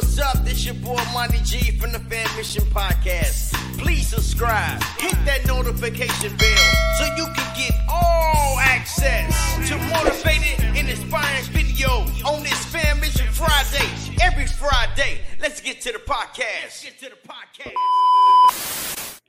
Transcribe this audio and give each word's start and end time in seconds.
what's 0.00 0.18
up? 0.18 0.44
This 0.46 0.64
your 0.64 0.74
boy 0.76 0.98
Monty 1.12 1.38
G 1.44 1.78
from 1.78 1.92
the 1.92 1.98
Fammission 1.98 2.64
Podcast. 2.72 3.52
Please 3.78 4.08
subscribe, 4.08 4.82
hit 4.98 5.16
that 5.26 5.44
notification 5.46 6.34
bell 6.36 6.72
so 6.96 7.04
you 7.16 7.26
can 7.34 7.56
get 7.56 7.72
all 7.86 8.58
access 8.60 9.28
to 9.68 9.76
motivated 9.92 10.64
and 10.74 10.88
inspiring 10.88 11.44
videos 11.52 12.24
on 12.24 12.42
this 12.42 12.64
Fammission 12.72 13.26
Friday. 13.28 13.86
Every 14.22 14.46
Friday. 14.46 15.20
Let's 15.38 15.60
get 15.60 15.82
to 15.82 15.92
the 15.92 15.98
podcast. 15.98 16.62
Let's 16.62 16.82
get 16.84 16.98
to 17.00 17.10
the 17.10 17.16
podcast. 17.28 19.20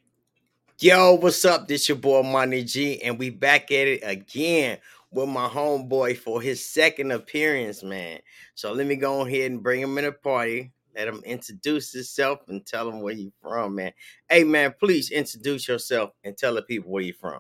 Yo, 0.80 1.16
what's 1.16 1.44
up? 1.44 1.67
This 1.67 1.90
your 1.90 1.98
boy 1.98 2.23
Monty 2.23 2.63
G, 2.63 3.02
and 3.03 3.20
we 3.20 3.30
back 3.30 3.72
at 3.72 3.88
it 3.88 3.99
again 4.03 4.77
with 5.12 5.30
my 5.30 5.48
homeboy 5.48 6.18
for 6.18 6.41
his 6.41 6.66
second 6.66 7.12
appearance, 7.12 7.84
man. 7.84 8.20
So 8.55 8.72
let 8.72 8.88
me 8.88 8.95
go 8.95 9.26
ahead 9.26 9.52
and 9.52 9.62
bring 9.62 9.81
him 9.81 9.98
in 9.98 10.05
a 10.05 10.12
party. 10.12 10.72
Let 10.95 11.08
him 11.08 11.22
introduce 11.26 11.94
himself 11.94 12.40
and 12.48 12.66
tell 12.66 12.90
him 12.90 13.02
where 13.02 13.13
you 13.13 13.32
from, 13.41 13.76
man. 13.76 13.94
Hey, 14.30 14.44
man, 14.44 14.73
please 14.80 15.12
introduce 15.12 15.68
yourself 15.68 16.12
and 16.23 16.38
tell 16.38 16.55
the 16.55 16.62
people 16.63 16.91
where 16.91 17.04
you 17.04 17.13
from. 17.13 17.40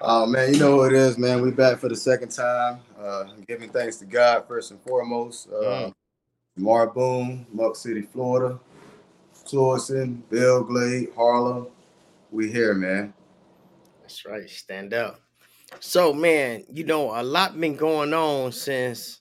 Oh 0.00 0.26
man, 0.26 0.52
you 0.52 0.60
know 0.60 0.72
who 0.72 0.84
it 0.84 0.92
is, 0.92 1.16
man. 1.16 1.40
We 1.40 1.50
back 1.50 1.78
for 1.78 1.88
the 1.88 1.96
second 1.96 2.28
time. 2.28 2.80
Uh, 3.00 3.24
giving 3.48 3.70
thanks 3.70 3.96
to 3.96 4.04
God 4.04 4.46
first 4.46 4.70
and 4.70 4.80
foremost. 4.82 5.48
Uh, 5.48 5.88
Mm. 5.88 5.92
Mar 6.58 6.86
Boone, 6.86 7.46
Muck 7.52 7.76
City, 7.76 8.02
Florida, 8.02 8.58
Florissant, 9.32 10.28
Belle 10.30 10.62
Glade, 10.64 11.08
Harlem. 11.14 11.68
We 12.30 12.50
here, 12.50 12.74
man. 12.74 13.12
That's 14.00 14.24
right. 14.24 14.48
Stand 14.48 14.94
up. 14.94 15.20
So, 15.80 16.12
man, 16.12 16.64
you 16.72 16.84
know, 16.84 17.18
a 17.18 17.22
lot 17.22 17.58
been 17.58 17.76
going 17.76 18.14
on 18.14 18.52
since 18.52 19.20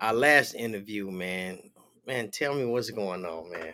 our 0.00 0.12
last 0.12 0.54
interview, 0.54 1.10
man. 1.10 1.58
Man, 2.06 2.30
tell 2.30 2.54
me 2.54 2.64
what's 2.64 2.90
going 2.90 3.24
on, 3.24 3.50
man. 3.50 3.72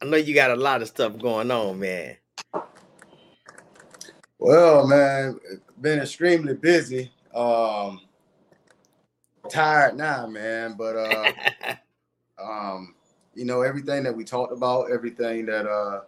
I 0.00 0.04
know 0.04 0.16
you 0.16 0.34
got 0.34 0.50
a 0.50 0.56
lot 0.56 0.82
of 0.82 0.88
stuff 0.88 1.18
going 1.18 1.50
on, 1.50 1.78
man. 1.78 2.16
Well, 4.38 4.86
man, 4.86 5.38
been 5.80 5.98
extremely 5.98 6.54
busy. 6.54 7.10
Um, 7.34 8.00
tired 9.50 9.96
now, 9.96 10.26
man. 10.26 10.74
But 10.78 10.96
uh, 10.96 11.32
um, 12.42 12.94
you 13.34 13.44
know, 13.44 13.62
everything 13.62 14.04
that 14.04 14.16
we 14.16 14.24
talked 14.24 14.52
about, 14.52 14.90
everything 14.92 15.46
that 15.46 15.66
uh 15.66 16.02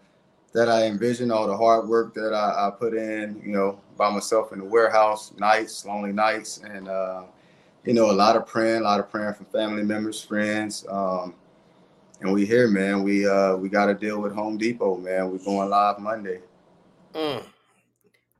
that 0.52 0.68
I 0.68 0.86
envision, 0.86 1.30
all 1.30 1.46
the 1.46 1.56
hard 1.56 1.88
work 1.88 2.14
that 2.14 2.34
I, 2.34 2.68
I 2.68 2.70
put 2.70 2.94
in, 2.94 3.40
you 3.44 3.52
know, 3.52 3.80
by 3.96 4.10
myself 4.10 4.52
in 4.52 4.58
the 4.58 4.64
warehouse, 4.64 5.32
nights, 5.38 5.84
lonely 5.84 6.12
nights, 6.12 6.58
and 6.58 6.88
uh, 6.88 7.22
you 7.84 7.94
know, 7.94 8.10
a 8.10 8.12
lot 8.12 8.36
of 8.36 8.46
praying, 8.46 8.80
a 8.80 8.84
lot 8.84 9.00
of 9.00 9.10
praying 9.10 9.34
from 9.34 9.46
family 9.46 9.82
members, 9.82 10.22
friends. 10.22 10.84
Um, 10.88 11.34
and 12.20 12.32
we 12.32 12.44
here, 12.44 12.68
man. 12.68 13.02
We 13.02 13.26
uh 13.26 13.56
we 13.56 13.68
got 13.68 13.86
to 13.86 13.94
deal 13.94 14.20
with 14.20 14.34
Home 14.34 14.58
Depot, 14.58 14.96
man. 14.96 15.30
We're 15.30 15.38
going 15.38 15.70
live 15.70 15.98
Monday. 15.98 16.40
Mm. 17.14 17.42
You 17.42 17.42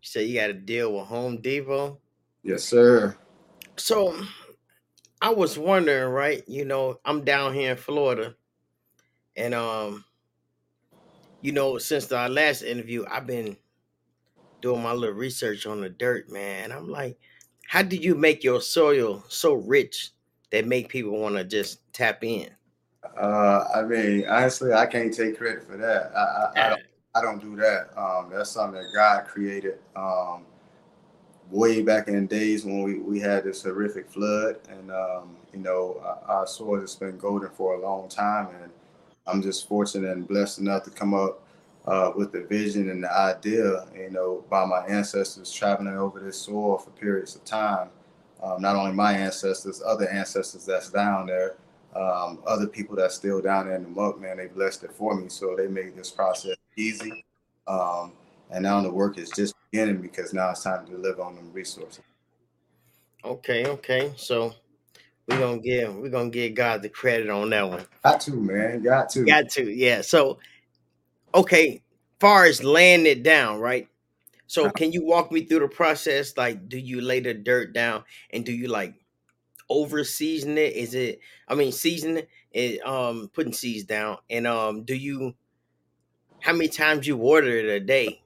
say 0.03 0.25
you 0.25 0.39
got 0.39 0.49
to 0.49 0.55
deal 0.55 0.95
with 0.95 1.07
Home 1.07 1.39
Depot. 1.39 1.99
Yes, 2.43 2.65
sir. 2.65 3.17
So 3.77 4.19
I 5.21 5.31
was 5.31 5.59
wondering, 5.59 6.13
right? 6.13 6.47
You 6.47 6.65
know, 6.65 7.01
I'm 7.05 7.25
down 7.25 7.55
here 7.55 7.73
in 7.73 7.77
Florida, 7.77 8.35
and 9.37 9.55
um, 9.55 10.05
you 11.41 11.53
know, 11.53 11.79
since 11.79 12.11
our 12.13 12.29
last 12.29 12.63
interview, 12.63 13.05
I've 13.11 13.27
been 13.27 13.57
doing 14.61 14.83
my 14.83 14.93
little 14.93 15.15
research 15.15 15.67
on 15.67 15.81
the 15.81 15.89
dirt, 15.89 16.31
man. 16.31 16.73
I'm 16.73 16.91
like, 16.91 17.19
how 17.67 17.83
do 17.83 17.97
you 17.97 18.15
make 18.15 18.45
your 18.45 18.61
soil 18.61 19.25
so 19.29 19.55
rich 19.55 20.11
that 20.53 20.67
make 20.67 20.89
people 20.89 21.19
want 21.19 21.37
to 21.37 21.45
just 21.45 21.81
tap 21.93 22.25
in? 22.25 22.51
Uh, 23.19 23.65
I 23.75 23.83
mean, 23.83 24.27
honestly, 24.29 24.73
I 24.73 24.87
can't 24.87 25.13
take 25.15 25.39
credit 25.39 25.65
for 25.65 25.77
that. 25.77 26.13
I, 26.15 26.21
I, 26.21 26.67
I 26.67 26.69
don't. 26.69 26.83
I 27.13 27.21
don't 27.23 27.41
do 27.41 27.57
that. 27.57 27.91
Um, 27.97 28.31
that's 28.31 28.51
something 28.51 28.81
that 28.81 28.93
God 28.95 29.27
created 29.27 29.81
um, 29.97 30.45
way 31.51 31.83
back 31.83 32.07
in 32.07 32.15
the 32.15 32.21
days 32.21 32.65
when 32.65 32.85
we, 32.85 33.01
we 33.01 33.19
had 33.19 33.43
this 33.43 33.65
horrific 33.65 34.09
flood. 34.09 34.61
And, 34.69 34.93
um, 34.93 35.37
you 35.53 35.59
know, 35.59 36.01
our, 36.05 36.37
our 36.37 36.47
soil 36.47 36.81
has 36.81 36.95
been 36.95 37.19
golden 37.19 37.51
for 37.51 37.75
a 37.75 37.81
long 37.81 38.09
time. 38.09 38.51
And 38.63 38.71
I'm 39.31 39.43
just 39.43 39.69
fortunate 39.69 40.11
and 40.11 40.27
blessed 40.27 40.59
enough 40.59 40.85
to 40.85 40.91
come 40.91 41.15
up 41.15 41.43
uh, 41.87 42.13
with 42.15 42.33
the 42.33 42.43
vision 42.43 42.91
and 42.91 43.03
the 43.03 43.13
idea, 43.13 43.87
you 43.97 44.11
know, 44.11 44.45
by 44.51 44.65
my 44.65 44.85
ancestors 44.87 45.53
traveling 45.53 45.97
over 45.97 46.21
this 46.21 46.39
soil 46.39 46.79
for 46.79 46.91
periods 46.91 47.37
of 47.37 47.45
time. 47.45 47.89
Um, 48.43 48.61
not 48.61 48.77
only 48.77 48.93
my 48.93 49.13
ancestors, 49.13 49.83
other 49.85 50.09
ancestors 50.09 50.65
that's 50.65 50.91
down 50.91 51.27
there, 51.27 51.57
um, 51.95 52.39
other 52.47 52.67
people 52.67 52.97
that's 52.97 53.15
still 53.15 53.41
down 53.41 53.67
there 53.67 53.77
in 53.77 53.83
the 53.83 53.89
muck, 53.89 54.21
man, 54.21 54.37
they 54.37 54.47
blessed 54.47 54.85
it 54.85 54.93
for 54.93 55.15
me. 55.15 55.29
So 55.29 55.55
they 55.57 55.67
made 55.67 55.97
this 55.97 56.11
process 56.11 56.57
easy. 56.77 57.25
Um, 57.67 58.13
and 58.51 58.63
now 58.63 58.81
the 58.81 58.91
work 58.91 59.19
is 59.19 59.31
just 59.31 59.55
beginning 59.71 60.01
because 60.01 60.33
now 60.33 60.51
it's 60.51 60.63
time 60.63 60.87
to 60.87 60.93
deliver 60.93 61.23
on 61.23 61.37
them 61.37 61.53
resources. 61.53 62.01
Okay, 63.25 63.67
okay. 63.67 64.13
So 64.17 64.55
we're 65.29 65.39
gonna 65.39 65.61
give 65.61 65.95
we're 65.97 66.11
gonna 66.11 66.31
give 66.31 66.55
God 66.55 66.83
the 66.83 66.89
credit 66.89 67.31
on 67.31 67.51
that 67.51 67.69
one. 67.69 67.87
Got 68.03 68.21
to, 68.23 68.33
man. 68.33 68.83
Got 68.83 69.11
to. 69.11 69.25
Got 69.25 69.49
to, 69.51 69.71
yeah. 69.71 70.01
So, 70.01 70.39
okay, 71.35 71.83
far 72.19 72.45
as 72.47 72.63
laying 72.65 73.07
it 73.07 73.23
down, 73.23 73.61
right? 73.61 73.89
So, 74.47 74.71
can 74.71 74.93
you 74.93 75.05
walk 75.05 75.31
me 75.31 75.45
through 75.45 75.61
the 75.61 75.69
process? 75.69 76.37
Like, 76.37 76.69
do 76.69 76.79
you 76.79 77.01
lay 77.01 77.21
the 77.21 77.35
dirt 77.35 77.73
down 77.73 78.05
and 78.33 78.45
do 78.45 78.53
you 78.53 78.69
like 78.69 78.95
over 79.69 80.03
season 80.03 80.59
it? 80.59 80.75
Is 80.75 80.95
it, 80.95 81.21
I 81.47 81.55
mean, 81.55 81.71
season 81.71 82.23
it, 82.53 82.85
um, 82.85 83.31
putting 83.33 83.53
seeds 83.53 83.85
down, 83.85 84.19
and 84.29 84.49
um, 84.49 84.83
do 84.83 84.95
you, 84.95 85.35
how 86.41 86.53
many 86.53 86.69
times 86.69 87.07
you 87.07 87.17
water 87.17 87.47
it 87.47 87.67
a 87.67 87.79
day? 87.79 88.23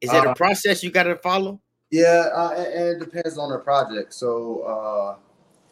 Is 0.00 0.12
it 0.12 0.24
a 0.24 0.30
Uh, 0.30 0.34
process 0.34 0.82
you 0.82 0.90
got 0.90 1.04
to 1.04 1.16
follow? 1.16 1.60
Yeah, 1.90 2.28
uh, 2.34 2.50
and, 2.56 2.66
and 2.66 2.88
it 2.88 2.98
depends 3.04 3.38
on 3.38 3.50
the 3.50 3.58
project. 3.58 4.12
So 4.12 4.60
uh, 4.60 5.16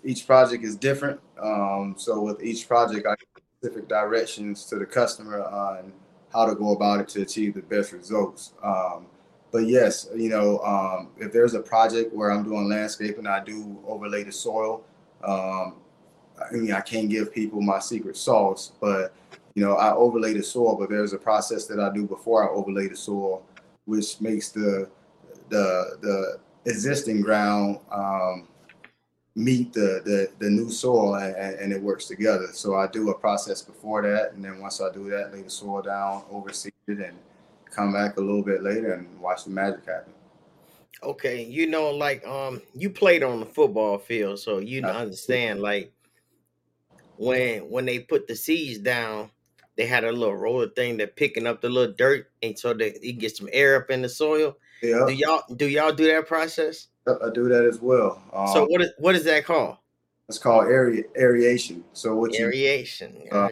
each 0.07 0.27
project 0.27 0.63
is 0.65 0.77
different. 0.77 1.21
Um, 1.43 1.97
so 1.99 2.23
with 2.23 2.43
each 2.43 2.69
project, 2.69 3.07
I 3.07 3.17
give 3.17 3.43
specific 3.59 3.89
directions 3.89 4.65
to 4.67 4.77
the 4.77 4.87
customer 4.87 5.43
on 5.43 5.93
how 6.33 6.47
to 6.47 6.55
go 6.55 6.71
about 6.71 7.01
it 7.01 7.09
to 7.09 7.23
achieve 7.23 7.55
the 7.55 7.63
best 7.63 7.93
results. 7.93 8.53
Um, 8.63 9.07
but 9.51 9.67
yes, 9.67 10.09
you 10.15 10.29
know, 10.29 10.61
um, 10.61 11.09
if 11.19 11.33
there's 11.33 11.55
a 11.55 11.61
project 11.61 12.15
where 12.15 12.31
I'm 12.31 12.45
doing 12.45 12.69
landscaping, 12.69 13.27
I 13.27 13.43
do 13.43 13.79
overlay 13.87 14.23
the 14.23 14.33
soil. 14.33 14.85
Um, 15.25 15.75
I 16.39 16.55
mean, 16.55 16.73
I 16.73 16.83
can't 16.83 17.09
give 17.09 17.33
people 17.35 17.61
my 17.61 17.81
secret 17.81 18.17
sauce, 18.17 18.73
but 18.81 19.13
you 19.55 19.65
know, 19.65 19.75
I 19.75 19.93
overlay 19.95 20.35
the 20.35 20.43
soil. 20.43 20.77
But 20.77 20.91
there's 20.91 21.15
a 21.15 21.19
process 21.19 21.67
that 21.67 21.81
I 21.81 21.93
do 21.93 22.07
before 22.07 22.49
I 22.49 22.53
overlay 22.53 22.89
the 22.89 22.97
soil, 22.97 23.43
which 23.87 24.21
makes 24.21 24.51
the 24.51 24.89
the 25.49 25.97
the 26.03 26.39
existing 26.67 27.23
ground 27.23 27.79
um, 27.91 28.47
meet 29.37 29.71
the, 29.75 30.01
the 30.05 30.31
the 30.39 30.51
new 30.51 30.71
soil 30.71 31.15
and, 31.15 31.37
and 31.37 31.73
it 31.73 31.81
works 31.81 32.07
together. 32.07 32.49
So 32.53 32.75
I 32.75 32.89
do 32.89 33.11
a 33.11 33.15
process 33.19 33.63
before 33.63 34.03
that, 34.03 34.33
and 34.33 34.45
then 34.45 34.61
once 34.61 34.81
I 34.81 34.91
do 34.93 35.09
that, 35.11 35.33
lay 35.33 35.43
the 35.43 35.51
soil 35.51 35.83
down, 35.83 36.25
overseed 36.31 36.73
it, 36.89 36.99
and 36.99 37.17
come 37.71 37.93
back 37.93 38.17
a 38.17 38.21
little 38.21 38.43
bit 38.43 38.63
later 38.63 38.95
and 38.95 39.21
watch 39.21 39.45
the 39.45 39.51
magic 39.51 39.85
happen. 39.87 40.15
Okay, 41.03 41.45
you 41.45 41.67
know, 41.67 41.91
like 41.91 42.27
um, 42.27 42.63
you 42.75 42.89
played 42.89 43.23
on 43.23 43.41
the 43.41 43.47
football 43.47 43.99
field, 43.99 44.41
so 44.41 44.59
you 44.59 44.83
understand. 44.83 45.61
Like 45.61 45.93
when 47.19 47.71
when 47.71 47.85
they 47.85 47.99
put 47.99 48.27
the 48.27 48.35
seeds 48.35 48.79
down, 48.79 49.31
they 49.77 49.85
had 49.85 50.05
a 50.05 50.13
little 50.13 50.35
roller 50.35 50.69
thing 50.71 50.97
that 50.97 51.15
picking 51.15 51.47
up 51.47 51.61
the 51.61 51.69
little 51.69 51.95
dirt, 51.95 52.31
and 52.43 52.59
so 52.59 52.73
that 52.73 53.05
you 53.05 53.13
get 53.13 53.37
some 53.37 53.51
air 53.53 53.77
up 53.77 53.91
in 53.91 54.01
the 54.01 54.09
soil. 54.09 54.57
Yeah, 54.83 55.05
Do 55.07 55.13
y'all 55.13 55.43
do 55.55 55.69
y'all 55.69 55.93
do 55.93 56.07
that 56.07 56.27
process? 56.27 56.89
I 57.07 57.31
do 57.31 57.49
that 57.49 57.65
as 57.65 57.81
well. 57.81 58.23
Um, 58.33 58.49
So 58.49 58.67
what 58.67 58.81
is 58.83 58.91
what 58.99 59.15
is 59.15 59.25
that 59.25 59.45
called? 59.45 59.77
it's 60.29 60.39
called 60.39 60.67
area 60.67 61.05
aeration. 61.17 61.85
So 61.93 62.17
what 62.17 62.33
you 62.33 62.47
Aeration. 62.47 63.23
Uh, 63.31 63.51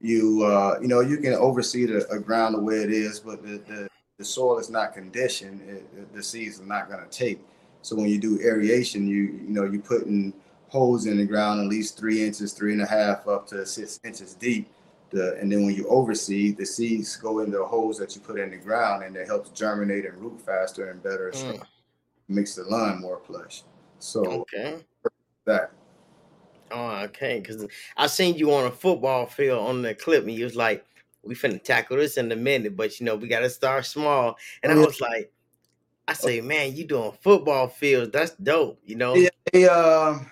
you 0.00 0.42
uh, 0.44 0.78
you 0.80 0.88
know 0.88 1.00
you 1.00 1.18
can 1.18 1.34
oversee 1.34 1.86
the 1.86 2.08
a 2.10 2.18
ground 2.18 2.56
the 2.56 2.60
way 2.60 2.82
it 2.82 2.90
is, 2.90 3.20
but 3.20 3.42
the 3.42 3.58
the, 3.68 3.88
the 4.18 4.24
soil 4.24 4.58
is 4.58 4.68
not 4.68 4.94
conditioned. 4.94 5.60
It, 5.68 6.14
the 6.14 6.22
seeds 6.22 6.60
are 6.60 6.66
not 6.66 6.90
going 6.90 7.04
to 7.08 7.10
take. 7.10 7.40
So 7.82 7.96
when 7.96 8.06
you 8.06 8.18
do 8.18 8.40
aeration, 8.40 9.06
you 9.06 9.22
you 9.22 9.50
know 9.50 9.64
you 9.64 9.80
putting 9.80 10.32
holes 10.68 11.06
in 11.06 11.18
the 11.18 11.24
ground 11.24 11.60
at 11.60 11.66
least 11.66 11.98
three 11.98 12.24
inches, 12.24 12.52
three 12.52 12.72
and 12.72 12.82
a 12.82 12.86
half 12.86 13.28
up 13.28 13.46
to 13.48 13.64
six 13.64 14.00
inches 14.04 14.34
deep. 14.34 14.68
The, 15.10 15.36
and 15.38 15.52
then 15.52 15.66
when 15.66 15.74
you 15.74 15.86
overseed, 15.88 16.56
the 16.56 16.64
seeds 16.64 17.16
go 17.16 17.40
into 17.40 17.58
the 17.58 17.64
holes 17.64 17.98
that 17.98 18.14
you 18.14 18.22
put 18.22 18.40
in 18.40 18.50
the 18.50 18.56
ground, 18.56 19.04
and 19.04 19.14
it 19.14 19.26
helps 19.26 19.50
germinate 19.50 20.06
and 20.06 20.16
root 20.18 20.40
faster 20.40 20.90
and 20.90 21.02
better. 21.02 21.30
Mm, 21.32 21.62
Makes 22.28 22.54
the 22.54 22.64
line 22.64 23.00
more 23.00 23.18
plush. 23.18 23.62
So 23.98 24.24
okay. 24.24 24.84
that 25.44 25.72
Oh, 26.72 27.02
okay. 27.04 27.40
Because 27.40 27.66
I 27.96 28.06
seen 28.06 28.36
you 28.36 28.52
on 28.52 28.66
a 28.66 28.70
football 28.70 29.26
field 29.26 29.66
on 29.66 29.82
the 29.82 29.94
clip, 29.94 30.24
and 30.24 30.32
you 30.32 30.44
was 30.44 30.56
like, 30.56 30.84
"We 31.22 31.34
finna 31.34 31.62
tackle 31.62 31.98
this 31.98 32.16
in 32.16 32.32
a 32.32 32.36
minute, 32.36 32.76
but 32.76 32.98
you 32.98 33.06
know 33.06 33.16
we 33.16 33.28
got 33.28 33.40
to 33.40 33.50
start 33.50 33.84
small." 33.84 34.36
And 34.62 34.72
I 34.72 34.76
was 34.76 35.00
like, 35.00 35.30
"I 36.08 36.14
say, 36.14 36.40
man, 36.40 36.74
you 36.74 36.84
doing 36.84 37.12
football 37.20 37.68
fields? 37.68 38.10
That's 38.12 38.32
dope." 38.32 38.80
You 38.84 38.96
know? 38.96 39.14
Yeah, 39.14 39.28
they, 39.52 39.68
um, 39.68 40.30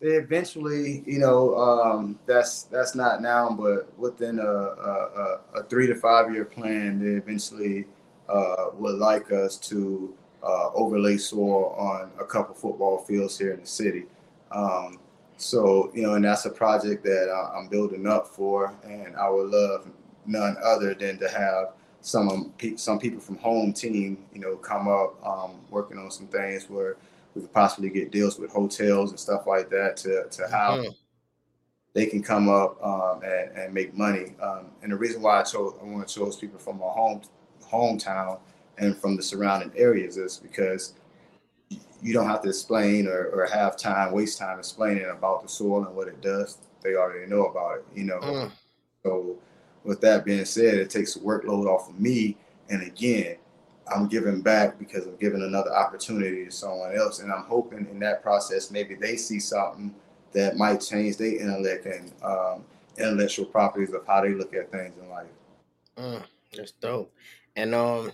they 0.00 0.08
eventually, 0.08 1.02
you 1.06 1.18
know, 1.18 1.56
um, 1.56 2.18
that's 2.26 2.64
that's 2.64 2.94
not 2.94 3.22
now, 3.22 3.56
but 3.58 3.98
within 3.98 4.38
a, 4.38 4.42
a, 4.42 5.40
a 5.54 5.62
three 5.64 5.86
to 5.86 5.94
five 5.94 6.32
year 6.32 6.44
plan, 6.44 6.98
they 6.98 7.12
eventually 7.18 7.86
uh, 8.28 8.66
would 8.74 8.96
like 8.96 9.32
us 9.32 9.56
to 9.56 10.14
uh, 10.46 10.70
overlay 10.74 11.16
soil 11.16 11.74
on 11.76 12.10
a 12.20 12.24
couple 12.24 12.54
football 12.54 12.98
fields 12.98 13.38
here 13.38 13.52
in 13.52 13.60
the 13.60 13.66
city. 13.66 14.04
Um, 14.52 14.98
so, 15.36 15.90
you 15.94 16.02
know, 16.02 16.14
and 16.14 16.24
that's 16.24 16.46
a 16.46 16.50
project 16.50 17.04
that 17.04 17.30
I'm 17.54 17.68
building 17.68 18.06
up 18.06 18.26
for, 18.26 18.72
and 18.84 19.16
I 19.16 19.28
would 19.28 19.50
love 19.50 19.88
none 20.24 20.56
other 20.62 20.94
than 20.94 21.18
to 21.18 21.28
have 21.28 21.72
some 22.00 22.54
some 22.76 22.98
people 22.98 23.20
from 23.20 23.36
home 23.38 23.72
team, 23.72 24.24
you 24.32 24.40
know, 24.40 24.56
come 24.56 24.88
up 24.88 25.14
um, 25.26 25.60
working 25.70 25.98
on 25.98 26.10
some 26.10 26.28
things 26.28 26.70
where 26.70 26.96
we 27.34 27.42
could 27.42 27.52
possibly 27.52 27.90
get 27.90 28.12
deals 28.12 28.38
with 28.38 28.50
hotels 28.50 29.10
and 29.10 29.18
stuff 29.18 29.46
like 29.46 29.68
that 29.70 29.96
to 29.98 30.26
to 30.30 30.46
how 30.48 30.76
mm-hmm. 30.76 30.90
they 31.92 32.06
can 32.06 32.22
come 32.22 32.48
up 32.48 32.82
um, 32.82 33.22
and, 33.22 33.58
and 33.58 33.74
make 33.74 33.92
money. 33.94 34.34
Um, 34.40 34.66
and 34.82 34.92
the 34.92 34.96
reason 34.96 35.20
why 35.20 35.40
I 35.40 35.42
chose 35.42 35.74
I 35.80 35.84
want 35.84 36.06
to 36.06 36.14
choose 36.14 36.36
people 36.36 36.60
from 36.60 36.78
my 36.78 36.86
home 36.86 37.22
hometown 37.64 38.38
and 38.78 38.96
from 38.96 39.16
the 39.16 39.22
surrounding 39.22 39.72
areas 39.76 40.16
is 40.16 40.36
because 40.36 40.94
you 42.02 42.12
don't 42.12 42.28
have 42.28 42.42
to 42.42 42.48
explain 42.48 43.06
or, 43.06 43.26
or 43.28 43.46
have 43.46 43.76
time, 43.76 44.12
waste 44.12 44.38
time 44.38 44.58
explaining 44.58 45.06
about 45.06 45.42
the 45.42 45.48
soil 45.48 45.84
and 45.84 45.96
what 45.96 46.08
it 46.08 46.20
does. 46.20 46.58
They 46.82 46.94
already 46.94 47.26
know 47.26 47.46
about 47.46 47.78
it, 47.78 47.84
you 47.94 48.04
know. 48.04 48.20
Mm. 48.20 48.52
So 49.02 49.36
with 49.82 50.00
that 50.02 50.24
being 50.24 50.44
said, 50.44 50.74
it 50.74 50.90
takes 50.90 51.16
a 51.16 51.20
workload 51.20 51.66
off 51.66 51.88
of 51.88 51.98
me. 51.98 52.36
And 52.68 52.82
again, 52.82 53.36
I'm 53.92 54.08
giving 54.08 54.40
back 54.40 54.78
because 54.78 55.06
I'm 55.06 55.16
giving 55.16 55.42
another 55.42 55.74
opportunity 55.74 56.44
to 56.44 56.50
someone 56.50 56.96
else. 56.96 57.20
And 57.20 57.32
I'm 57.32 57.44
hoping 57.44 57.86
in 57.90 57.98
that 58.00 58.22
process, 58.22 58.70
maybe 58.70 58.94
they 58.94 59.16
see 59.16 59.40
something 59.40 59.94
that 60.32 60.56
might 60.56 60.80
change 60.80 61.16
their 61.16 61.36
intellect 61.36 61.86
and 61.86 62.12
um, 62.22 62.64
intellectual 62.98 63.46
properties 63.46 63.92
of 63.94 64.06
how 64.06 64.20
they 64.20 64.34
look 64.34 64.54
at 64.54 64.70
things 64.70 64.94
in 65.00 65.08
life. 65.08 65.26
Mm, 65.96 66.22
that's 66.54 66.72
dope. 66.72 67.12
And 67.54 67.74
um, 67.74 68.12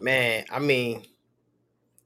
man, 0.00 0.44
I 0.50 0.58
mean, 0.58 1.02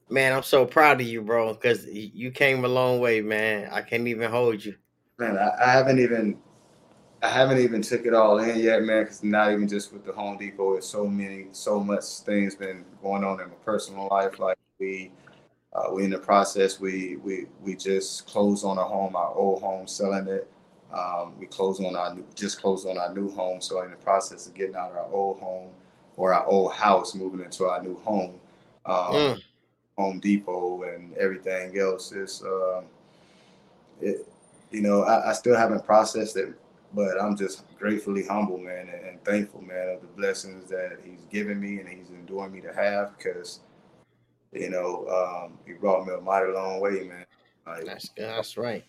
man, 0.09 0.33
I'm 0.33 0.43
so 0.43 0.65
proud 0.65 1.01
of 1.01 1.07
you, 1.07 1.21
bro, 1.21 1.53
because 1.53 1.85
you 1.87 2.31
came 2.31 2.65
a 2.65 2.67
long 2.67 2.99
way, 2.99 3.21
man. 3.21 3.69
I 3.71 3.81
can't 3.81 4.07
even 4.07 4.29
hold 4.29 4.63
you. 4.63 4.75
Man, 5.17 5.37
I, 5.37 5.51
I 5.63 5.71
haven't 5.71 5.99
even 5.99 6.37
I 7.21 7.29
haven't 7.29 7.59
even 7.59 7.81
took 7.81 8.05
it 8.05 8.13
all 8.13 8.39
in 8.39 8.59
yet, 8.59 8.83
man. 8.83 9.03
Because 9.03 9.23
not 9.23 9.51
even 9.51 9.67
just 9.67 9.93
with 9.93 10.05
the 10.05 10.11
Home 10.11 10.37
Depot, 10.37 10.75
it's 10.75 10.87
so 10.87 11.07
many, 11.07 11.47
so 11.53 11.79
much 11.79 12.03
things 12.25 12.55
been 12.55 12.83
going 13.01 13.23
on 13.23 13.39
in 13.39 13.47
my 13.47 13.55
personal 13.63 14.09
life. 14.11 14.39
Like 14.39 14.57
we, 14.77 15.11
uh, 15.73 15.89
we 15.93 16.03
in 16.03 16.09
the 16.09 16.19
process. 16.19 16.79
We 16.79 17.15
we 17.17 17.45
we 17.61 17.75
just 17.75 18.27
closed 18.27 18.65
on 18.65 18.77
a 18.77 18.83
home, 18.83 19.15
our 19.15 19.33
old 19.33 19.61
home, 19.61 19.87
selling 19.87 20.27
it. 20.27 20.49
Um, 20.93 21.33
we 21.39 21.47
closed 21.47 21.83
on 21.83 21.95
our 21.95 22.13
new, 22.13 22.25
just 22.35 22.61
closed 22.61 22.85
on 22.87 22.97
our 22.97 23.13
new 23.13 23.31
home. 23.31 23.61
So 23.61 23.81
in 23.83 23.91
the 23.91 23.97
process 23.97 24.45
of 24.45 24.53
getting 24.53 24.75
out 24.75 24.91
of 24.91 24.97
our 24.97 25.11
old 25.11 25.39
home 25.39 25.69
or 26.17 26.33
our 26.33 26.45
old 26.45 26.73
house, 26.73 27.15
moving 27.15 27.43
into 27.43 27.65
our 27.65 27.81
new 27.81 27.95
home. 27.99 28.39
Um, 28.85 29.13
mm. 29.13 29.43
Home 29.97 30.19
Depot 30.19 30.83
and 30.83 31.15
everything 31.17 31.77
else 31.77 32.11
is, 32.11 32.41
uh, 32.41 32.81
it, 34.01 34.27
you 34.71 34.81
know, 34.81 35.03
I, 35.03 35.29
I 35.29 35.33
still 35.33 35.55
haven't 35.55 35.85
processed 35.85 36.35
it 36.35 36.55
but 36.93 37.19
I'm 37.19 37.35
just 37.35 37.63
gratefully 37.77 38.25
humble, 38.25 38.57
man, 38.57 38.89
and, 38.89 39.05
and, 39.05 39.23
thankful, 39.23 39.61
man, 39.61 39.89
of 39.89 40.01
the 40.01 40.07
blessings 40.07 40.69
that 40.69 40.99
He's 41.03 41.25
given 41.31 41.59
me 41.59 41.79
and 41.79 41.89
He's 41.89 42.09
enduring 42.09 42.53
me 42.53 42.61
to 42.61 42.73
have 42.73 43.17
because, 43.17 43.61
you 44.51 44.69
know, 44.69 45.07
um, 45.07 45.57
He 45.65 45.73
brought 45.73 46.05
me 46.05 46.13
a 46.13 46.21
mighty 46.21 46.51
long 46.51 46.79
way, 46.79 47.07
man. 47.07 47.25
Like, 47.65 47.85
that's 47.85 48.09
that's 48.15 48.57
right. 48.57 48.83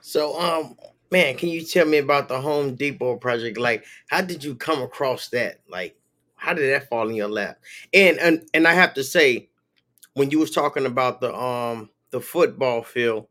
So, 0.00 0.40
um, 0.40 0.76
man, 1.10 1.36
can 1.36 1.50
you 1.50 1.62
tell 1.62 1.86
me 1.86 1.98
about 1.98 2.28
the 2.28 2.40
Home 2.40 2.74
Depot 2.74 3.16
project? 3.16 3.58
Like, 3.58 3.84
how 4.08 4.22
did 4.22 4.42
you 4.42 4.54
come 4.54 4.82
across 4.82 5.28
that? 5.28 5.60
Like, 5.68 5.96
how 6.40 6.54
did 6.54 6.72
that 6.72 6.88
fall 6.88 7.08
in 7.08 7.14
your 7.14 7.28
lap? 7.28 7.58
And 7.92 8.18
and 8.18 8.48
and 8.54 8.66
I 8.66 8.72
have 8.72 8.94
to 8.94 9.04
say, 9.04 9.50
when 10.14 10.30
you 10.30 10.38
was 10.38 10.50
talking 10.50 10.86
about 10.86 11.20
the 11.20 11.34
um 11.34 11.90
the 12.10 12.20
football 12.20 12.82
field, 12.82 13.28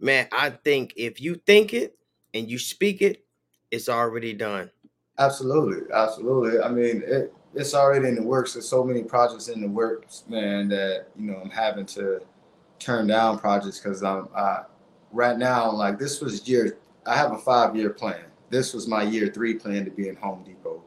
man, 0.00 0.28
I 0.32 0.50
think 0.50 0.94
if 0.96 1.20
you 1.20 1.34
think 1.46 1.74
it 1.74 1.96
and 2.32 2.50
you 2.50 2.58
speak 2.58 3.02
it, 3.02 3.24
it's 3.70 3.88
already 3.88 4.32
done. 4.32 4.70
Absolutely, 5.18 5.92
absolutely. 5.92 6.60
I 6.60 6.70
mean, 6.70 7.02
it, 7.04 7.34
it's 7.54 7.74
already 7.74 8.08
in 8.08 8.14
the 8.14 8.22
works. 8.22 8.54
There's 8.54 8.68
so 8.68 8.82
many 8.82 9.02
projects 9.02 9.48
in 9.48 9.60
the 9.60 9.68
works, 9.68 10.24
man, 10.26 10.68
that 10.68 11.08
you 11.16 11.30
know 11.30 11.38
I'm 11.42 11.50
having 11.50 11.84
to 11.86 12.20
turn 12.78 13.06
down 13.06 13.38
projects 13.38 13.78
because 13.78 14.02
I'm 14.02 14.28
I, 14.34 14.62
right 15.12 15.36
now. 15.36 15.70
Like 15.70 15.98
this 15.98 16.22
was 16.22 16.48
year. 16.48 16.78
I 17.04 17.14
have 17.14 17.32
a 17.32 17.38
five 17.38 17.76
year 17.76 17.90
plan. 17.90 18.24
This 18.48 18.72
was 18.72 18.88
my 18.88 19.02
year 19.02 19.28
three 19.28 19.54
plan 19.54 19.84
to 19.84 19.90
be 19.90 20.08
in 20.08 20.16
Home 20.16 20.42
Depot. 20.44 20.82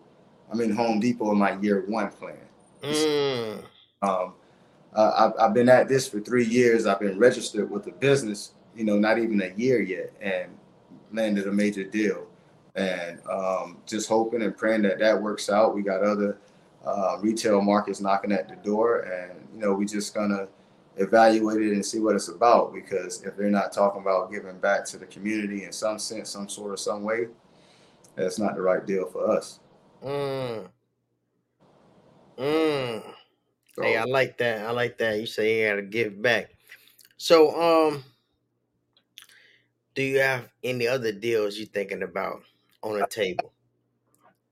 I'm 0.51 0.62
in 0.62 0.71
Home 0.75 1.00
Depot 1.00 1.31
in 1.31 1.38
my 1.38 1.57
year 1.59 1.86
one 1.88 2.09
plan. 2.09 2.36
Mm. 2.83 3.63
Um, 4.01 4.33
uh, 4.94 5.12
I've, 5.18 5.33
I've 5.39 5.53
been 5.53 5.69
at 5.69 5.88
this 5.88 6.07
for 6.07 6.19
three 6.19 6.45
years. 6.45 6.86
I've 6.86 7.00
been 7.00 7.18
registered 7.18 7.71
with 7.71 7.86
the 7.86 7.92
business, 7.92 8.53
you 8.75 8.83
know, 8.83 8.98
not 8.98 9.18
even 9.18 9.42
a 9.42 9.53
year 9.56 9.81
yet, 9.81 10.12
and 10.19 10.51
landed 11.12 11.48
a 11.48 11.51
major 11.51 11.83
deal 11.83 12.27
and 12.75 13.19
um, 13.30 13.77
just 13.86 14.07
hoping 14.07 14.42
and 14.42 14.56
praying 14.56 14.83
that 14.83 15.00
that 15.00 15.21
works 15.21 15.50
out. 15.50 15.75
We 15.75 15.81
got 15.81 16.03
other 16.03 16.38
uh, 16.86 17.18
retail 17.21 17.62
markets 17.62 18.00
knocking 18.00 18.31
at 18.31 18.48
the 18.48 18.56
door, 18.56 19.01
and 19.01 19.48
you 19.53 19.59
know 19.59 19.74
we 19.74 19.86
just 19.86 20.13
gonna 20.13 20.48
evaluate 20.98 21.62
it 21.62 21.74
and 21.74 21.86
see 21.86 22.00
what 22.00 22.15
it's 22.15 22.30
about. 22.30 22.74
Because 22.74 23.24
if 23.24 23.36
they're 23.36 23.50
not 23.50 23.71
talking 23.71 24.01
about 24.01 24.31
giving 24.31 24.57
back 24.59 24.86
to 24.86 24.98
the 24.98 25.06
community 25.06 25.63
in 25.63 25.71
some 25.71 26.00
sense, 26.00 26.30
some 26.30 26.48
sort 26.48 26.71
of 26.71 26.80
some 26.80 27.03
way, 27.03 27.27
that's 28.15 28.39
not 28.39 28.56
the 28.56 28.62
right 28.62 28.86
deal 28.86 29.06
for 29.06 29.30
us. 29.30 29.59
Mm. 30.03 30.68
Mm. 32.38 33.03
Hey, 33.81 33.98
I 33.98 34.03
like 34.03 34.38
that. 34.39 34.65
I 34.65 34.71
like 34.71 34.98
that. 34.98 35.19
You 35.19 35.25
say 35.25 35.62
you 35.62 35.69
gotta 35.69 35.81
give 35.81 36.21
back. 36.21 36.51
So, 37.18 37.89
um, 37.89 38.03
do 39.95 40.03
you 40.03 40.19
have 40.19 40.50
any 40.63 40.88
other 40.88 41.12
deals 41.12 41.57
you're 41.57 41.68
thinking 41.68 42.03
about? 42.03 42.44
on 42.83 43.00
the 43.00 43.07
table? 43.07 43.51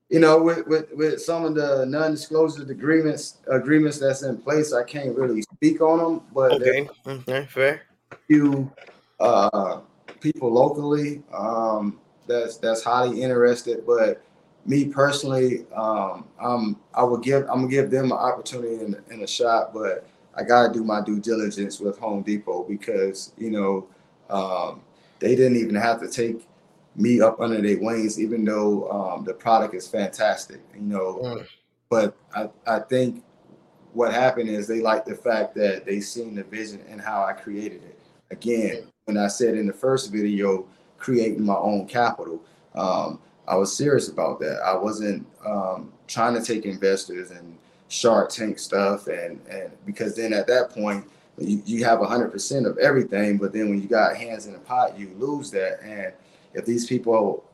You 0.08 0.18
know, 0.18 0.42
with, 0.42 0.66
with, 0.66 0.86
with 0.92 1.20
some 1.20 1.44
of 1.44 1.54
the 1.54 1.86
non-disclosure 1.86 2.62
agreements 2.62 3.38
agreements 3.46 3.98
that's 3.98 4.22
in 4.22 4.38
place, 4.38 4.72
I 4.72 4.82
can't 4.82 5.16
really 5.16 5.42
speak 5.42 5.80
on 5.80 5.98
them. 5.98 6.22
But 6.34 6.52
okay, 6.52 6.88
okay, 7.06 7.46
fair. 7.48 7.82
Few 8.26 8.72
uh, 9.20 9.80
people 10.20 10.52
locally 10.52 11.22
um, 11.32 12.00
that's 12.26 12.56
that's 12.56 12.82
highly 12.82 13.22
interested, 13.22 13.86
but 13.86 14.24
me 14.66 14.86
personally, 14.86 15.66
um, 15.74 16.24
I'm 16.40 16.76
I 16.94 17.02
would 17.02 17.22
give 17.22 17.42
I'm 17.42 17.62
gonna 17.62 17.68
give 17.68 17.90
them 17.90 18.06
an 18.06 18.18
opportunity 18.18 18.84
in, 18.84 18.96
in 19.10 19.22
a 19.22 19.26
shot, 19.26 19.72
but 19.72 20.06
I 20.34 20.42
gotta 20.42 20.72
do 20.72 20.84
my 20.84 21.00
due 21.00 21.20
diligence 21.20 21.80
with 21.80 21.98
Home 21.98 22.22
Depot 22.22 22.64
because 22.64 23.32
you 23.38 23.50
know 23.50 23.86
um, 24.28 24.82
they 25.18 25.34
didn't 25.34 25.56
even 25.56 25.74
have 25.74 26.00
to 26.00 26.08
take 26.08 26.46
me 26.96 27.20
up 27.20 27.40
under 27.40 27.60
their 27.60 27.80
wings, 27.80 28.20
even 28.20 28.44
though 28.44 28.90
um, 28.90 29.24
the 29.24 29.32
product 29.32 29.74
is 29.74 29.88
fantastic, 29.88 30.60
you 30.74 30.82
know. 30.82 31.20
Mm. 31.22 31.46
But 31.88 32.16
I, 32.34 32.48
I 32.66 32.80
think 32.80 33.24
what 33.92 34.12
happened 34.12 34.48
is 34.48 34.66
they 34.66 34.80
like 34.80 35.04
the 35.04 35.14
fact 35.14 35.54
that 35.56 35.84
they 35.84 36.00
seen 36.00 36.34
the 36.34 36.44
vision 36.44 36.80
and 36.88 37.00
how 37.00 37.24
I 37.24 37.32
created 37.32 37.82
it. 37.82 37.98
Again, 38.30 38.84
when 39.06 39.16
I 39.16 39.28
said 39.28 39.54
in 39.54 39.66
the 39.66 39.72
first 39.72 40.12
video, 40.12 40.66
creating 40.98 41.44
my 41.44 41.56
own 41.56 41.86
capital, 41.86 42.40
um, 42.74 43.20
I 43.50 43.56
was 43.56 43.76
serious 43.76 44.08
about 44.08 44.38
that. 44.40 44.60
I 44.64 44.76
wasn't 44.76 45.26
um, 45.44 45.92
trying 46.06 46.34
to 46.34 46.42
take 46.42 46.64
investors 46.64 47.32
and 47.32 47.58
Shark 47.88 48.30
Tank 48.30 48.58
stuff, 48.58 49.08
and 49.08 49.40
and 49.50 49.70
because 49.84 50.14
then 50.14 50.32
at 50.32 50.46
that 50.46 50.70
point 50.70 51.04
you, 51.36 51.60
you 51.66 51.84
have 51.84 52.00
hundred 52.00 52.30
percent 52.30 52.66
of 52.66 52.78
everything, 52.78 53.38
but 53.38 53.52
then 53.52 53.68
when 53.68 53.82
you 53.82 53.88
got 53.88 54.16
hands 54.16 54.46
in 54.46 54.52
the 54.52 54.60
pot, 54.60 54.96
you 54.96 55.10
lose 55.18 55.50
that 55.50 55.82
and 55.82 56.12
if 56.54 56.64
these 56.64 56.86
people 56.86 57.44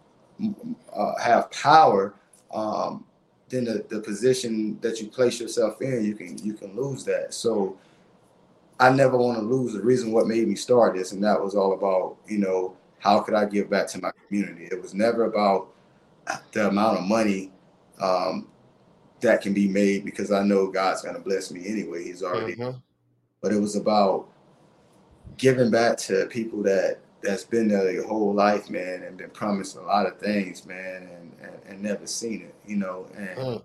uh, 0.94 1.18
have 1.18 1.50
power, 1.50 2.14
um, 2.52 3.04
then 3.48 3.64
the, 3.64 3.84
the 3.88 4.00
position 4.00 4.78
that 4.80 5.00
you 5.00 5.08
place 5.08 5.40
yourself 5.40 5.80
in, 5.80 6.04
you 6.04 6.14
can 6.14 6.36
you 6.44 6.52
can 6.52 6.76
lose 6.76 7.04
that. 7.04 7.32
So 7.32 7.78
I 8.78 8.90
never 8.90 9.16
want 9.16 9.38
to 9.38 9.44
lose 9.44 9.72
the 9.72 9.80
reason 9.80 10.12
what 10.12 10.26
made 10.26 10.46
me 10.46 10.56
start 10.56 10.94
this, 10.94 11.12
and 11.12 11.24
that 11.24 11.40
was 11.40 11.54
all 11.54 11.72
about 11.72 12.16
you 12.28 12.38
know 12.38 12.76
how 12.98 13.20
could 13.20 13.34
I 13.34 13.44
give 13.46 13.70
back 13.70 13.86
to 13.88 14.00
my 14.00 14.10
community. 14.26 14.68
It 14.70 14.80
was 14.80 14.92
never 14.92 15.24
about 15.24 15.68
the 16.52 16.68
amount 16.68 16.98
of 16.98 17.04
money 17.04 17.52
um, 18.00 18.48
that 19.20 19.40
can 19.40 19.54
be 19.54 19.68
made 19.68 20.04
because 20.04 20.30
I 20.32 20.42
know 20.42 20.66
God's 20.68 21.02
going 21.02 21.14
to 21.14 21.20
bless 21.20 21.50
me 21.50 21.66
anyway. 21.66 22.04
He's 22.04 22.22
already, 22.22 22.56
mm-hmm. 22.56 22.78
but 23.40 23.52
it 23.52 23.60
was 23.60 23.76
about 23.76 24.28
giving 25.36 25.70
back 25.70 25.96
to 25.98 26.26
people 26.26 26.62
that 26.64 27.00
that's 27.22 27.44
been 27.44 27.68
there 27.68 27.84
their 27.84 28.04
whole 28.04 28.34
life, 28.34 28.70
man, 28.70 29.02
and 29.02 29.16
been 29.16 29.30
promised 29.30 29.76
a 29.76 29.80
lot 29.80 30.06
of 30.06 30.18
things, 30.18 30.66
man, 30.66 31.08
and 31.12 31.26
and, 31.42 31.60
and 31.66 31.82
never 31.82 32.06
seen 32.06 32.42
it, 32.42 32.54
you 32.66 32.76
know. 32.76 33.06
And 33.16 33.38
mm. 33.38 33.62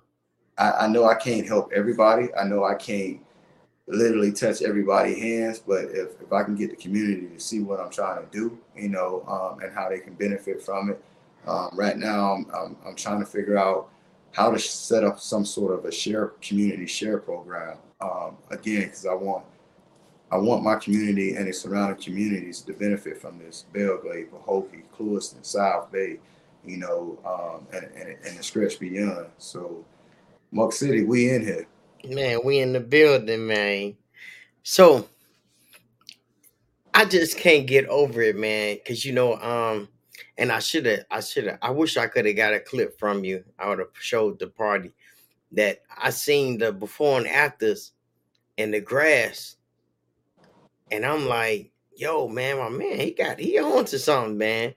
I, 0.57 0.71
I, 0.71 0.87
know 0.87 1.05
I 1.05 1.15
can't 1.15 1.47
help 1.47 1.71
everybody. 1.73 2.27
I 2.35 2.43
know 2.43 2.63
I 2.63 2.75
can't 2.75 3.19
literally 3.87 4.31
touch 4.31 4.61
everybody's 4.61 5.19
hands, 5.19 5.59
but 5.59 5.85
if, 5.85 6.21
if 6.21 6.31
I 6.31 6.43
can 6.43 6.55
get 6.55 6.69
the 6.69 6.75
community 6.75 7.27
to 7.27 7.39
see 7.39 7.59
what 7.59 7.79
I'm 7.79 7.89
trying 7.89 8.23
to 8.23 8.31
do, 8.31 8.57
you 8.75 8.89
know, 8.89 9.23
um, 9.27 9.61
and 9.61 9.73
how 9.73 9.89
they 9.89 9.99
can 9.99 10.13
benefit 10.13 10.61
from 10.61 10.91
it. 10.91 11.03
Um, 11.47 11.69
right 11.73 11.97
now, 11.97 12.33
I'm, 12.33 12.45
I'm, 12.53 12.77
I'm, 12.85 12.95
trying 12.95 13.19
to 13.19 13.25
figure 13.25 13.57
out 13.57 13.89
how 14.31 14.51
to 14.51 14.59
set 14.59 15.03
up 15.03 15.19
some 15.19 15.43
sort 15.43 15.77
of 15.77 15.85
a 15.85 15.91
share 15.91 16.27
community 16.41 16.85
share 16.85 17.17
program. 17.17 17.77
Um, 17.99 18.37
again, 18.51 18.83
because 18.83 19.05
I 19.05 19.13
want 19.13 19.43
I 20.31 20.37
want 20.37 20.63
my 20.63 20.75
community 20.75 21.35
and 21.35 21.47
the 21.47 21.51
surrounding 21.51 22.01
communities 22.01 22.61
to 22.61 22.73
benefit 22.73 23.19
from 23.19 23.37
this. 23.37 23.65
Belle 23.73 23.97
Glade, 23.97 24.31
Pahokee, 24.31 24.83
Clewiston, 24.97 25.43
South 25.45 25.91
Bay, 25.91 26.19
you 26.65 26.77
know, 26.77 27.19
um, 27.25 27.67
and, 27.75 27.91
and, 27.95 28.17
and 28.25 28.39
the 28.39 28.43
stretch 28.43 28.79
beyond. 28.79 29.27
So, 29.39 29.83
Muck 30.51 30.71
City, 30.71 31.03
we 31.03 31.29
in 31.31 31.41
here. 31.41 31.67
Man, 32.07 32.39
we 32.45 32.59
in 32.59 32.71
the 32.71 32.79
building, 32.79 33.45
man. 33.45 33.95
So 34.63 35.07
I 36.93 37.05
just 37.05 37.37
can't 37.37 37.67
get 37.67 37.87
over 37.87 38.21
it, 38.21 38.37
man. 38.37 38.77
Cause 38.87 39.03
you 39.03 39.11
know, 39.11 39.35
um, 39.35 39.89
and 40.37 40.51
I 40.51 40.59
should 40.59 40.85
have, 40.85 41.05
I 41.09 41.19
should 41.21 41.47
have, 41.47 41.59
I 41.61 41.71
wish 41.71 41.97
I 41.97 42.07
could 42.07 42.25
have 42.25 42.35
got 42.35 42.53
a 42.53 42.59
clip 42.59 42.97
from 42.99 43.23
you. 43.23 43.43
I 43.59 43.69
would 43.69 43.79
have 43.79 43.89
showed 43.99 44.39
the 44.39 44.47
party 44.47 44.93
that 45.51 45.81
I 46.01 46.09
seen 46.09 46.57
the 46.57 46.71
before 46.71 47.17
and 47.17 47.27
afters 47.27 47.91
in 48.57 48.71
the 48.71 48.81
grass. 48.81 49.57
And 50.91 51.05
I'm 51.05 51.25
like, 51.27 51.71
yo, 51.95 52.27
man, 52.27 52.57
my 52.57 52.69
man, 52.69 52.99
he 52.99 53.11
got 53.11 53.39
he 53.39 53.57
on 53.59 53.85
to 53.85 53.99
something, 53.99 54.37
man. 54.37 54.73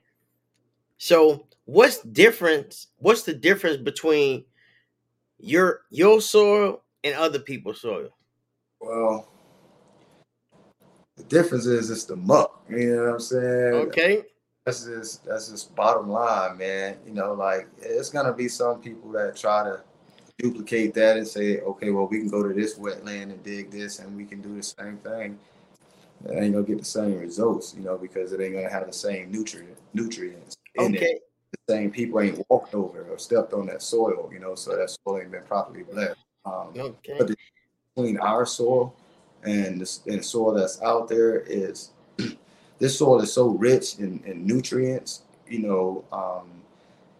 So 0.97 1.47
what's 1.65 2.01
difference? 2.01 2.87
What's 2.97 3.23
the 3.23 3.33
difference 3.33 3.77
between 3.77 4.45
your 5.37 5.81
your 5.89 6.21
soil 6.21 6.83
and 7.03 7.15
other 7.15 7.39
people's 7.39 7.81
soil? 7.81 8.09
Well, 8.79 9.27
the 11.17 11.23
difference 11.23 11.65
is 11.65 11.89
it's 11.89 12.05
the 12.05 12.15
muck. 12.15 12.65
You 12.69 12.95
know 12.95 13.03
what 13.03 13.13
I'm 13.13 13.19
saying? 13.19 13.73
Okay. 13.87 14.23
That's 14.65 14.85
just 14.85 15.25
that's 15.25 15.49
just 15.49 15.75
bottom 15.75 16.09
line, 16.09 16.57
man. 16.57 16.97
You 17.05 17.13
know, 17.13 17.33
like 17.33 17.67
it's 17.79 18.09
gonna 18.09 18.33
be 18.33 18.47
some 18.47 18.81
people 18.81 19.11
that 19.11 19.35
try 19.35 19.63
to 19.63 19.81
duplicate 20.39 20.93
that 20.95 21.17
and 21.17 21.27
say, 21.27 21.59
okay, 21.59 21.91
well, 21.91 22.07
we 22.07 22.19
can 22.19 22.29
go 22.29 22.41
to 22.41 22.53
this 22.53 22.77
wetland 22.77 23.23
and 23.23 23.43
dig 23.43 23.69
this, 23.69 23.99
and 23.99 24.15
we 24.17 24.25
can 24.25 24.41
do 24.41 24.55
the 24.55 24.63
same 24.63 24.97
thing. 24.97 25.37
It 26.27 26.41
ain't 26.41 26.53
gonna 26.53 26.65
get 26.65 26.79
the 26.79 26.85
same 26.85 27.19
results, 27.19 27.75
you 27.77 27.83
know, 27.83 27.97
because 27.97 28.33
it 28.33 28.41
ain't 28.41 28.55
gonna 28.55 28.69
have 28.69 28.87
the 28.87 28.93
same 28.93 29.31
nutrient 29.31 29.77
nutrients 29.93 30.57
in 30.75 30.95
okay. 30.95 31.05
it. 31.05 31.29
The 31.67 31.73
same 31.73 31.91
people 31.91 32.19
ain't 32.19 32.43
walked 32.49 32.73
over 32.73 33.03
or 33.03 33.19
stepped 33.19 33.53
on 33.53 33.67
that 33.67 33.81
soil, 33.81 34.29
you 34.33 34.39
know, 34.39 34.55
so 34.55 34.75
that 34.75 34.89
soil 34.89 35.19
ain't 35.19 35.31
been 35.31 35.43
properly 35.43 35.83
blessed. 35.83 36.17
Um, 36.45 36.73
okay. 36.75 37.15
But 37.17 37.35
between 37.95 38.17
our 38.17 38.45
soil 38.45 38.95
and 39.43 39.79
the, 39.79 39.99
and 40.07 40.19
the 40.19 40.23
soil 40.23 40.53
that's 40.53 40.81
out 40.81 41.07
there 41.07 41.41
is 41.41 41.91
this 42.79 42.97
soil 42.97 43.21
is 43.21 43.31
so 43.31 43.49
rich 43.49 43.99
in, 43.99 44.21
in 44.25 44.45
nutrients, 44.45 45.23
you 45.47 45.59
know, 45.59 46.03
um, 46.11 46.61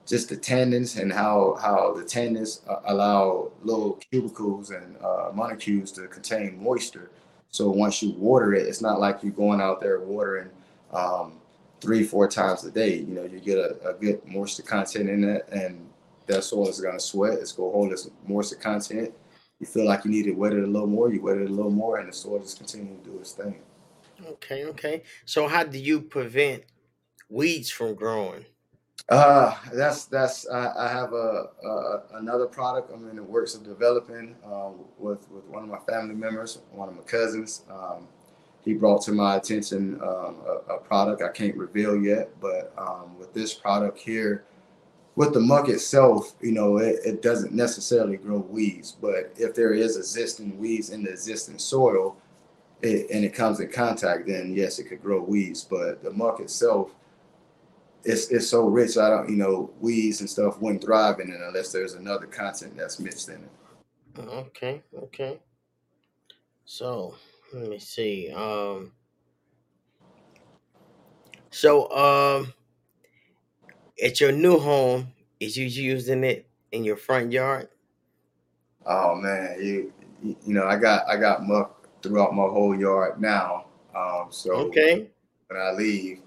just 0.05 0.29
the 0.29 0.37
tannins 0.37 1.01
and 1.01 1.11
how 1.11 1.57
how 1.59 1.93
the 1.93 2.03
tannins 2.03 2.61
allow 2.85 3.51
little 3.63 3.99
cubicles 4.11 4.69
and 4.69 4.97
uh, 4.97 5.31
molecules 5.33 5.91
to 5.93 6.07
contain 6.07 6.61
moisture. 6.61 7.09
So 7.49 7.69
once 7.69 8.03
you 8.03 8.11
water 8.11 8.53
it, 8.53 8.67
it's 8.67 8.81
not 8.81 8.99
like 8.99 9.23
you're 9.23 9.31
going 9.31 9.61
out 9.61 9.79
there 9.79 9.99
watering 9.99 10.49
um, 10.91 11.33
three, 11.81 12.03
four 12.03 12.27
times 12.27 12.63
a 12.65 12.71
day. 12.71 12.97
You 12.97 13.13
know, 13.15 13.23
you 13.23 13.39
get 13.39 13.57
a, 13.57 13.89
a 13.89 13.93
good 13.93 14.25
moisture 14.27 14.63
content 14.63 15.09
in 15.09 15.23
it, 15.23 15.47
and 15.51 15.89
that 16.27 16.43
soil 16.43 16.67
is 16.67 16.81
gonna 16.81 16.99
sweat. 16.99 17.39
It's 17.39 17.53
gonna 17.53 17.71
hold 17.71 17.91
its 17.91 18.09
moisture 18.27 18.57
content. 18.57 19.13
You 19.59 19.65
feel 19.65 19.85
like 19.85 20.03
you 20.05 20.11
need 20.11 20.23
to 20.23 20.33
wet 20.33 20.53
it 20.53 20.63
a 20.63 20.67
little 20.67 20.87
more, 20.87 21.11
you 21.11 21.21
wet 21.21 21.37
it 21.37 21.49
a 21.49 21.53
little 21.53 21.71
more, 21.71 21.97
and 21.97 22.09
the 22.09 22.13
soil 22.13 22.39
just 22.39 22.57
continue 22.57 22.97
to 22.97 23.09
do 23.09 23.17
its 23.19 23.31
thing. 23.31 23.61
Okay, 24.23 24.65
okay. 24.65 25.03
So 25.25 25.47
how 25.47 25.63
do 25.63 25.77
you 25.77 26.01
prevent 26.01 26.63
weeds 27.29 27.69
from 27.69 27.95
growing? 27.95 28.45
Uh, 29.07 29.55
that's 29.73 30.05
that's 30.05 30.49
I, 30.49 30.73
I 30.77 30.87
have 30.87 31.13
a, 31.13 31.49
a, 31.63 32.03
another 32.13 32.47
product 32.47 32.91
I'm 32.91 33.07
in 33.09 33.17
the 33.17 33.23
works 33.23 33.53
of 33.53 33.63
developing 33.63 34.35
uh, 34.43 34.69
with 34.97 35.29
with 35.29 35.43
one 35.45 35.63
of 35.63 35.69
my 35.69 35.79
family 35.79 36.15
members, 36.15 36.59
one 36.71 36.89
of 36.89 36.95
my 36.95 37.03
cousins. 37.03 37.63
Um, 37.69 38.07
he 38.63 38.73
brought 38.73 39.03
to 39.03 39.11
my 39.11 39.35
attention 39.35 40.01
um, 40.01 40.37
a, 40.47 40.73
a, 40.73 40.77
product 40.79 41.21
I 41.21 41.29
can't 41.29 41.55
reveal 41.55 42.01
yet, 42.01 42.31
but 42.41 42.73
um, 42.79 43.15
with 43.19 43.31
this 43.31 43.53
product 43.53 43.99
here, 43.99 44.43
with 45.15 45.33
the 45.33 45.39
muck 45.39 45.69
itself, 45.69 46.33
you 46.41 46.51
know, 46.51 46.77
it, 46.77 46.99
it, 47.05 47.21
doesn't 47.21 47.53
necessarily 47.53 48.17
grow 48.17 48.39
weeds, 48.39 48.91
but 48.99 49.31
if 49.37 49.53
there 49.53 49.73
is 49.73 49.97
existing 49.97 50.57
weeds 50.57 50.89
in 50.89 51.03
the 51.03 51.11
existing 51.11 51.59
soil, 51.59 52.17
it, 52.85 53.09
and 53.11 53.25
it 53.25 53.33
comes 53.33 53.59
in 53.59 53.69
contact, 53.69 54.27
then 54.27 54.53
yes, 54.55 54.79
it 54.79 54.85
could 54.85 55.01
grow 55.01 55.21
weeds. 55.21 55.63
But 55.63 56.03
the 56.03 56.11
muck 56.11 56.39
itself 56.39 56.91
it's 58.05 58.29
it's 58.29 58.47
so 58.47 58.67
rich. 58.67 58.97
I 58.97 59.09
don't, 59.09 59.29
you 59.29 59.35
know, 59.35 59.71
weeds 59.81 60.21
and 60.21 60.29
stuff 60.29 60.61
wouldn't 60.61 60.83
thrive 60.83 61.19
in 61.19 61.31
it 61.31 61.41
unless 61.41 61.71
there's 61.71 61.95
another 61.95 62.27
content 62.27 62.77
that's 62.77 62.99
mixed 62.99 63.29
in 63.29 63.43
it. 63.43 64.19
Okay, 64.19 64.83
okay. 64.95 65.39
So 66.65 67.15
let 67.53 67.69
me 67.69 67.79
see. 67.79 68.31
Um. 68.31 68.91
So 71.49 71.89
um, 71.91 72.53
at 74.03 74.19
your 74.21 74.31
new 74.31 74.59
home, 74.59 75.07
is 75.39 75.57
you 75.57 75.65
using 75.65 76.23
it 76.23 76.47
in 76.71 76.83
your 76.83 76.97
front 76.97 77.31
yard? 77.31 77.69
Oh 78.85 79.15
man, 79.15 79.57
you 79.59 79.93
you 80.23 80.53
know 80.53 80.65
I 80.65 80.77
got 80.77 81.07
I 81.09 81.17
got 81.17 81.43
muck 81.43 81.74
throughout 82.05 82.35
my 82.35 82.43
whole 82.43 82.77
yard 82.77 83.19
now. 83.19 83.65
Um, 83.95 84.27
so 84.29 84.51
okay, 84.53 85.07
when 85.47 85.59
I 85.59 85.71
leave, 85.71 86.19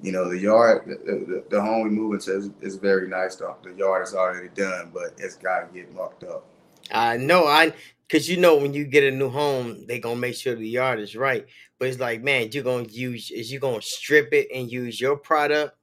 you 0.00 0.12
know, 0.12 0.28
the 0.28 0.38
yard, 0.38 0.84
the, 0.86 0.96
the, 0.96 1.44
the 1.50 1.60
home 1.60 1.82
we 1.84 1.90
move 1.90 2.14
into 2.14 2.36
is, 2.36 2.50
is 2.60 2.76
very 2.76 3.08
nice. 3.08 3.36
The, 3.36 3.54
the 3.62 3.72
yard 3.72 4.06
is 4.06 4.14
already 4.14 4.48
done, 4.54 4.90
but 4.92 5.14
it's 5.18 5.36
got 5.36 5.60
to 5.60 5.74
get 5.74 5.92
mucked 5.94 6.24
up. 6.24 6.44
I 6.90 7.16
know, 7.16 7.46
I 7.46 7.72
because 8.06 8.28
you 8.28 8.38
know 8.38 8.56
when 8.56 8.72
you 8.72 8.84
get 8.84 9.04
a 9.04 9.10
new 9.10 9.28
home, 9.28 9.86
they 9.86 9.98
gonna 9.98 10.16
make 10.16 10.34
sure 10.34 10.54
the 10.54 10.68
yard 10.68 11.00
is 11.00 11.16
right. 11.16 11.46
But 11.78 11.88
it's 11.88 12.00
like, 12.00 12.22
man, 12.22 12.50
you're 12.52 12.64
gonna 12.64 12.84
use 12.84 13.30
is 13.30 13.52
you 13.52 13.58
gonna 13.58 13.82
strip 13.82 14.32
it 14.32 14.48
and 14.54 14.70
use 14.70 15.00
your 15.00 15.16
product? 15.16 15.76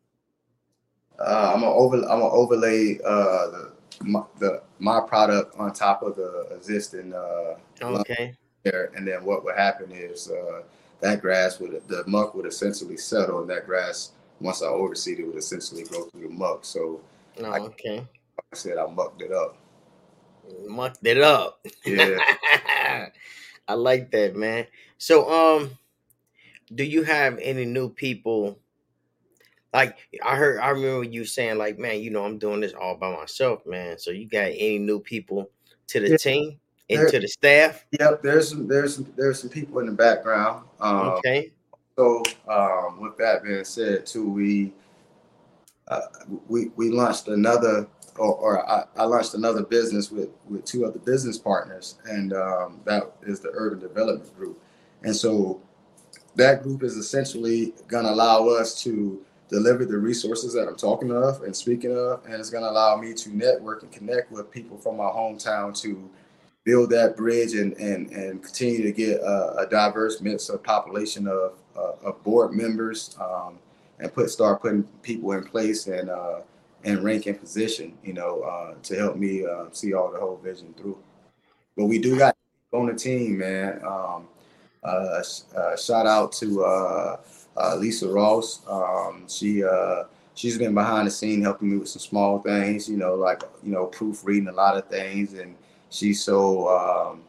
Uh, 1.19 1.51
I'm 1.53 1.61
gonna 1.61 1.73
over 1.73 1.97
I'm 1.97 2.19
gonna 2.19 2.29
overlay 2.29 2.99
uh, 3.05 3.47
the 3.47 3.71
my, 4.01 4.23
the 4.39 4.61
my 4.79 4.99
product 5.01 5.57
on 5.57 5.71
top 5.73 6.03
of 6.03 6.15
the 6.15 6.47
existing 6.55 7.13
uh, 7.13 7.55
okay 7.81 8.35
there, 8.65 8.91
and 8.95 9.07
then 9.07 9.23
what 9.23 9.45
would 9.45 9.55
happen 9.55 9.91
is 9.91 10.29
uh, 10.29 10.63
that 10.99 11.21
grass 11.21 11.59
would 11.59 11.81
the 11.87 12.03
muck 12.07 12.35
would 12.35 12.45
essentially 12.45 12.97
settle, 12.97 13.39
and 13.39 13.49
that 13.49 13.65
grass 13.65 14.11
once 14.41 14.61
I 14.61 14.67
overseed 14.67 15.19
it 15.19 15.27
would 15.27 15.37
essentially 15.37 15.83
grow 15.83 16.05
through 16.05 16.27
the 16.27 16.33
muck. 16.33 16.65
So, 16.65 16.99
oh, 17.39 17.45
I, 17.45 17.59
okay. 17.59 17.97
Like 17.99 18.45
I 18.51 18.55
said, 18.55 18.77
I 18.77 18.87
mucked 18.87 19.21
it 19.21 19.31
up. 19.31 19.57
Mucked 20.67 21.05
it 21.05 21.21
up. 21.21 21.65
Yeah. 21.85 22.17
I 23.67 23.73
like 23.73 24.11
that, 24.11 24.35
man. 24.35 24.67
So, 24.97 25.29
um, 25.31 25.71
do 26.73 26.83
you 26.83 27.03
have 27.03 27.39
any 27.41 27.65
new 27.65 27.89
people? 27.89 28.59
Like 29.73 29.97
I 30.23 30.35
heard, 30.35 30.59
I 30.59 30.69
remember 30.69 31.03
you 31.03 31.25
saying, 31.25 31.57
like, 31.57 31.77
man, 31.77 31.99
you 32.01 32.09
know, 32.09 32.23
I'm 32.23 32.37
doing 32.37 32.61
this 32.61 32.73
all 32.73 32.95
by 32.95 33.13
myself, 33.13 33.65
man. 33.65 33.97
So, 33.97 34.11
you 34.11 34.27
got 34.27 34.45
any 34.45 34.79
new 34.79 34.99
people 34.99 35.49
to 35.87 35.99
the 35.99 36.09
yeah. 36.11 36.17
team? 36.17 36.59
Into 36.89 37.11
there, 37.11 37.21
the 37.21 37.27
staff? 37.27 37.85
Yep, 37.99 38.21
there's 38.21 38.49
some 38.49 38.67
there's 38.67 38.95
some 38.95 39.11
there's 39.15 39.41
some 39.41 39.49
people 39.49 39.79
in 39.79 39.85
the 39.85 39.91
background. 39.91 40.65
Um, 40.79 40.97
okay. 41.09 41.51
So 41.97 42.23
um, 42.47 42.99
with 42.99 43.17
that 43.17 43.43
being 43.43 43.63
said, 43.63 44.05
too, 44.05 44.29
we 44.29 44.73
uh, 45.87 46.01
we 46.47 46.69
we 46.75 46.89
launched 46.89 47.27
another, 47.27 47.87
or, 48.17 48.35
or 48.35 48.69
I, 48.69 48.85
I, 48.97 49.05
launched 49.05 49.33
another 49.33 49.63
business 49.63 50.11
with 50.11 50.29
with 50.49 50.65
two 50.65 50.85
other 50.85 50.99
business 50.99 51.37
partners, 51.37 51.95
and 52.05 52.33
um, 52.33 52.81
that 52.85 53.03
is 53.23 53.39
the 53.39 53.51
Urban 53.53 53.79
Development 53.79 54.35
Group. 54.35 54.61
And 55.03 55.15
so 55.15 55.61
that 56.35 56.63
group 56.63 56.83
is 56.83 56.97
essentially 56.97 57.73
going 57.87 58.05
to 58.05 58.11
allow 58.11 58.47
us 58.49 58.81
to 58.83 59.23
deliver 59.47 59.85
the 59.85 59.97
resources 59.97 60.53
that 60.53 60.67
I'm 60.67 60.75
talking 60.75 61.11
of 61.11 61.43
and 61.43 61.55
speaking 61.55 61.95
of, 61.95 62.25
and 62.25 62.33
it's 62.33 62.49
going 62.49 62.63
to 62.63 62.69
allow 62.69 62.97
me 62.97 63.13
to 63.13 63.35
network 63.35 63.83
and 63.83 63.91
connect 63.91 64.31
with 64.31 64.49
people 64.51 64.77
from 64.77 64.97
my 64.97 65.05
hometown 65.05 65.79
to 65.81 66.09
build 66.65 66.89
that 66.89 67.15
bridge 67.15 67.53
and 67.53 67.73
and 67.77 68.11
and 68.11 68.43
continue 68.43 68.83
to 68.83 68.91
get 68.91 69.21
a, 69.21 69.55
a 69.59 69.67
diverse 69.69 70.19
mix 70.19 70.49
of 70.49 70.61
population 70.63 71.27
of 71.27 71.53
uh, 71.77 71.93
of 72.03 72.21
board 72.23 72.53
members 72.53 73.15
um, 73.21 73.57
and 73.99 74.13
put 74.13 74.29
start 74.29 74.61
putting 74.61 74.83
people 75.01 75.31
in 75.31 75.43
place 75.43 75.87
and 75.87 76.09
uh, 76.09 76.41
and 76.83 77.03
rank 77.03 77.25
in 77.25 77.35
position, 77.35 77.93
you 78.03 78.13
know, 78.13 78.41
uh, 78.41 78.75
to 78.83 78.95
help 78.95 79.15
me 79.15 79.45
uh, 79.45 79.65
see 79.71 79.93
all 79.93 80.11
the 80.11 80.19
whole 80.19 80.37
vision 80.37 80.73
through. 80.77 80.97
But 81.77 81.85
we 81.85 81.97
do 81.97 82.17
got 82.17 82.35
on 82.73 82.87
the 82.87 82.93
team, 82.93 83.37
man. 83.39 83.81
Um, 83.85 84.27
uh, 84.83 85.23
uh, 85.55 85.75
shout 85.77 86.05
out 86.05 86.31
to 86.33 87.17
Lisa 87.77 88.07
Ross. 88.07 88.61
Um, 88.67 89.25
she 89.27 89.63
she's 90.33 90.57
been 90.57 90.73
behind 90.73 91.07
the 91.07 91.11
scene 91.11 91.43
helping 91.43 91.69
me 91.69 91.77
with 91.77 91.89
some 91.89 92.01
small 92.01 92.39
things, 92.39 92.89
you 92.89 92.97
know, 92.97 93.13
like 93.13 93.43
you 93.63 93.71
know 93.71 93.85
proofreading 93.85 94.47
a 94.47 94.51
lot 94.51 94.77
of 94.77 94.87
things 94.87 95.33
and 95.35 95.55
she's 95.95 96.23
so 96.23 96.67
um, 96.69 97.21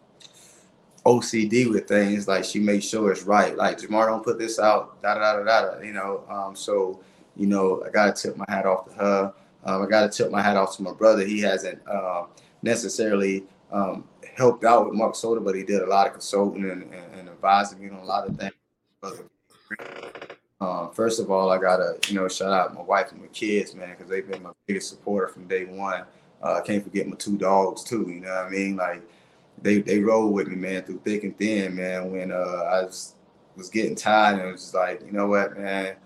OCD 1.04 1.70
with 1.70 1.86
things. 1.86 2.26
Like 2.28 2.44
she 2.44 2.58
makes 2.58 2.86
sure 2.86 3.12
it's 3.12 3.22
right. 3.22 3.56
Like 3.56 3.78
Jamar, 3.78 4.08
don't 4.08 4.24
put 4.24 4.38
this 4.38 4.58
out. 4.58 5.00
Da 5.02 5.14
da 5.14 5.36
da 5.36 5.44
da. 5.44 5.76
da 5.76 5.80
you 5.80 5.92
know. 5.92 6.24
Um, 6.28 6.56
so 6.56 7.00
you 7.36 7.46
know, 7.46 7.82
I 7.86 7.90
gotta 7.90 8.12
tip 8.12 8.36
my 8.36 8.46
hat 8.48 8.66
off 8.66 8.86
to 8.86 8.92
her. 8.94 9.34
Um, 9.64 9.82
I 9.82 9.86
gotta 9.86 10.08
tip 10.08 10.30
my 10.30 10.42
hat 10.42 10.56
off 10.56 10.76
to 10.76 10.82
my 10.82 10.92
brother. 10.92 11.24
He 11.24 11.40
hasn't 11.40 11.80
uh, 11.86 12.24
necessarily 12.62 13.44
um, 13.70 14.04
helped 14.36 14.64
out 14.64 14.86
with 14.86 14.94
Mark 14.94 15.14
Soda, 15.14 15.40
but 15.40 15.54
he 15.54 15.62
did 15.62 15.82
a 15.82 15.86
lot 15.86 16.06
of 16.06 16.12
consulting 16.12 16.64
and, 16.70 16.82
and, 16.82 17.14
and 17.14 17.28
advising 17.28 17.80
me 17.80 17.90
on 17.90 17.96
a 17.96 18.04
lot 18.04 18.28
of 18.28 18.36
things. 18.36 18.52
Uh, 20.58 20.88
first 20.88 21.20
of 21.20 21.30
all, 21.30 21.50
I 21.50 21.58
gotta 21.58 21.98
you 22.08 22.14
know 22.14 22.26
shout 22.28 22.52
out 22.52 22.74
my 22.74 22.82
wife 22.82 23.12
and 23.12 23.20
my 23.20 23.28
kids, 23.28 23.74
man, 23.74 23.90
because 23.90 24.08
they've 24.08 24.28
been 24.28 24.42
my 24.42 24.52
biggest 24.66 24.88
supporter 24.88 25.28
from 25.28 25.46
day 25.46 25.66
one. 25.66 26.04
Uh, 26.42 26.54
I 26.54 26.60
can't 26.60 26.84
forget 26.84 27.08
my 27.08 27.16
two 27.16 27.36
dogs 27.36 27.82
too. 27.82 28.06
You 28.08 28.20
know 28.20 28.34
what 28.34 28.46
I 28.46 28.50
mean? 28.50 28.76
Like 28.76 29.02
they 29.60 29.80
they 29.80 30.00
roll 30.00 30.32
with 30.32 30.48
me, 30.48 30.56
man, 30.56 30.82
through 30.82 31.00
thick 31.04 31.24
and 31.24 31.36
thin, 31.36 31.74
man. 31.76 32.10
When 32.12 32.32
uh, 32.32 32.34
I 32.34 32.82
was 32.82 33.14
was 33.56 33.68
getting 33.70 33.94
tired 33.94 34.38
and 34.38 34.48
it 34.48 34.52
was 34.52 34.74
like, 34.74 35.00
you 35.04 35.12
know 35.12 35.26
what, 35.26 35.58
man, 35.58 35.96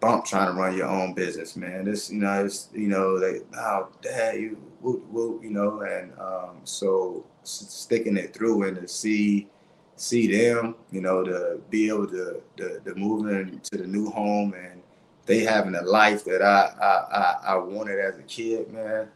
bump 0.00 0.24
trying 0.24 0.54
to 0.54 0.60
run 0.60 0.76
your 0.76 0.88
own 0.88 1.14
business, 1.14 1.56
man. 1.56 1.84
This, 1.84 2.10
you 2.10 2.18
know, 2.20 2.44
it's 2.44 2.68
you 2.72 2.88
know, 2.88 3.18
they, 3.18 3.40
oh, 3.56 3.88
dad, 4.02 4.40
you, 4.40 4.56
whoop, 4.80 5.04
whoop, 5.10 5.42
you 5.42 5.50
know, 5.50 5.80
and 5.80 6.12
um, 6.18 6.60
so 6.64 7.24
sticking 7.44 8.16
it 8.16 8.34
through 8.34 8.64
and 8.64 8.76
to 8.76 8.88
see 8.88 9.48
see 9.96 10.26
them, 10.26 10.74
you 10.90 11.00
know, 11.00 11.22
to 11.22 11.60
be 11.70 11.88
able 11.88 12.06
to 12.08 12.42
to, 12.56 12.80
to 12.80 12.94
move 12.94 13.28
into 13.28 13.76
the 13.76 13.86
new 13.86 14.10
home 14.10 14.54
and 14.54 14.81
they 15.26 15.40
having 15.40 15.74
a 15.74 15.82
life 15.82 16.24
that 16.24 16.42
I, 16.42 16.72
I 16.80 17.16
I 17.16 17.54
I 17.54 17.56
wanted 17.56 17.98
as 17.98 18.18
a 18.18 18.22
kid, 18.22 18.72
man. 18.72 19.08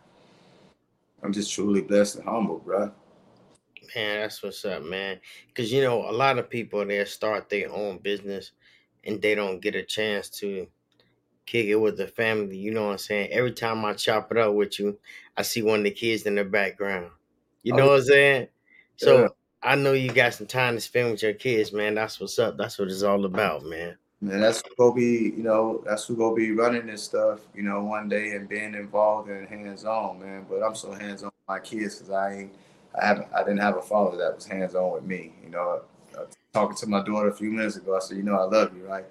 I'm 1.22 1.32
just 1.32 1.52
truly 1.52 1.82
blessed 1.82 2.16
and 2.16 2.24
humble, 2.24 2.58
bro. 2.58 2.92
Man, 3.94 4.20
that's 4.20 4.42
what's 4.42 4.64
up, 4.64 4.82
man. 4.82 5.20
Because 5.48 5.72
you 5.72 5.82
know, 5.82 6.08
a 6.08 6.12
lot 6.12 6.38
of 6.38 6.50
people 6.50 6.84
they 6.84 7.04
start 7.04 7.48
their 7.48 7.72
own 7.72 7.98
business 7.98 8.52
and 9.04 9.20
they 9.20 9.34
don't 9.34 9.60
get 9.60 9.74
a 9.74 9.82
chance 9.82 10.28
to 10.28 10.66
kick 11.46 11.66
it 11.66 11.76
with 11.76 11.96
the 11.96 12.06
family. 12.06 12.56
You 12.56 12.72
know 12.72 12.86
what 12.86 12.92
I'm 12.92 12.98
saying? 12.98 13.30
Every 13.32 13.52
time 13.52 13.84
I 13.84 13.94
chop 13.94 14.30
it 14.30 14.38
up 14.38 14.54
with 14.54 14.78
you, 14.78 14.98
I 15.36 15.42
see 15.42 15.62
one 15.62 15.80
of 15.80 15.84
the 15.84 15.90
kids 15.92 16.22
in 16.22 16.34
the 16.34 16.44
background. 16.44 17.10
You 17.62 17.72
know 17.72 17.84
oh, 17.84 17.90
what 17.90 18.00
I'm 18.00 18.04
saying? 18.04 18.48
So 18.96 19.22
yeah. 19.22 19.28
I 19.62 19.74
know 19.74 19.92
you 19.92 20.12
got 20.12 20.34
some 20.34 20.46
time 20.46 20.74
to 20.74 20.80
spend 20.80 21.10
with 21.10 21.22
your 21.22 21.34
kids, 21.34 21.72
man. 21.72 21.94
That's 21.94 22.20
what's 22.20 22.38
up. 22.38 22.56
That's 22.56 22.78
what 22.78 22.88
it's 22.88 23.02
all 23.02 23.24
about, 23.24 23.64
man. 23.64 23.96
Man, 24.22 24.40
that's 24.40 24.62
who 24.62 24.74
gonna 24.78 24.94
be, 24.94 25.34
you 25.36 25.42
know, 25.42 25.82
that's 25.84 26.06
who 26.06 26.16
gonna 26.16 26.34
be 26.34 26.52
running 26.52 26.86
this 26.86 27.02
stuff, 27.02 27.40
you 27.54 27.62
know, 27.62 27.84
one 27.84 28.08
day 28.08 28.30
and 28.30 28.48
being 28.48 28.74
involved 28.74 29.28
and 29.28 29.46
hands 29.46 29.84
on, 29.84 30.20
man. 30.20 30.46
But 30.48 30.62
I'm 30.62 30.74
so 30.74 30.92
hands 30.92 31.22
on 31.22 31.26
with 31.26 31.48
my 31.48 31.58
kids 31.60 31.96
because 31.96 32.10
I 32.10 32.34
ain't, 32.34 32.54
I 32.98 33.06
haven't, 33.06 33.28
I 33.34 33.40
didn't 33.40 33.60
have 33.60 33.76
a 33.76 33.82
father 33.82 34.16
that 34.16 34.34
was 34.34 34.46
hands 34.46 34.74
on 34.74 34.92
with 34.92 35.04
me. 35.04 35.34
You 35.44 35.50
know, 35.50 35.82
uh, 36.16 36.24
talking 36.54 36.76
to 36.76 36.86
my 36.86 37.02
daughter 37.02 37.28
a 37.28 37.34
few 37.34 37.50
minutes 37.50 37.76
ago, 37.76 37.94
I 37.94 37.98
said, 37.98 38.16
you 38.16 38.22
know, 38.22 38.36
I 38.36 38.44
love 38.44 38.74
you, 38.74 38.86
right? 38.86 39.04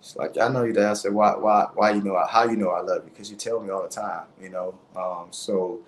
She's 0.00 0.16
like, 0.16 0.36
I 0.36 0.48
know 0.48 0.64
you, 0.64 0.72
Dad. 0.72 0.90
I 0.90 0.94
said, 0.94 1.12
why, 1.12 1.36
why, 1.36 1.68
why? 1.74 1.92
You 1.92 2.02
know, 2.02 2.20
how 2.28 2.44
you 2.44 2.56
know 2.56 2.70
I 2.70 2.80
love 2.80 3.04
you? 3.04 3.10
Because 3.10 3.30
you 3.30 3.36
tell 3.36 3.60
me 3.60 3.70
all 3.70 3.82
the 3.82 3.88
time, 3.88 4.24
you 4.42 4.48
know. 4.48 4.74
Um, 4.96 5.28
so, 5.30 5.80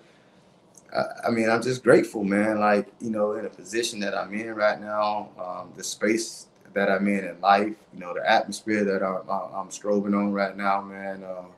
I, 0.95 1.27
I, 1.27 1.31
mean, 1.31 1.49
I'm 1.49 1.61
just 1.61 1.83
grateful, 1.83 2.23
man. 2.23 2.59
Like, 2.59 2.87
you 3.01 3.09
know, 3.09 3.33
in 3.33 3.45
a 3.45 3.49
position 3.49 3.99
that 4.01 4.15
I'm 4.17 4.33
in 4.33 4.53
right 4.55 4.79
now, 4.79 5.31
um, 5.37 5.73
the 5.75 5.83
space 5.83 6.47
that 6.73 6.89
I'm 6.89 7.07
in 7.07 7.25
in 7.25 7.41
life, 7.41 7.75
you 7.93 7.99
know, 7.99 8.13
the 8.13 8.29
atmosphere 8.29 8.83
that 8.85 9.03
I'm, 9.03 9.29
I'm 9.29 9.69
strobing 9.69 10.17
on 10.17 10.31
right 10.31 10.55
now, 10.55 10.81
man. 10.81 11.23
Um, 11.23 11.51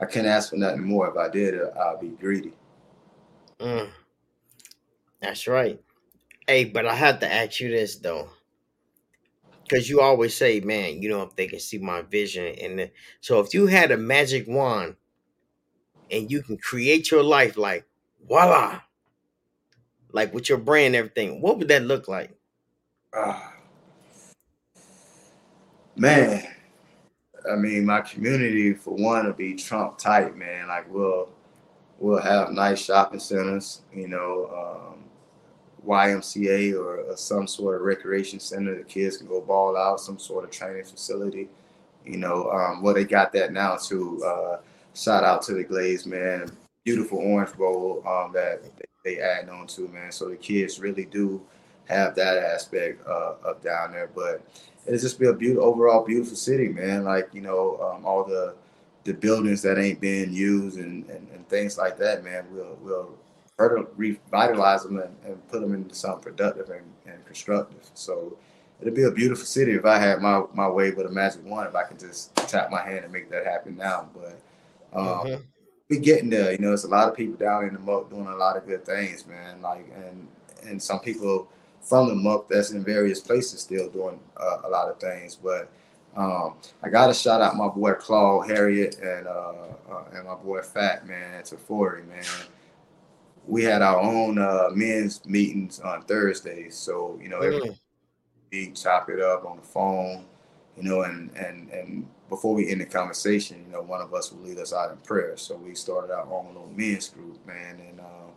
I 0.00 0.06
can't 0.06 0.26
ask 0.26 0.50
for 0.50 0.56
nothing 0.56 0.84
more. 0.84 1.08
If 1.08 1.16
I 1.16 1.28
did, 1.28 1.60
uh, 1.60 1.70
I'd 1.78 2.00
be 2.00 2.08
greedy. 2.08 2.52
Mm. 3.60 3.90
That's 5.20 5.46
right. 5.46 5.80
Hey, 6.46 6.64
but 6.64 6.86
I 6.86 6.94
have 6.94 7.20
to 7.20 7.32
ask 7.32 7.60
you 7.60 7.70
this 7.70 7.96
though, 7.96 8.30
because 9.62 9.88
you 9.88 10.00
always 10.00 10.34
say, 10.34 10.60
"Man, 10.60 11.02
you 11.02 11.08
know, 11.08 11.22
if 11.22 11.36
they 11.36 11.46
can 11.46 11.60
see 11.60 11.78
my 11.78 12.02
vision," 12.02 12.46
and 12.60 12.90
so 13.20 13.40
if 13.40 13.52
you 13.54 13.66
had 13.66 13.90
a 13.90 13.96
magic 13.96 14.46
wand 14.48 14.96
and 16.10 16.30
you 16.30 16.42
can 16.42 16.56
create 16.56 17.10
your 17.10 17.22
life, 17.22 17.56
like 17.56 17.86
voila, 18.26 18.80
like 20.12 20.32
with 20.32 20.48
your 20.48 20.58
brain, 20.58 20.94
everything, 20.94 21.40
what 21.40 21.58
would 21.58 21.68
that 21.68 21.82
look 21.82 22.08
like? 22.08 22.30
Uh, 23.12 23.40
Man, 25.98 26.46
I 27.50 27.56
mean, 27.56 27.86
my 27.86 28.02
community 28.02 28.74
for 28.74 28.94
one 28.94 29.24
will 29.24 29.32
be 29.32 29.54
Trump 29.54 29.96
tight, 29.96 30.36
man. 30.36 30.68
Like 30.68 30.92
we'll 30.92 31.30
we'll 31.98 32.20
have 32.20 32.50
nice 32.50 32.84
shopping 32.84 33.18
centers, 33.18 33.80
you 33.94 34.06
know, 34.06 34.92
um, 34.92 35.04
YMCA 35.86 36.74
or, 36.74 37.00
or, 37.00 37.16
some 37.16 37.46
sort 37.46 37.76
of 37.76 37.80
recreation 37.80 38.38
center 38.38 38.76
the 38.76 38.84
kids 38.84 39.16
can 39.16 39.26
go 39.26 39.40
ball 39.40 39.74
out, 39.74 40.00
some 40.00 40.18
sort 40.18 40.44
of 40.44 40.50
training 40.50 40.84
facility. 40.84 41.48
You 42.04 42.18
know, 42.18 42.50
um, 42.50 42.82
well 42.82 42.92
they 42.92 43.04
got 43.04 43.32
that 43.32 43.54
now 43.54 43.76
too. 43.76 44.22
Uh, 44.22 44.58
shout 44.94 45.24
out 45.24 45.40
to 45.42 45.54
the 45.54 45.64
Glaze 45.64 46.04
man, 46.04 46.50
beautiful 46.84 47.18
orange 47.18 47.56
bowl 47.56 48.02
um, 48.06 48.32
that 48.34 48.62
they 49.02 49.18
add 49.18 49.48
on 49.48 49.66
to 49.68 49.88
man. 49.88 50.12
So 50.12 50.28
the 50.28 50.36
kids 50.36 50.78
really 50.78 51.06
do 51.06 51.40
have 51.86 52.14
that 52.16 52.36
aspect 52.36 53.06
uh, 53.06 53.36
of 53.44 53.62
down 53.62 53.92
there, 53.92 54.10
but 54.14 54.42
it'll 54.86 55.00
just 55.00 55.18
be 55.18 55.26
a 55.26 55.32
beautiful 55.32 55.68
overall 55.68 56.04
beautiful 56.04 56.36
city, 56.36 56.68
man. 56.68 57.04
Like 57.04 57.28
you 57.32 57.40
know, 57.40 57.78
um, 57.80 58.04
all 58.04 58.24
the 58.24 58.54
the 59.04 59.14
buildings 59.14 59.62
that 59.62 59.78
ain't 59.78 60.00
being 60.00 60.32
used 60.32 60.78
and, 60.78 61.08
and, 61.08 61.28
and, 61.32 61.48
things 61.48 61.78
like 61.78 61.96
that, 61.96 62.24
man. 62.24 62.44
We'll 62.50 62.76
we'll 62.80 63.14
further 63.56 63.86
revitalize 63.96 64.82
them 64.82 64.98
and, 64.98 65.14
and 65.24 65.48
put 65.48 65.60
them 65.60 65.74
into 65.74 65.94
something 65.94 66.22
productive 66.22 66.70
and, 66.70 66.84
and 67.06 67.24
constructive. 67.24 67.88
So 67.94 68.36
it'll 68.80 68.94
be 68.94 69.04
a 69.04 69.10
beautiful 69.12 69.46
city 69.46 69.72
if 69.72 69.84
I 69.84 69.98
had 69.98 70.20
my 70.20 70.42
my 70.54 70.68
way 70.68 70.90
with 70.90 71.06
a 71.06 71.10
magic 71.10 71.44
wand. 71.44 71.68
If 71.68 71.74
I 71.74 71.84
could 71.84 71.98
just 71.98 72.34
tap 72.34 72.70
my 72.70 72.82
hand 72.82 73.04
and 73.04 73.12
make 73.12 73.30
that 73.30 73.44
happen 73.44 73.76
now, 73.76 74.08
but. 74.14 74.40
Um, 74.92 75.06
mm-hmm. 75.06 75.42
We 75.88 76.00
getting 76.00 76.30
there, 76.30 76.50
you 76.50 76.58
know. 76.58 76.72
It's 76.72 76.82
a 76.82 76.88
lot 76.88 77.08
of 77.08 77.14
people 77.14 77.36
down 77.36 77.64
in 77.64 77.72
the 77.72 77.78
muck 77.78 78.10
doing 78.10 78.26
a 78.26 78.34
lot 78.34 78.56
of 78.56 78.66
good 78.66 78.84
things, 78.84 79.24
man. 79.24 79.62
Like, 79.62 79.86
and 79.94 80.26
and 80.66 80.82
some 80.82 80.98
people 80.98 81.48
from 81.86 82.08
the 82.08 82.14
muck 82.14 82.48
that's 82.48 82.72
in 82.72 82.84
various 82.84 83.20
places 83.20 83.60
still 83.60 83.88
doing 83.88 84.18
uh, 84.36 84.58
a 84.64 84.68
lot 84.68 84.88
of 84.88 84.98
things. 84.98 85.36
But 85.36 85.70
um, 86.16 86.56
I 86.82 86.88
got 86.88 87.06
to 87.06 87.14
shout 87.14 87.40
out 87.40 87.56
my 87.56 87.68
boy 87.68 87.94
Claude 87.94 88.48
Harriet 88.48 88.98
and 89.00 89.26
uh, 89.26 89.52
uh, 89.90 90.04
and 90.12 90.26
my 90.26 90.34
boy 90.34 90.62
Fat 90.62 91.06
Man 91.06 91.34
at 91.34 91.44
Tafori, 91.44 92.06
man. 92.08 92.24
We 93.46 93.62
had 93.62 93.80
our 93.80 94.00
own 94.00 94.38
uh, 94.38 94.70
men's 94.74 95.24
meetings 95.24 95.78
on 95.78 96.02
Thursdays, 96.02 96.74
so 96.74 97.18
you 97.22 97.28
know 97.28 97.40
mm. 97.40 97.78
we 98.50 98.72
chop 98.72 99.08
it 99.08 99.20
up 99.20 99.44
on 99.44 99.58
the 99.58 99.62
phone, 99.62 100.24
you 100.76 100.82
know, 100.82 101.02
and 101.02 101.30
and 101.36 101.70
and 101.70 102.08
before 102.28 102.54
we 102.54 102.68
end 102.68 102.80
the 102.80 102.86
conversation, 102.86 103.62
you 103.64 103.72
know, 103.72 103.82
one 103.82 104.00
of 104.00 104.12
us 104.12 104.32
will 104.32 104.40
lead 104.40 104.58
us 104.58 104.72
out 104.72 104.90
in 104.90 104.96
prayer. 104.98 105.36
So 105.36 105.54
we 105.54 105.76
started 105.76 106.12
our 106.12 106.26
own 106.26 106.48
little 106.48 106.72
men's 106.74 107.08
group, 107.08 107.46
man, 107.46 107.78
and 107.78 108.00
uh, 108.00 108.30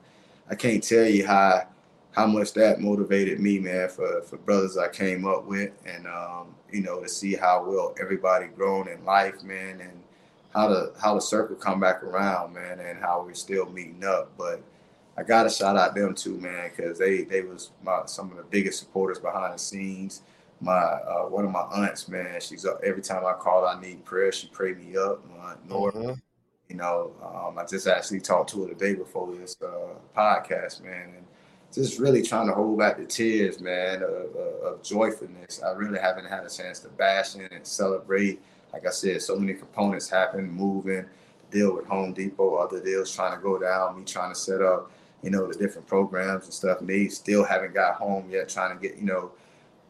I 0.47 0.53
can't 0.53 0.83
tell 0.83 1.05
you 1.05 1.25
how 1.25 1.65
how 2.11 2.25
much 2.25 2.53
that 2.53 2.79
motivated 2.79 3.39
me, 3.39 3.59
man, 3.59 3.87
for, 3.89 4.21
for 4.23 4.37
brothers 4.37 4.77
I 4.77 4.89
came 4.89 5.25
up 5.25 5.45
with 5.45 5.71
and, 5.85 6.07
um, 6.07 6.55
you 6.71 6.81
know, 6.81 7.01
to 7.01 7.07
see 7.07 7.35
how 7.35 7.63
well 7.63 7.95
everybody 7.99 8.47
grown 8.47 8.87
in 8.87 9.03
life, 9.05 9.43
man, 9.43 9.79
and 9.81 10.03
how 10.53 10.67
the, 10.67 10.93
how 10.99 11.13
the 11.13 11.21
circle 11.21 11.55
come 11.55 11.79
back 11.79 12.03
around, 12.03 12.53
man, 12.53 12.79
and 12.79 12.99
how 12.99 13.23
we're 13.23 13.33
still 13.35 13.69
meeting 13.69 14.03
up. 14.03 14.31
But 14.37 14.61
I 15.17 15.23
got 15.23 15.43
to 15.43 15.49
shout 15.49 15.77
out 15.77 15.95
them 15.95 16.15
too, 16.15 16.37
man, 16.39 16.71
because 16.75 16.97
they, 16.97 17.23
they 17.23 17.41
was 17.41 17.71
my, 17.83 18.01
some 18.05 18.31
of 18.31 18.37
the 18.37 18.43
biggest 18.43 18.79
supporters 18.79 19.19
behind 19.19 19.53
the 19.53 19.59
scenes. 19.59 20.23
My, 20.61 20.73
uh, 20.73 21.23
one 21.23 21.45
of 21.45 21.51
my 21.51 21.61
aunts, 21.61 22.07
man, 22.07 22.41
she's 22.41 22.65
up 22.65 22.81
every 22.83 23.01
time 23.01 23.25
I 23.25 23.33
call, 23.33 23.65
I 23.65 23.79
need 23.79 24.03
prayer. 24.03 24.31
She 24.31 24.47
prayed 24.47 24.79
me 24.79 24.97
up. 24.97 25.23
My 25.29 25.51
aunt 25.51 25.69
Nora, 25.69 25.93
mm-hmm. 25.93 26.13
you 26.67 26.75
know, 26.75 27.13
um, 27.23 27.57
I 27.57 27.65
just 27.65 27.87
actually 27.87 28.19
talked 28.19 28.49
to 28.49 28.63
her 28.63 28.69
the 28.69 28.75
day 28.75 28.95
before 28.95 29.33
this 29.35 29.55
uh, 29.61 29.93
podcast, 30.17 30.83
man. 30.83 31.13
And, 31.15 31.25
just 31.73 31.99
really 31.99 32.23
trying 32.23 32.47
to 32.47 32.53
hold 32.53 32.79
back 32.79 32.97
the 32.97 33.05
tears, 33.05 33.59
man, 33.59 34.01
of, 34.01 34.35
of, 34.63 34.83
joyfulness. 34.83 35.61
I 35.61 35.71
really 35.71 35.99
haven't 35.99 36.25
had 36.25 36.43
a 36.43 36.49
chance 36.49 36.79
to 36.79 36.89
bash 36.89 37.35
in 37.35 37.47
and 37.51 37.65
celebrate. 37.65 38.41
Like 38.73 38.87
I 38.87 38.89
said, 38.89 39.21
so 39.21 39.35
many 39.35 39.53
components 39.53 40.09
happen, 40.09 40.49
moving, 40.49 41.05
deal 41.51 41.75
with 41.75 41.85
Home 41.85 42.13
Depot, 42.13 42.55
other 42.55 42.81
deals 42.81 43.13
trying 43.13 43.35
to 43.35 43.41
go 43.41 43.59
down, 43.59 43.97
me 43.97 44.03
trying 44.03 44.33
to 44.33 44.39
set 44.39 44.61
up, 44.61 44.91
you 45.21 45.29
know, 45.29 45.47
the 45.47 45.57
different 45.57 45.87
programs 45.87 46.45
and 46.45 46.53
stuff. 46.53 46.81
Me 46.81 47.07
still 47.07 47.43
haven't 47.43 47.73
got 47.73 47.95
home 47.95 48.29
yet, 48.29 48.49
trying 48.49 48.77
to 48.77 48.87
get, 48.87 48.97
you 48.97 49.05
know, 49.05 49.31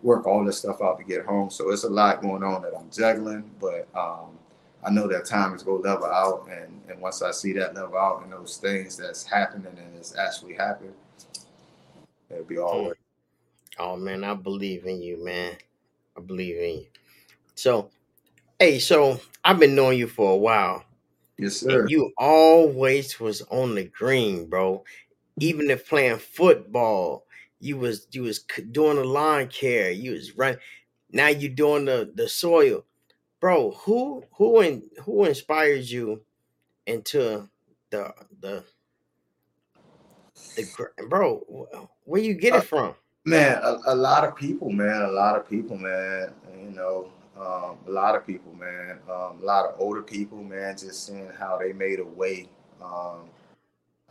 work 0.02 0.26
all 0.26 0.44
this 0.44 0.58
stuff 0.58 0.82
out 0.82 0.98
to 0.98 1.04
get 1.04 1.26
home. 1.26 1.50
So 1.50 1.72
it's 1.72 1.84
a 1.84 1.90
lot 1.90 2.22
going 2.22 2.44
on 2.44 2.62
that 2.62 2.74
I'm 2.78 2.90
juggling, 2.90 3.52
but 3.60 3.88
um, 3.96 4.38
I 4.84 4.90
know 4.90 5.08
that 5.08 5.26
time 5.26 5.54
is 5.54 5.64
going 5.64 5.84
to 5.84 5.90
level 5.90 6.08
out. 6.08 6.48
And, 6.50 6.82
and 6.90 7.02
once 7.02 7.22
I 7.22 7.32
see 7.32 7.54
that 7.54 7.76
level 7.76 7.98
out 7.98 8.24
and 8.24 8.32
those 8.32 8.58
things 8.58 8.98
that's 8.98 9.24
happening 9.24 9.78
and 9.78 9.96
it's 9.98 10.16
actually 10.18 10.54
happening, 10.54 10.94
It'll 12.30 12.44
be 12.44 12.58
oh, 12.58 12.64
all 12.64 12.88
right. 12.88 12.98
Oh 13.78 13.96
man, 13.96 14.24
I 14.24 14.34
believe 14.34 14.86
in 14.86 15.02
you, 15.02 15.24
man. 15.24 15.56
I 16.18 16.22
believe 16.22 16.58
in 16.58 16.80
you. 16.80 16.86
So, 17.56 17.90
hey, 18.60 18.80
so 18.80 19.20
I've 19.44 19.60
been 19.60 19.76
knowing 19.76 19.98
you 19.98 20.08
for 20.08 20.34
a 20.34 20.38
while. 20.38 20.84
Yes, 21.38 21.58
sir. 21.58 21.82
And 21.82 21.90
you 21.90 22.12
always 22.18 23.20
was 23.20 23.42
on 23.44 23.76
the 23.76 23.86
green, 23.86 24.50
bro. 24.50 24.84
Even 25.40 25.70
if 25.70 25.88
playing 25.88 26.18
football, 26.18 27.26
you 27.60 27.78
was 27.78 28.08
you 28.12 28.24
was 28.24 28.40
doing 28.72 28.98
the 28.98 29.06
lawn 29.06 29.48
care, 29.48 29.92
you 29.92 30.12
was 30.12 30.38
running. 30.38 30.60
Now 31.12 31.28
you 31.28 31.50
doing 31.50 31.86
the 31.86 32.12
the 32.14 32.28
soil, 32.28 32.86
bro. 33.40 33.72
Who 33.72 34.26
who 34.34 34.62
in 34.62 34.84
who 35.06 35.26
inspires 35.26 35.92
you 35.92 36.22
into 36.86 37.50
the 37.92 38.14
the 38.40 38.64
the 40.56 40.68
bro? 41.08 41.88
Where 42.06 42.22
you 42.22 42.34
get 42.34 42.54
Uh, 42.54 42.58
it 42.58 42.64
from? 42.64 42.96
Man, 43.26 43.60
a, 43.64 43.78
a 43.88 43.96
lot 43.96 44.24
of 44.24 44.36
people, 44.36 44.72
man, 44.72 45.02
a 45.04 45.12
lot 45.12 45.36
of 45.36 45.48
people, 45.48 45.78
man. 45.78 46.34
You 46.58 46.72
know, 46.72 47.10
um, 47.38 47.78
a 47.88 47.92
lot 47.92 48.16
of 48.16 48.26
people, 48.26 48.54
man. 48.56 49.00
Um, 49.10 49.40
a 49.42 49.46
lot 49.46 49.66
of 49.66 49.76
older 49.80 50.02
people, 50.02 50.44
man. 50.44 50.78
Just 50.78 51.06
seeing 51.06 51.30
how 51.38 51.58
they 51.58 51.74
made 51.74 52.00
a 52.00 52.06
way 52.06 52.50
um, 52.82 53.30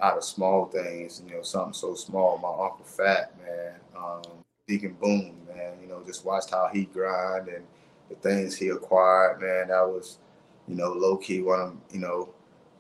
out 0.01 0.17
of 0.17 0.25
small 0.25 0.67
things. 0.67 1.23
You 1.25 1.35
know, 1.35 1.43
something 1.43 1.73
so 1.73 1.95
small. 1.95 2.39
My 2.39 2.49
uncle 2.49 2.85
Fat, 2.85 3.33
man, 3.45 3.75
um, 3.97 4.23
Deacon 4.67 4.97
Boone, 5.01 5.37
man. 5.49 5.75
You 5.81 5.89
know, 5.89 6.03
just 6.07 6.25
watched 6.25 6.51
how 6.51 6.69
he 6.73 6.85
grind 6.85 7.49
and 7.49 7.65
the 8.09 8.15
things 8.17 8.57
he 8.57 8.69
acquired, 8.69 9.41
man. 9.41 9.69
That 9.69 9.87
was, 9.89 10.19
you 10.67 10.75
know, 10.77 10.93
low 10.93 11.17
key 11.17 11.43
one 11.43 11.61
of 11.61 11.77
you 11.91 11.99
know 12.01 12.29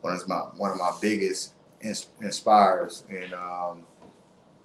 one 0.02 0.14
of 0.14 0.28
my 0.28 0.40
one 0.56 0.70
of 0.70 0.78
my 0.78 0.92
biggest 1.00 1.54
ins- 1.82 2.08
inspires, 2.20 3.04
and 3.10 3.34
um, 3.34 3.82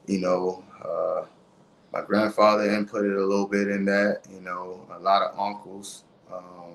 you 0.08 0.20
know. 0.20 0.64
Uh, 0.84 1.26
my 1.94 2.02
grandfather 2.02 2.64
inputted 2.68 3.18
a 3.18 3.24
little 3.26 3.48
bit 3.48 3.68
in 3.70 3.86
that. 3.86 4.22
You 4.32 4.42
know, 4.42 4.86
a 4.94 5.00
lot 5.00 5.22
of 5.22 5.38
uncles 5.40 6.04
um, 6.32 6.74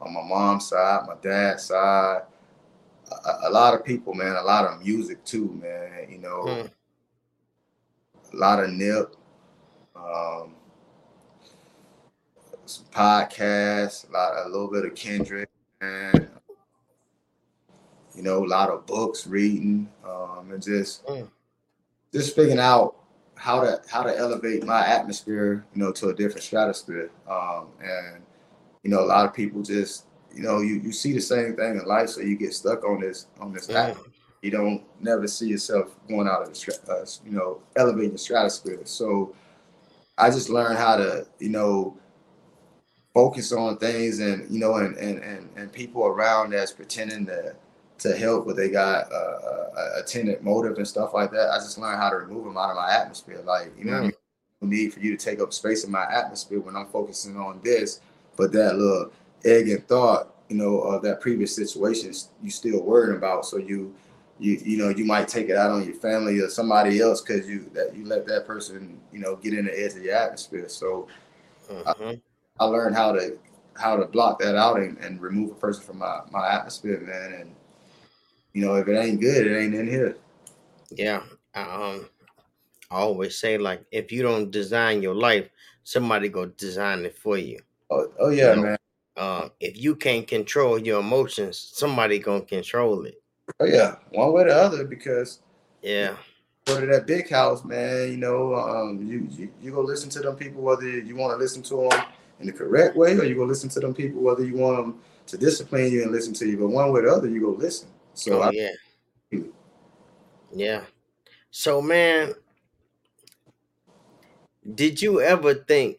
on 0.00 0.12
my 0.12 0.22
mom's 0.22 0.68
side, 0.68 1.06
my 1.06 1.14
dad's 1.22 1.64
side, 1.64 2.22
a, 3.24 3.48
a 3.48 3.50
lot 3.50 3.74
of 3.74 3.84
people, 3.84 4.14
man. 4.14 4.36
A 4.36 4.42
lot 4.42 4.64
of 4.64 4.80
music 4.84 5.24
too, 5.24 5.58
man. 5.62 6.10
You 6.10 6.18
know, 6.18 6.60
Mm, 6.60 6.70
a 8.32 8.36
lot 8.36 8.62
of 8.62 8.70
Nip, 8.70 9.14
um, 9.96 10.54
some 12.66 12.86
podcasts, 12.92 14.08
a 14.08 14.12
lot, 14.12 14.46
a 14.46 14.48
little 14.48 14.70
bit 14.70 14.84
of 14.84 14.94
Kendrick, 14.94 15.48
and 15.80 16.28
you 18.18 18.24
know, 18.24 18.44
a 18.44 18.46
lot 18.46 18.68
of 18.68 18.84
books 18.84 19.28
reading, 19.28 19.88
um, 20.04 20.50
and 20.50 20.60
just 20.60 21.06
mm, 21.06 21.28
just 22.12 22.34
figuring 22.34 22.58
out 22.58 22.96
how 23.36 23.60
to 23.60 23.80
how 23.88 24.02
to 24.02 24.14
elevate 24.14 24.66
my 24.66 24.84
atmosphere, 24.84 25.64
you 25.72 25.80
know, 25.80 25.92
to 25.92 26.08
a 26.08 26.14
different 26.14 26.42
stratosphere. 26.42 27.12
Um, 27.30 27.68
and 27.80 28.22
you 28.82 28.90
know, 28.90 29.04
a 29.04 29.06
lot 29.06 29.24
of 29.24 29.32
people 29.32 29.62
just, 29.62 30.06
you 30.34 30.42
know, 30.42 30.60
you, 30.60 30.80
you 30.80 30.90
see 30.90 31.12
the 31.12 31.20
same 31.20 31.54
thing 31.54 31.78
in 31.78 31.84
life, 31.86 32.08
so 32.08 32.20
you 32.20 32.36
get 32.36 32.52
stuck 32.52 32.84
on 32.84 33.00
this 33.00 33.28
on 33.40 33.52
this 33.52 33.68
mm. 33.68 33.96
You 34.42 34.50
don't 34.50 34.84
never 35.00 35.28
see 35.28 35.48
yourself 35.48 35.94
going 36.08 36.26
out 36.26 36.42
of 36.42 36.52
the, 36.52 36.92
uh, 36.92 37.06
you 37.24 37.32
know, 37.32 37.60
elevating 37.76 38.12
the 38.12 38.18
stratosphere. 38.18 38.80
So 38.84 39.34
I 40.16 40.30
just 40.30 40.48
learned 40.48 40.78
how 40.78 40.96
to, 40.96 41.26
you 41.38 41.50
know, 41.50 41.96
focus 43.14 43.52
on 43.52 43.78
things 43.78 44.20
and 44.20 44.48
you 44.50 44.60
know 44.60 44.76
and 44.76 44.96
and 44.96 45.18
and, 45.22 45.48
and 45.56 45.72
people 45.72 46.04
around 46.04 46.50
that's 46.50 46.72
pretending 46.72 47.26
to 47.26 47.54
to 47.98 48.16
help 48.16 48.46
but 48.46 48.56
they 48.56 48.68
got 48.68 49.10
uh, 49.12 49.38
a, 49.76 50.00
a 50.00 50.02
tenant 50.06 50.42
motive 50.42 50.76
and 50.78 50.86
stuff 50.86 51.12
like 51.14 51.30
that 51.30 51.50
i 51.50 51.56
just 51.56 51.78
learned 51.78 52.00
how 52.00 52.10
to 52.10 52.16
remove 52.16 52.44
them 52.44 52.56
out 52.56 52.70
of 52.70 52.76
my 52.76 52.90
atmosphere 52.92 53.40
like 53.44 53.72
you 53.78 53.84
know 53.84 53.92
what 53.92 53.98
i 53.98 54.00
Mm. 54.00 54.04
mean 54.04 54.12
no 54.60 54.68
need 54.68 54.92
for 54.92 55.00
you 55.00 55.16
to 55.16 55.24
take 55.24 55.40
up 55.40 55.52
space 55.52 55.84
in 55.84 55.90
my 55.90 56.04
atmosphere 56.12 56.60
when 56.60 56.76
i'm 56.76 56.86
focusing 56.86 57.36
on 57.36 57.60
this 57.62 58.00
but 58.36 58.52
that 58.52 58.76
little 58.76 59.10
egg 59.44 59.68
and 59.68 59.86
thought 59.88 60.34
you 60.48 60.56
know 60.56 60.80
of 60.80 61.02
that 61.02 61.20
previous 61.20 61.54
situation 61.54 62.12
you 62.42 62.50
still 62.50 62.82
worrying 62.82 63.16
about 63.16 63.44
so 63.44 63.56
you 63.56 63.94
you 64.38 64.60
you 64.64 64.78
know 64.78 64.88
you 64.88 65.04
might 65.04 65.28
take 65.28 65.48
it 65.48 65.56
out 65.56 65.70
on 65.70 65.84
your 65.84 65.94
family 65.94 66.38
or 66.40 66.48
somebody 66.48 67.00
else 67.00 67.20
because 67.20 67.48
you 67.48 67.70
that 67.74 67.94
you 67.96 68.04
let 68.04 68.26
that 68.26 68.46
person 68.46 69.00
you 69.12 69.18
know 69.18 69.36
get 69.36 69.52
in 69.54 69.64
the 69.64 69.84
edge 69.84 69.94
of 69.94 70.02
your 70.02 70.14
atmosphere 70.14 70.68
so 70.68 71.08
Mhm. 71.68 72.20
I 72.60 72.64
learned 72.64 72.96
how 72.96 73.12
to 73.12 73.38
how 73.76 73.96
to 73.96 74.06
block 74.06 74.40
that 74.40 74.56
out 74.56 74.80
and, 74.80 74.98
and 74.98 75.20
remove 75.20 75.52
a 75.52 75.54
person 75.54 75.84
from 75.84 75.98
my, 75.98 76.20
my 76.32 76.52
atmosphere, 76.52 77.00
man. 77.00 77.40
And 77.40 77.54
you 78.52 78.64
know, 78.64 78.74
if 78.76 78.88
it 78.88 78.98
ain't 78.98 79.20
good, 79.20 79.46
it 79.46 79.56
ain't 79.58 79.74
in 79.74 79.86
here. 79.88 80.16
Yeah. 80.90 81.22
Um, 81.54 82.08
I 82.90 82.96
always 82.96 83.36
say 83.36 83.58
like 83.58 83.84
if 83.92 84.10
you 84.10 84.22
don't 84.22 84.50
design 84.50 85.02
your 85.02 85.14
life, 85.14 85.48
somebody 85.84 86.28
go 86.28 86.46
design 86.46 87.04
it 87.04 87.16
for 87.16 87.36
you. 87.36 87.60
Oh, 87.90 88.10
oh 88.18 88.30
You 88.30 88.36
yeah, 88.36 88.54
know, 88.54 88.62
man. 88.62 88.76
um, 89.16 89.50
if 89.60 89.80
you 89.80 89.94
can't 89.96 90.26
control 90.26 90.78
your 90.78 91.00
emotions, 91.00 91.58
somebody 91.74 92.18
gonna 92.18 92.42
control 92.42 93.04
it. 93.04 93.20
Oh 93.60 93.66
yeah, 93.66 93.96
one 94.12 94.32
way 94.32 94.42
or 94.42 94.48
the 94.48 94.54
other. 94.56 94.84
Because 94.84 95.40
Yeah. 95.82 96.16
go 96.66 96.80
to 96.80 96.86
that 96.86 97.06
big 97.06 97.28
house, 97.28 97.64
man. 97.64 98.10
You 98.10 98.16
know, 98.16 98.54
um, 98.54 99.06
you 99.06 99.28
you, 99.30 99.50
you 99.60 99.70
go 99.72 99.80
listen 99.82 100.08
to 100.10 100.20
them 100.20 100.36
people 100.36 100.62
whether 100.62 100.88
you 100.88 101.16
want 101.16 101.32
to 101.32 101.36
listen 101.36 101.62
to 101.64 101.88
them 101.88 102.02
in 102.40 102.46
the 102.46 102.52
correct 102.52 102.96
way 102.96 103.16
or 103.16 103.24
you 103.24 103.34
go 103.34 103.44
listen 103.44 103.68
to 103.70 103.80
them 103.80 103.94
people 103.94 104.22
whether 104.22 104.44
you 104.44 104.54
want 104.56 104.76
them 104.76 105.00
to 105.26 105.36
discipline 105.36 105.92
you 105.92 106.02
and 106.02 106.12
listen 106.12 106.32
to 106.34 106.46
you. 106.46 106.56
But 106.56 106.68
one 106.68 106.92
way 106.92 107.00
or 107.00 107.02
the 107.04 107.12
other, 107.12 107.28
you 107.28 107.40
go 107.40 107.50
listen. 107.50 107.88
So 108.18 108.32
Oh 108.32 108.42
I, 108.42 108.50
yeah. 108.50 108.70
Yeah. 110.52 110.84
So 111.50 111.82
man, 111.82 112.34
did 114.74 115.00
you 115.02 115.20
ever 115.20 115.54
think, 115.54 115.98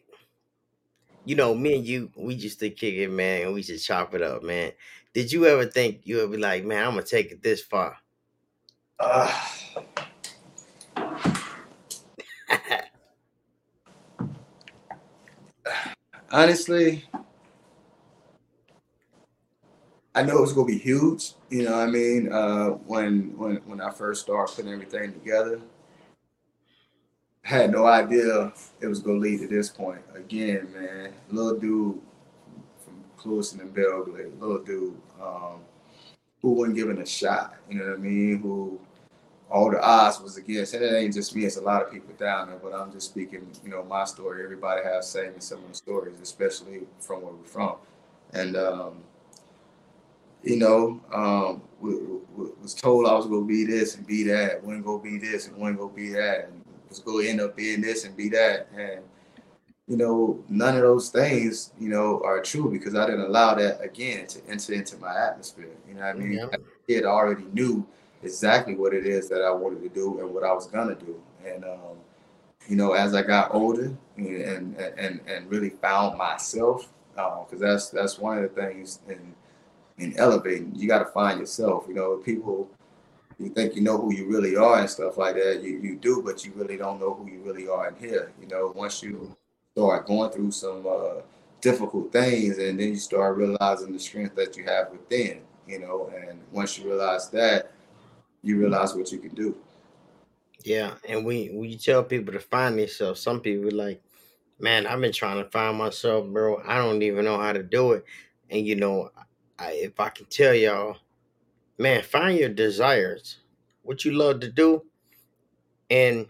you 1.24 1.34
know, 1.34 1.54
me 1.54 1.76
and 1.76 1.86
you, 1.86 2.10
we 2.16 2.34
used 2.34 2.60
to 2.60 2.70
kick 2.70 2.94
it, 2.94 3.10
man, 3.10 3.42
and 3.42 3.54
we 3.54 3.62
should 3.62 3.80
chop 3.80 4.14
it 4.14 4.22
up, 4.22 4.42
man. 4.42 4.72
Did 5.12 5.32
you 5.32 5.46
ever 5.46 5.66
think 5.66 6.02
you 6.04 6.16
would 6.16 6.30
be 6.32 6.38
like, 6.38 6.64
man, 6.64 6.86
I'm 6.86 6.92
gonna 6.94 7.02
take 7.02 7.32
it 7.32 7.42
this 7.42 7.62
far? 7.62 7.98
uh, 8.98 9.46
honestly, 16.30 17.04
I 20.14 20.22
know 20.22 20.38
it 20.38 20.40
was 20.40 20.52
gonna 20.52 20.66
be 20.66 20.78
huge. 20.78 21.34
You 21.50 21.64
know, 21.64 21.72
what 21.72 21.88
I 21.88 21.90
mean, 21.90 22.32
uh, 22.32 22.70
when 22.86 23.36
when 23.36 23.56
when 23.66 23.80
I 23.80 23.90
first 23.90 24.22
started 24.22 24.54
putting 24.54 24.72
everything 24.72 25.12
together, 25.12 25.60
I 27.44 27.48
had 27.48 27.70
no 27.70 27.86
idea 27.86 28.52
it 28.80 28.88
was 28.88 29.00
gonna 29.00 29.18
lead 29.18 29.40
to 29.40 29.46
this 29.46 29.68
point. 29.68 30.00
Again, 30.14 30.68
man, 30.74 31.12
little 31.30 31.58
dude 31.58 32.00
from 32.84 33.04
Clewiston 33.16 33.60
and 33.60 33.72
Belle 33.72 34.02
Glade, 34.02 34.32
little 34.40 34.62
dude 34.62 35.00
um, 35.22 35.60
who 36.42 36.52
wasn't 36.52 36.76
given 36.76 36.98
a 36.98 37.06
shot. 37.06 37.54
You 37.68 37.78
know 37.78 37.90
what 37.90 37.98
I 37.98 38.02
mean? 38.02 38.40
Who 38.40 38.80
all 39.48 39.70
the 39.70 39.80
odds 39.80 40.20
was 40.20 40.36
against, 40.36 40.74
and 40.74 40.82
it 40.82 40.92
ain't 40.92 41.14
just 41.14 41.36
me; 41.36 41.44
it's 41.44 41.56
a 41.56 41.60
lot 41.62 41.82
of 41.82 41.92
people 41.92 42.14
down 42.18 42.48
there. 42.48 42.58
But 42.58 42.74
I'm 42.74 42.90
just 42.90 43.10
speaking, 43.10 43.46
you 43.62 43.70
know, 43.70 43.84
my 43.84 44.04
story. 44.06 44.42
Everybody 44.42 44.82
has 44.82 45.08
same 45.08 45.34
and 45.34 45.42
similar 45.42 45.72
stories, 45.72 46.20
especially 46.20 46.80
from 46.98 47.22
where 47.22 47.32
we're 47.32 47.44
from, 47.44 47.76
and. 48.32 48.56
Um, 48.56 49.04
you 50.42 50.56
know, 50.56 51.00
um, 51.12 51.62
w- 51.80 52.22
w- 52.32 52.56
was 52.62 52.74
told 52.74 53.06
I 53.06 53.14
was 53.14 53.26
gonna 53.26 53.44
be 53.44 53.64
this 53.64 53.96
and 53.96 54.06
be 54.06 54.22
that, 54.24 54.62
wasn't 54.62 54.86
gonna 54.86 55.02
be 55.02 55.18
this 55.18 55.48
and 55.48 55.56
wasn't 55.56 55.80
gonna 55.80 55.92
be 55.92 56.10
that, 56.10 56.48
and 56.48 56.64
was 56.88 57.00
gonna 57.00 57.26
end 57.26 57.40
up 57.40 57.56
being 57.56 57.80
this 57.80 58.04
and 58.04 58.16
be 58.16 58.28
that, 58.30 58.68
and 58.76 59.02
you 59.86 59.96
know, 59.96 60.42
none 60.48 60.76
of 60.76 60.82
those 60.82 61.08
things, 61.08 61.72
you 61.78 61.88
know, 61.88 62.22
are 62.24 62.40
true 62.40 62.70
because 62.70 62.94
I 62.94 63.06
didn't 63.06 63.22
allow 63.22 63.54
that 63.56 63.82
again 63.82 64.28
to 64.28 64.40
enter 64.48 64.72
into 64.72 64.96
my 64.98 65.12
atmosphere. 65.16 65.74
You 65.88 65.94
know 65.94 66.02
what 66.02 66.10
I 66.10 66.12
mean? 66.12 66.32
Yeah. 66.34 66.44
As 66.44 66.60
a 66.60 66.86
kid, 66.86 67.04
I 67.04 67.08
already 67.08 67.46
knew 67.52 67.84
exactly 68.22 68.76
what 68.76 68.94
it 68.94 69.04
is 69.04 69.28
that 69.30 69.42
I 69.42 69.50
wanted 69.50 69.82
to 69.82 69.88
do 69.88 70.20
and 70.20 70.32
what 70.32 70.44
I 70.44 70.52
was 70.52 70.68
gonna 70.68 70.94
do, 70.94 71.20
and 71.44 71.64
um, 71.64 71.98
you 72.68 72.76
know, 72.76 72.92
as 72.92 73.14
I 73.14 73.22
got 73.22 73.52
older 73.52 73.92
and 74.16 74.26
and 74.26 74.76
and, 74.76 75.20
and 75.26 75.50
really 75.50 75.70
found 75.70 76.16
myself, 76.16 76.88
because 77.14 77.58
that's 77.60 77.90
that's 77.90 78.18
one 78.18 78.38
of 78.38 78.42
the 78.42 78.60
things 78.60 79.00
in 79.08 79.34
in 80.00 80.18
elevating. 80.18 80.72
You 80.74 80.88
got 80.88 81.00
to 81.00 81.06
find 81.06 81.38
yourself. 81.38 81.84
You 81.86 81.94
know, 81.94 82.16
people 82.16 82.68
you 83.38 83.48
think 83.48 83.74
you 83.74 83.80
know 83.80 83.96
who 83.98 84.12
you 84.12 84.26
really 84.26 84.56
are 84.56 84.80
and 84.80 84.90
stuff 84.90 85.16
like 85.16 85.34
that. 85.36 85.62
You 85.62 85.78
you 85.78 85.96
do, 85.96 86.22
but 86.24 86.44
you 86.44 86.52
really 86.54 86.76
don't 86.76 87.00
know 87.00 87.14
who 87.14 87.30
you 87.30 87.40
really 87.40 87.68
are 87.68 87.88
in 87.88 87.94
here. 87.96 88.32
You 88.40 88.48
know, 88.48 88.72
once 88.74 89.02
you 89.02 89.34
start 89.72 90.06
going 90.06 90.30
through 90.30 90.50
some 90.50 90.86
uh, 90.86 91.22
difficult 91.60 92.12
things, 92.12 92.58
and 92.58 92.78
then 92.78 92.88
you 92.88 92.96
start 92.96 93.36
realizing 93.36 93.92
the 93.92 93.98
strength 93.98 94.34
that 94.36 94.56
you 94.56 94.64
have 94.64 94.90
within. 94.90 95.40
You 95.66 95.78
know, 95.80 96.12
and 96.14 96.40
once 96.52 96.78
you 96.78 96.86
realize 96.86 97.30
that, 97.30 97.72
you 98.42 98.58
realize 98.58 98.94
what 98.94 99.12
you 99.12 99.18
can 99.18 99.34
do. 99.34 99.56
Yeah, 100.62 100.94
and 101.08 101.24
we 101.24 101.48
when 101.52 101.70
you 101.70 101.78
tell 101.78 102.04
people 102.04 102.34
to 102.34 102.40
find 102.40 102.78
themselves, 102.78 103.22
some 103.22 103.40
people 103.40 103.70
like, 103.70 104.02
"Man, 104.58 104.86
I've 104.86 105.00
been 105.00 105.12
trying 105.12 105.42
to 105.42 105.48
find 105.50 105.78
myself, 105.78 106.26
bro. 106.26 106.60
I 106.66 106.76
don't 106.76 107.02
even 107.02 107.24
know 107.24 107.38
how 107.38 107.54
to 107.54 107.62
do 107.62 107.92
it." 107.92 108.04
And 108.50 108.66
you 108.66 108.74
know, 108.76 109.10
I, 109.60 109.72
if 109.72 110.00
I 110.00 110.08
can 110.08 110.26
tell 110.26 110.54
y'all, 110.54 110.96
man, 111.78 112.02
find 112.02 112.38
your 112.38 112.48
desires, 112.48 113.38
what 113.82 114.04
you 114.04 114.12
love 114.12 114.40
to 114.40 114.50
do, 114.50 114.82
and 115.90 116.26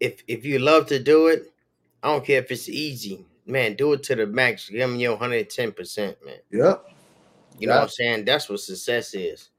if 0.00 0.22
if 0.26 0.44
you 0.44 0.58
love 0.58 0.86
to 0.86 0.98
do 0.98 1.26
it, 1.28 1.52
I 2.02 2.08
don't 2.08 2.24
care 2.24 2.40
if 2.40 2.50
it's 2.50 2.68
easy, 2.68 3.26
man. 3.46 3.74
Do 3.74 3.92
it 3.92 4.02
to 4.04 4.16
the 4.16 4.26
max. 4.26 4.68
Give 4.68 4.80
them 4.80 4.96
your 4.96 5.16
hundred 5.16 5.50
ten 5.50 5.72
percent, 5.72 6.16
man. 6.24 6.38
Yep. 6.50 6.88
You 7.58 7.68
know 7.68 7.74
what 7.74 7.82
I'm 7.82 7.88
saying? 7.90 8.24
That's 8.24 8.48
what 8.48 8.60
success 8.60 9.14
is. 9.14 9.50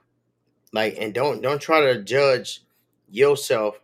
Like, 0.71 0.97
and 0.99 1.13
don't 1.13 1.41
don't 1.41 1.61
try 1.61 1.81
to 1.81 2.03
judge 2.03 2.63
yourself 3.09 3.79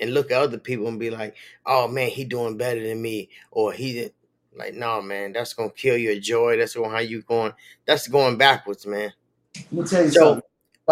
and 0.00 0.14
look 0.14 0.30
at 0.30 0.40
other 0.40 0.58
people 0.58 0.86
and 0.86 0.98
be 0.98 1.10
like, 1.10 1.34
"Oh 1.66 1.88
man, 1.88 2.10
he 2.10 2.24
doing 2.24 2.56
better 2.56 2.86
than 2.86 3.02
me," 3.02 3.30
or 3.50 3.72
he 3.72 4.10
like, 4.56 4.74
"No, 4.74 5.02
man, 5.02 5.32
that's 5.32 5.52
gonna 5.54 5.70
kill 5.70 5.96
your 5.96 6.18
joy. 6.18 6.56
That's 6.56 6.74
gonna 6.74 6.88
how 6.88 6.98
you 7.00 7.22
going. 7.22 7.52
That's 7.86 8.08
going 8.08 8.36
backwards, 8.36 8.86
man." 8.86 9.12
Let 9.56 9.72
me 9.72 9.84
tell 9.84 10.04
you 10.04 10.10
So, 10.10 10.20
something. 10.20 10.42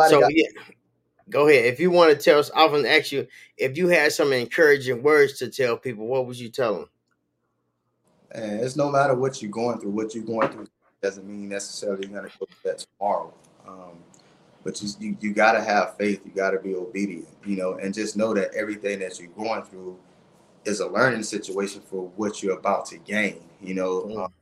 So 0.08 0.20
got- 0.20 0.34
yeah, 0.34 0.48
go 1.28 1.48
ahead. 1.48 1.66
If 1.66 1.80
you 1.80 1.90
want 1.90 2.10
to 2.10 2.16
tell 2.16 2.38
us, 2.38 2.50
I 2.54 2.64
was 2.66 2.82
gonna 2.82 2.94
ask 2.94 3.12
you 3.12 3.26
if 3.56 3.76
you 3.76 3.88
had 3.88 4.12
some 4.12 4.32
encouraging 4.32 5.02
words 5.02 5.38
to 5.38 5.48
tell 5.48 5.76
people. 5.76 6.06
What 6.06 6.26
would 6.26 6.38
you 6.38 6.48
tell 6.48 6.74
them? 6.74 6.88
And 8.32 8.60
it's 8.60 8.76
no 8.76 8.90
matter 8.90 9.14
what 9.14 9.42
you're 9.42 9.50
going 9.50 9.78
through, 9.78 9.90
what 9.90 10.14
you're 10.14 10.24
going 10.24 10.48
through 10.48 10.68
doesn't 11.02 11.26
mean 11.26 11.48
necessarily 11.48 12.06
you're 12.06 12.16
gonna 12.16 12.32
go 12.38 12.46
through 12.46 12.70
that 12.70 12.86
tomorrow. 12.98 13.34
Um, 13.66 13.98
but 14.64 14.80
you, 14.82 14.88
you 15.00 15.16
you 15.20 15.32
gotta 15.34 15.60
have 15.60 15.96
faith. 15.96 16.22
You 16.24 16.30
gotta 16.34 16.58
be 16.58 16.74
obedient. 16.74 17.28
You 17.44 17.56
know, 17.56 17.74
and 17.74 17.92
just 17.92 18.16
know 18.16 18.32
that 18.34 18.54
everything 18.54 19.00
that 19.00 19.18
you're 19.18 19.28
going 19.30 19.62
through 19.64 19.98
is 20.64 20.80
a 20.80 20.88
learning 20.88 21.22
situation 21.24 21.82
for 21.82 22.08
what 22.16 22.42
you're 22.42 22.58
about 22.58 22.86
to 22.86 22.98
gain. 22.98 23.40
You 23.60 23.74
know, 23.74 24.02
Mm. 24.02 24.24
um, 24.24 24.32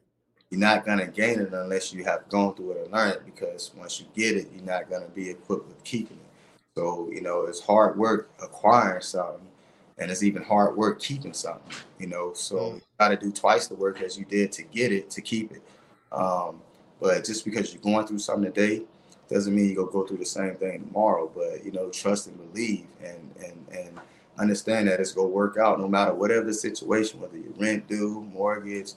you're 0.50 0.60
not 0.60 0.84
gonna 0.84 1.06
gain 1.06 1.40
it 1.40 1.52
unless 1.52 1.92
you 1.92 2.04
have 2.04 2.28
gone 2.28 2.54
through 2.54 2.72
it 2.72 2.84
and 2.84 2.92
learned 2.92 3.14
it. 3.16 3.24
Because 3.24 3.72
once 3.76 4.00
you 4.00 4.06
get 4.14 4.36
it, 4.36 4.48
you're 4.54 4.64
not 4.64 4.90
gonna 4.90 5.08
be 5.08 5.30
equipped 5.30 5.68
with 5.68 5.82
keeping 5.84 6.16
it. 6.18 6.30
So 6.76 7.08
you 7.12 7.20
know, 7.20 7.44
it's 7.46 7.60
hard 7.60 7.98
work 7.98 8.30
acquiring 8.42 9.02
something, 9.02 9.46
and 9.98 10.10
it's 10.10 10.22
even 10.22 10.42
hard 10.42 10.76
work 10.76 11.00
keeping 11.00 11.32
something. 11.34 11.72
You 11.98 12.08
know, 12.08 12.32
so 12.34 12.56
Mm. 12.56 12.74
you 12.76 12.82
got 12.98 13.08
to 13.08 13.16
do 13.16 13.30
twice 13.32 13.66
the 13.68 13.74
work 13.74 14.00
as 14.02 14.18
you 14.18 14.24
did 14.24 14.52
to 14.52 14.62
get 14.64 14.92
it 14.92 15.10
to 15.10 15.20
keep 15.20 15.52
it. 15.52 15.62
Um, 16.12 16.60
but 17.00 17.24
just 17.24 17.44
because 17.44 17.72
you're 17.72 17.82
going 17.82 18.06
through 18.06 18.18
something 18.18 18.52
today 18.52 18.82
doesn't 19.28 19.54
mean 19.54 19.66
you're 19.66 19.76
gonna 19.76 19.92
go 19.92 20.06
through 20.06 20.18
the 20.18 20.24
same 20.26 20.56
thing 20.56 20.84
tomorrow. 20.86 21.30
But 21.34 21.64
you 21.64 21.72
know, 21.72 21.88
trust 21.90 22.26
and 22.28 22.52
believe, 22.52 22.86
and 23.02 23.30
and 23.44 23.66
and 23.72 24.00
understand 24.40 24.88
that 24.88 25.00
it's 25.00 25.12
gonna 25.12 25.28
work 25.28 25.56
out 25.58 25.78
no 25.80 25.88
matter 25.88 26.14
whatever 26.14 26.46
the 26.46 26.54
situation, 26.54 27.20
whether 27.20 27.36
you 27.36 27.54
rent 27.58 27.88
due, 27.88 28.22
mortgage. 28.32 28.92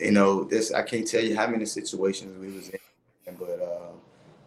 You 0.00 0.12
know, 0.12 0.44
this 0.44 0.72
I 0.72 0.82
can't 0.82 1.06
tell 1.06 1.22
you 1.22 1.36
how 1.36 1.46
many 1.46 1.66
situations 1.66 2.38
we 2.38 2.52
was 2.52 2.68
in, 2.70 3.36
but 3.38 3.60
uh, 3.60 3.92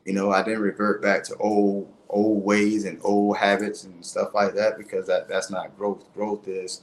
you 0.05 0.13
know, 0.13 0.31
I 0.31 0.43
didn't 0.43 0.61
revert 0.61 1.01
back 1.01 1.23
to 1.25 1.35
old 1.37 1.91
old 2.09 2.43
ways 2.43 2.85
and 2.85 2.99
old 3.03 3.37
habits 3.37 3.83
and 3.83 4.03
stuff 4.05 4.33
like 4.33 4.53
that 4.55 4.77
because 4.77 5.07
that 5.07 5.27
that's 5.27 5.51
not 5.51 5.77
growth. 5.77 6.05
Growth 6.13 6.47
is 6.47 6.81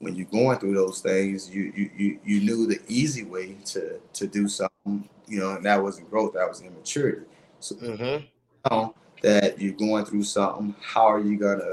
when 0.00 0.14
you're 0.14 0.26
going 0.26 0.58
through 0.58 0.74
those 0.74 1.00
things, 1.00 1.50
you 1.50 1.72
you 1.76 1.90
you, 1.96 2.18
you 2.24 2.40
knew 2.40 2.66
the 2.66 2.80
easy 2.88 3.24
way 3.24 3.56
to 3.66 3.98
to 4.14 4.26
do 4.26 4.48
something, 4.48 5.08
you 5.26 5.40
know, 5.40 5.56
and 5.56 5.64
that 5.64 5.82
wasn't 5.82 6.10
growth, 6.10 6.34
that 6.34 6.48
was 6.48 6.62
immaturity. 6.62 7.26
So 7.60 7.76
Mm-hmm. 7.76 8.24
now 8.70 8.94
that 9.22 9.60
you're 9.60 9.72
going 9.74 10.04
through 10.04 10.24
something, 10.24 10.74
how 10.80 11.06
are 11.06 11.20
you 11.20 11.36
gonna 11.38 11.72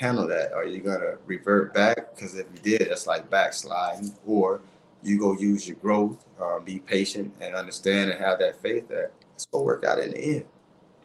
handle 0.00 0.26
that? 0.28 0.52
Are 0.52 0.64
you 0.64 0.80
gonna 0.80 1.18
revert 1.26 1.74
back? 1.74 2.14
Because 2.14 2.34
if 2.34 2.46
you 2.54 2.78
did, 2.78 2.90
that's 2.90 3.06
like 3.06 3.28
backsliding, 3.30 4.14
or 4.26 4.62
you 5.02 5.18
go 5.18 5.32
use 5.38 5.68
your 5.68 5.76
growth, 5.76 6.24
uh, 6.40 6.58
be 6.58 6.78
patient 6.80 7.32
and 7.40 7.54
understand 7.54 8.10
and 8.10 8.18
have 8.18 8.38
that 8.38 8.60
faith 8.60 8.88
that 8.88 9.12
it's 9.34 9.46
gonna 9.46 9.64
work 9.64 9.84
out 9.84 9.98
in 9.98 10.10
the 10.12 10.18
end. 10.18 10.44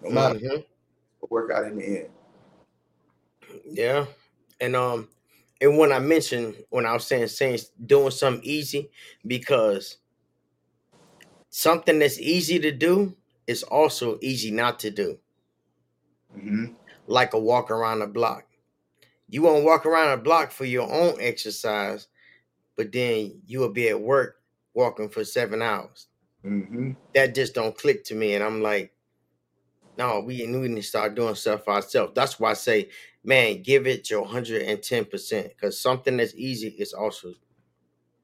No 0.01 0.11
matter 0.11 0.35
Mm-hmm. 0.35 0.61
work 1.29 1.51
out 1.51 1.65
in 1.65 1.77
the 1.77 1.85
end. 1.85 2.09
Yeah, 3.65 4.05
and 4.61 4.75
um, 4.75 5.09
and 5.61 5.77
when 5.77 5.91
I 5.91 5.99
mentioned 5.99 6.55
when 6.69 6.85
I 6.85 6.93
was 6.93 7.05
saying 7.05 7.27
saying 7.27 7.59
doing 7.85 8.11
something 8.11 8.43
easy 8.43 8.89
because 9.27 9.97
something 11.49 11.99
that's 11.99 12.19
easy 12.19 12.59
to 12.59 12.71
do 12.71 13.15
is 13.47 13.63
also 13.63 14.17
easy 14.21 14.51
not 14.51 14.79
to 14.79 14.91
do. 14.91 15.17
hmm 16.33 16.65
Like 17.07 17.33
a 17.33 17.39
walk 17.39 17.71
around 17.71 17.99
the 17.99 18.07
block. 18.07 18.45
You 19.27 19.41
won't 19.41 19.65
walk 19.65 19.85
around 19.85 20.17
a 20.17 20.21
block 20.21 20.51
for 20.51 20.65
your 20.65 20.91
own 20.91 21.17
exercise, 21.19 22.07
but 22.77 22.91
then 22.91 23.41
you 23.45 23.59
will 23.59 23.71
be 23.73 23.89
at 23.89 23.99
work 23.99 24.37
walking 24.73 25.09
for 25.09 25.23
seven 25.23 25.61
hours. 25.61 26.07
hmm 26.43 26.91
That 27.13 27.35
just 27.35 27.55
don't 27.55 27.77
click 27.77 28.03
to 28.05 28.15
me, 28.15 28.35
and 28.35 28.43
I'm 28.43 28.61
like, 28.61 28.93
no, 29.97 30.19
we 30.19 30.45
we 30.45 30.67
need 30.67 30.75
to 30.75 30.83
start 30.83 31.15
doing 31.15 31.35
stuff 31.35 31.63
for 31.63 31.73
ourselves. 31.73 32.13
That's 32.15 32.39
why 32.39 32.51
I 32.51 32.53
say, 32.55 32.89
man, 33.23 33.61
give 33.63 33.87
it 33.87 34.09
your 34.09 34.25
hundred 34.25 34.63
and 34.63 34.81
ten 34.83 35.05
percent, 35.05 35.49
because 35.49 35.79
something 35.79 36.17
that's 36.17 36.35
easy 36.35 36.67
is 36.69 36.93
also 36.93 37.33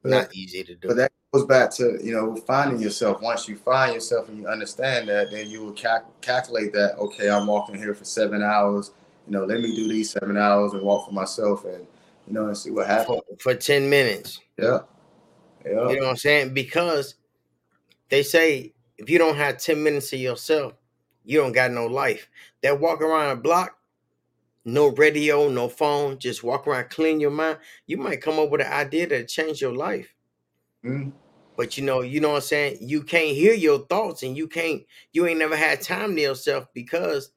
But, 0.03 0.09
not 0.11 0.35
easy 0.35 0.63
to 0.63 0.75
do. 0.75 0.87
but 0.89 0.97
that 0.97 1.11
goes 1.33 1.45
back 1.45 1.71
to 1.75 1.97
you 2.03 2.11
know 2.13 2.35
finding 2.35 2.79
yourself. 2.81 3.21
Once 3.21 3.47
you 3.47 3.55
find 3.57 3.93
yourself 3.93 4.27
and 4.29 4.37
you 4.37 4.47
understand 4.47 5.07
that, 5.09 5.31
then 5.31 5.49
you 5.49 5.63
will 5.63 5.71
cal- 5.73 6.11
calculate 6.21 6.73
that. 6.73 6.97
Okay, 6.97 7.29
I'm 7.29 7.47
walking 7.47 7.75
here 7.75 7.93
for 7.95 8.03
seven 8.05 8.43
hours. 8.43 8.91
You 9.31 9.37
know, 9.37 9.45
let 9.45 9.61
me 9.61 9.73
do 9.73 9.87
these 9.87 10.09
seven 10.09 10.35
hours 10.35 10.73
and 10.73 10.81
walk 10.81 11.05
for 11.05 11.13
myself, 11.13 11.63
and 11.63 11.87
you 12.27 12.33
know, 12.33 12.47
and 12.47 12.57
see 12.57 12.69
what 12.69 12.87
happens. 12.87 13.21
for, 13.39 13.53
for 13.53 13.55
10 13.55 13.89
minutes. 13.89 14.41
Yeah, 14.57 14.79
yeah. 15.65 15.71
You 15.71 15.95
know 15.95 16.01
what 16.01 16.09
I'm 16.09 16.17
saying? 16.17 16.53
Because 16.53 17.15
they 18.09 18.23
say 18.23 18.73
if 18.97 19.09
you 19.09 19.17
don't 19.17 19.37
have 19.37 19.57
10 19.57 19.81
minutes 19.81 20.09
to 20.09 20.17
yourself, 20.17 20.73
you 21.23 21.39
don't 21.39 21.53
got 21.53 21.71
no 21.71 21.85
life. 21.85 22.29
That 22.61 22.81
walk 22.81 22.99
around 22.99 23.31
a 23.31 23.39
block, 23.39 23.77
no 24.65 24.89
radio, 24.89 25.47
no 25.47 25.69
phone, 25.69 26.19
just 26.19 26.43
walk 26.43 26.67
around, 26.67 26.89
clean 26.89 27.21
your 27.21 27.31
mind. 27.31 27.59
You 27.87 27.95
might 27.95 28.21
come 28.21 28.37
up 28.37 28.49
with 28.49 28.59
an 28.59 28.67
idea 28.67 29.07
that 29.07 29.29
change 29.29 29.61
your 29.61 29.73
life. 29.73 30.13
Mhm. 30.83 31.13
But 31.55 31.77
you 31.77 31.85
know, 31.85 32.01
you 32.01 32.19
know 32.19 32.31
what 32.31 32.35
I'm 32.35 32.41
saying? 32.41 32.79
You 32.81 33.01
can't 33.01 33.33
hear 33.33 33.53
your 33.53 33.85
thoughts 33.85 34.23
and 34.23 34.35
you 34.35 34.49
can't, 34.49 34.83
you 35.13 35.25
ain't 35.25 35.39
never 35.39 35.55
had 35.55 35.79
time 35.79 36.17
to 36.17 36.21
yourself 36.21 36.67
because 36.73 37.31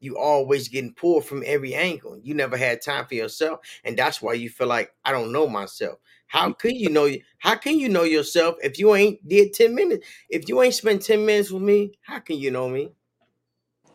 you 0.00 0.16
always 0.16 0.68
getting 0.68 0.94
pulled 0.94 1.24
from 1.24 1.42
every 1.44 1.74
angle. 1.74 2.18
You 2.22 2.34
never 2.34 2.56
had 2.56 2.82
time 2.82 3.06
for 3.06 3.14
yourself. 3.14 3.60
And 3.84 3.96
that's 3.96 4.22
why 4.22 4.34
you 4.34 4.48
feel 4.48 4.66
like 4.66 4.92
I 5.04 5.12
don't 5.12 5.32
know 5.32 5.48
myself. 5.48 5.98
How 6.26 6.52
can 6.52 6.74
you 6.74 6.90
know 6.90 7.10
how 7.38 7.54
can 7.56 7.78
you 7.80 7.88
know 7.88 8.02
yourself 8.04 8.56
if 8.62 8.78
you 8.78 8.94
ain't 8.94 9.26
did 9.26 9.54
10 9.54 9.74
minutes? 9.74 10.06
If 10.28 10.48
you 10.48 10.60
ain't 10.62 10.74
spent 10.74 11.02
10 11.02 11.24
minutes 11.24 11.50
with 11.50 11.62
me, 11.62 11.98
how 12.02 12.18
can 12.18 12.36
you 12.38 12.50
know 12.50 12.68
me? 12.68 12.90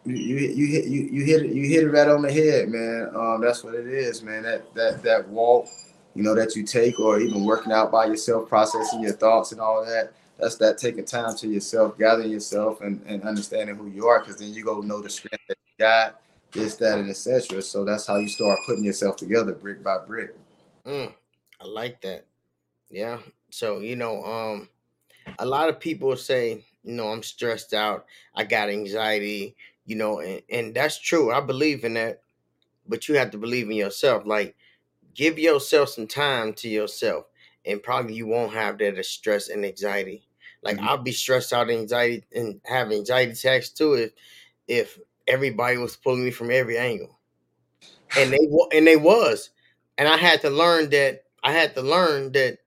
You, 0.06 0.16
you 0.16 0.38
you 0.50 0.68
hit 0.68 0.86
you, 0.86 1.02
you 1.12 1.24
hit 1.24 1.44
it 1.44 1.54
you 1.54 1.70
hit 1.70 1.84
it 1.84 1.90
right 1.90 2.08
on 2.08 2.24
the 2.24 2.32
head, 2.32 2.70
man. 2.70 3.10
Um, 3.16 3.42
that's 3.42 3.64
what 3.64 3.76
it 3.76 3.88
is, 3.88 4.22
man. 4.22 4.44
That 4.44 4.74
that 4.74 5.04
that 5.04 5.30
walk, 5.30 5.68
you 6.16 6.24
know, 6.24 6.36
that 6.36 6.56
you 6.56 6.64
take, 6.64 7.00
or 7.00 7.20
even 7.20 7.46
working 7.46 7.72
out 7.72 7.92
by 7.92 8.08
yourself, 8.08 8.50
processing 8.50 9.02
your 9.02 9.14
thoughts 9.14 9.54
and 9.54 9.62
all 9.62 9.86
that. 9.86 10.14
That's 10.40 10.56
that 10.58 10.78
taking 10.78 11.06
time 11.06 11.36
to 11.38 11.48
yourself, 11.48 11.98
gathering 11.98 12.32
yourself, 12.32 12.82
and, 12.82 13.02
and 13.06 13.24
understanding 13.24 13.76
who 13.76 13.88
you 13.88 14.08
are, 14.08 14.20
because 14.20 14.38
then 14.38 14.54
you 14.54 14.64
go 14.64 14.82
know 14.82 15.02
the 15.02 15.10
strength 15.10 15.44
that 15.48 15.58
you 15.68 15.74
got, 15.78 16.22
this, 16.52 16.76
that, 16.78 17.00
and 17.00 17.10
etc. 17.10 17.62
So 17.62 17.86
that's 17.86 18.08
how 18.08 18.18
you 18.18 18.28
start 18.28 18.60
putting 18.66 18.84
yourself 18.84 19.16
together, 19.16 19.54
brick 19.54 19.84
by 19.84 20.00
brick. 20.00 20.36
Mm, 20.86 21.14
I 21.62 21.66
like 21.66 22.02
that. 22.02 22.26
Yeah. 22.90 23.20
So, 23.52 23.80
you 23.80 23.96
know, 23.96 24.24
um, 24.24 24.70
a 25.40 25.46
lot 25.46 25.70
of 25.70 25.80
people 25.80 26.16
say, 26.18 26.64
you 26.84 26.94
know, 26.94 27.10
I'm 27.10 27.24
stressed 27.24 27.74
out, 27.74 28.06
I 28.36 28.44
got 28.44 28.70
anxiety, 28.70 29.56
you 29.86 29.96
know, 29.96 30.20
and, 30.20 30.42
and 30.50 30.76
that's 30.76 31.00
true. 31.00 31.32
I 31.32 31.40
believe 31.40 31.84
in 31.84 31.94
that, 31.94 32.22
but 32.88 33.08
you 33.08 33.16
have 33.16 33.32
to 33.32 33.38
believe 33.38 33.70
in 33.70 33.76
yourself. 33.76 34.26
Like, 34.26 34.56
give 35.14 35.40
yourself 35.40 35.90
some 35.90 36.08
time 36.08 36.54
to 36.56 36.68
yourself, 36.68 37.26
and 37.66 37.82
probably 37.84 38.16
you 38.16 38.28
won't 38.28 38.54
have 38.54 38.78
that 38.80 39.04
stress 39.06 39.50
and 39.50 39.66
anxiety. 39.66 40.28
Like, 40.64 40.78
Mhm. 40.78 40.84
I'll 40.88 40.98
be 40.98 41.12
stressed 41.12 41.54
out, 41.54 41.70
anxiety, 41.70 42.26
and 42.34 42.62
have 42.66 42.92
anxiety 42.92 43.32
attacks 43.34 43.70
too 43.70 43.94
if 43.96 44.14
if 44.68 45.00
everybody 45.28 45.78
was 45.78 45.96
pulling 45.98 46.24
me 46.26 46.32
from 46.32 46.52
every 46.52 46.78
angle, 46.78 47.20
and 48.16 48.32
they 48.34 48.40
and 48.78 48.88
they 48.88 48.98
was, 48.98 49.50
and 49.98 50.08
I 50.08 50.18
had 50.18 50.42
to 50.42 50.50
learn 50.50 50.90
that 50.92 51.24
I 51.44 51.52
had 51.52 51.76
to 51.76 51.82
learn 51.82 52.32
that 52.34 52.60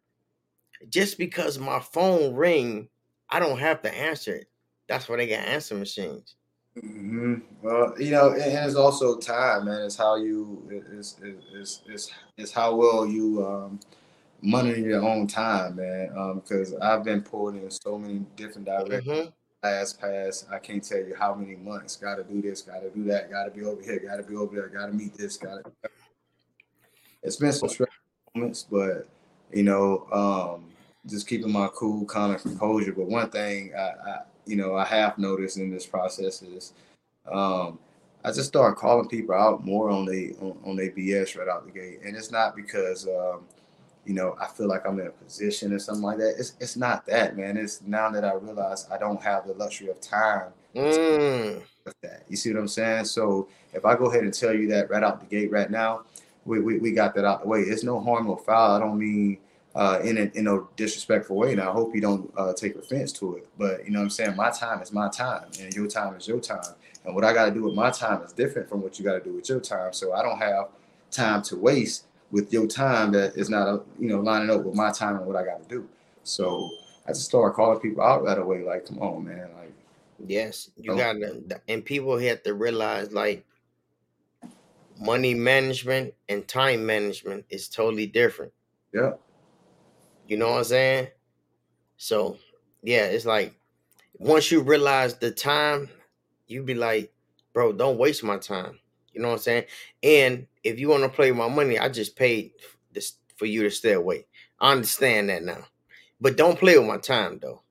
just 0.89 1.19
because 1.19 1.59
my 1.59 1.81
phone 1.81 2.35
ring, 2.35 2.89
I 3.31 3.41
don't 3.41 3.59
have 3.59 3.83
to 3.83 3.95
answer 3.95 4.35
it. 4.35 4.49
That's 4.89 5.09
why 5.09 5.17
they 5.17 5.27
got 5.29 5.41
answer 5.47 5.75
machines. 5.75 6.37
hmm 6.81 7.37
Well, 7.63 7.95
you 7.99 8.11
know, 8.11 8.31
and 8.33 8.43
and 8.43 8.67
it's 8.67 8.77
also 8.77 9.19
time, 9.19 9.65
man. 9.67 9.83
It's 9.83 9.97
how 9.97 10.17
you, 10.17 10.69
it's, 10.93 11.17
it's, 11.23 11.83
it's, 11.89 12.11
it's 12.37 12.53
how 12.53 12.75
well 12.77 13.07
you 13.07 13.45
um, 13.47 13.81
monitor 14.47 14.81
your 14.81 15.03
own 15.03 15.27
time, 15.27 15.77
man. 15.77 16.11
Because 16.37 16.75
I've 16.75 17.05
been 17.05 17.23
pulled 17.23 17.57
in 17.57 17.71
so 17.71 17.99
many 17.99 18.25
different 18.37 18.67
directions. 18.67 19.05
hmm 19.05 19.31
Last 19.63 20.01
past, 20.01 20.47
I 20.53 20.59
can't 20.59 20.85
tell 20.85 20.99
you 20.99 21.17
how 21.19 21.35
many 21.35 21.57
months. 21.57 21.97
Got 21.97 22.17
to 22.17 22.25
do 22.25 22.41
this, 22.41 22.63
got 22.63 22.81
to 22.81 22.91
do 22.91 23.03
that, 23.05 23.31
got 23.31 23.47
to 23.47 23.51
be 23.51 23.65
over 23.65 23.83
here, 23.83 23.99
got 23.99 24.17
to 24.17 24.23
be 24.23 24.37
over 24.37 24.55
there, 24.55 24.69
got 24.69 24.87
to 24.87 24.93
meet 24.93 25.15
this, 25.15 25.37
got 25.39 25.65
to. 25.65 25.91
It's 27.23 27.37
been 27.37 27.53
some 27.53 27.69
stressful 27.69 27.97
moments, 28.35 28.67
but 28.71 29.09
you 29.53 29.65
know, 29.65 30.07
um, 30.13 30.71
just 31.07 31.27
keeping 31.27 31.51
my 31.51 31.69
cool, 31.75 32.05
calm, 32.05 32.33
and 32.33 32.41
composure. 32.41 32.93
But 32.93 33.07
one 33.07 33.31
thing 33.31 33.73
I, 33.77 33.81
I, 33.81 34.19
you 34.45 34.57
know, 34.57 34.77
I 34.77 34.85
have 34.85 35.19
noticed 35.19 35.59
in 35.59 35.71
this 35.71 35.87
process 35.87 36.43
is, 36.43 36.73
um, 37.31 37.79
I 38.25 38.31
just 38.31 38.49
start 38.49 38.77
calling 38.77 39.09
people 39.09 39.35
out 39.35 39.65
more 39.65 39.89
on 39.91 40.05
they 40.05 40.35
on, 40.41 40.57
on 40.65 40.77
their 40.77 40.91
BS 40.91 41.37
right 41.37 41.49
out 41.49 41.65
the 41.65 41.73
gate, 41.73 42.01
and 42.05 42.15
it's 42.17 42.31
not 42.31 42.55
because, 42.55 43.09
um, 43.09 43.47
you 44.07 44.15
know, 44.15 44.37
I 44.41 44.47
feel 44.47 44.69
like 44.69 44.87
I'm 44.87 44.99
in 45.01 45.09
a 45.09 45.11
position 45.11 45.73
or 45.73 45.79
something 45.79 46.05
like 46.05 46.19
that. 46.19 46.37
It's 46.39 46.55
it's 46.61 46.77
not 46.77 47.07
that, 47.07 47.37
man. 47.37 47.57
It's 47.57 47.83
now 47.83 48.11
that 48.11 48.25
I 48.25 48.35
realize 48.35 48.87
I 48.91 48.99
don't 48.99 49.21
have 49.23 49.47
the 49.47 49.55
luxury 49.55 49.89
of 49.89 50.01
time 50.01 50.53
Mm. 50.75 51.63
that. 52.03 52.25
You 52.29 52.37
see 52.37 52.53
what 52.53 52.61
I'm 52.61 52.69
saying? 52.69 53.05
So 53.07 53.49
if 53.73 53.85
I 53.85 53.97
go 53.97 54.07
ahead 54.07 54.25
and 54.25 54.35
tell 54.35 54.55
you 54.55 54.69
that 54.69 54.91
right 54.91 55.03
out 55.03 55.21
the 55.21 55.27
gate 55.27 55.51
right 55.51 55.71
now, 55.71 56.03
we, 56.45 56.61
we, 56.61 56.79
we 56.79 56.93
got 56.93 57.15
that 57.15 57.25
out 57.25 57.43
the 57.43 57.49
way. 57.49 57.61
It's 57.61 57.83
no 57.85 58.01
harm, 58.01 58.27
no 58.27 58.37
foul. 58.37 58.77
I 58.77 58.79
don't 58.79 58.99
mean 58.99 59.39
uh, 59.75 60.01
in 60.03 60.19
a 60.19 60.23
in 60.35 60.47
a 60.49 60.61
disrespectful 60.77 61.37
way. 61.37 61.53
And 61.53 61.61
I 61.61 61.71
hope 61.71 61.95
you 61.95 62.01
don't 62.01 62.33
uh, 62.37 62.53
take 62.53 62.77
offense 62.77 63.13
to 63.15 63.37
it. 63.37 63.49
But 63.59 63.85
you 63.85 63.91
know 63.91 64.01
what 64.01 64.05
I'm 64.05 64.11
saying? 64.11 64.37
My 64.37 64.51
time 64.51 64.81
is 64.83 64.93
my 64.93 65.09
time, 65.09 65.45
and 65.61 65.73
your 65.75 65.87
time 65.87 66.15
is 66.17 66.27
your 66.27 66.41
time. 66.41 66.75
And 67.05 67.15
what 67.15 67.25
I 67.25 67.33
got 67.33 67.47
to 67.47 67.51
do 67.53 67.63
with 67.63 67.75
my 67.75 67.91
time 67.91 68.23
is 68.23 68.33
different 68.33 68.69
from 68.69 68.83
what 68.83 68.99
you 68.99 69.05
got 69.05 69.15
to 69.15 69.21
do 69.21 69.33
with 69.33 69.49
your 69.49 69.61
time. 69.61 69.93
So 69.93 70.13
I 70.13 70.23
don't 70.23 70.39
have 70.39 70.69
time 71.11 71.43
to 71.43 71.57
waste 71.57 72.06
with 72.31 72.53
your 72.53 72.67
time 72.67 73.13
that 73.13 73.37
is 73.37 73.49
not, 73.49 73.69
a, 73.69 73.83
you 73.99 74.09
know, 74.09 74.21
lining 74.21 74.51
up 74.51 74.65
with 74.65 74.75
my 74.75 74.91
time 74.91 75.17
and 75.17 75.27
what 75.27 75.37
I 75.37 75.45
got 75.45 75.63
to 75.63 75.69
do. 75.69 75.89
So 76.25 76.71
I 77.07 77.11
just 77.11 77.27
start 77.27 77.55
calling 77.55 77.79
people 77.81 78.03
out 78.03 78.25
right 78.25 78.39
away. 78.39 78.65
Like, 78.65 78.87
come 78.87 78.99
on, 78.99 79.25
man. 79.25 79.49
Like, 79.57 79.73
yes, 80.27 80.71
you 80.77 80.97
got 80.97 81.15
to, 81.15 81.61
and 81.69 81.85
people 81.85 82.19
have 82.19 82.43
to 82.43 82.55
realize 82.55 83.13
like 83.13 83.45
money 84.99 85.35
management 85.35 86.15
and 86.29 86.47
time 86.49 86.85
management 86.85 87.45
is 87.51 87.69
totally 87.69 88.07
different. 88.07 88.53
Yeah. 88.93 89.13
You 90.27 90.37
know 90.37 90.51
what 90.51 90.59
I'm 90.59 90.65
saying? 90.65 91.09
So, 91.97 92.39
yeah, 92.83 93.05
it's 93.05 93.27
like 93.27 93.55
once 94.19 94.51
you 94.51 94.63
realize 94.63 95.15
the 95.15 95.31
time, 95.31 95.89
you 96.47 96.63
be 96.63 96.75
like, 96.75 97.13
bro, 97.53 97.73
don't 97.73 97.99
waste 97.99 98.25
my 98.25 98.39
time. 98.39 98.79
You 99.17 99.23
know 99.23 99.29
what 99.29 99.35
I'm 99.35 99.41
saying? 99.41 99.65
And 100.03 100.47
if 100.63 100.79
you 100.79 100.91
want 100.91 101.05
to 101.05 101.09
play 101.09 101.33
my 101.33 101.49
money, 101.49 101.79
I 101.79 101.89
just 101.89 102.17
paid 102.17 102.53
this 102.93 103.15
for 103.37 103.47
you 103.47 103.63
to 103.63 103.71
stay 103.71 103.93
away. 103.93 104.27
I 104.61 104.73
understand 104.73 105.31
that 105.31 105.43
now. 105.43 105.65
But 106.21 106.37
don't 106.37 106.59
play 106.59 106.79
with 106.79 106.87
my 106.87 106.99
time 106.99 107.39
though. 107.41 107.63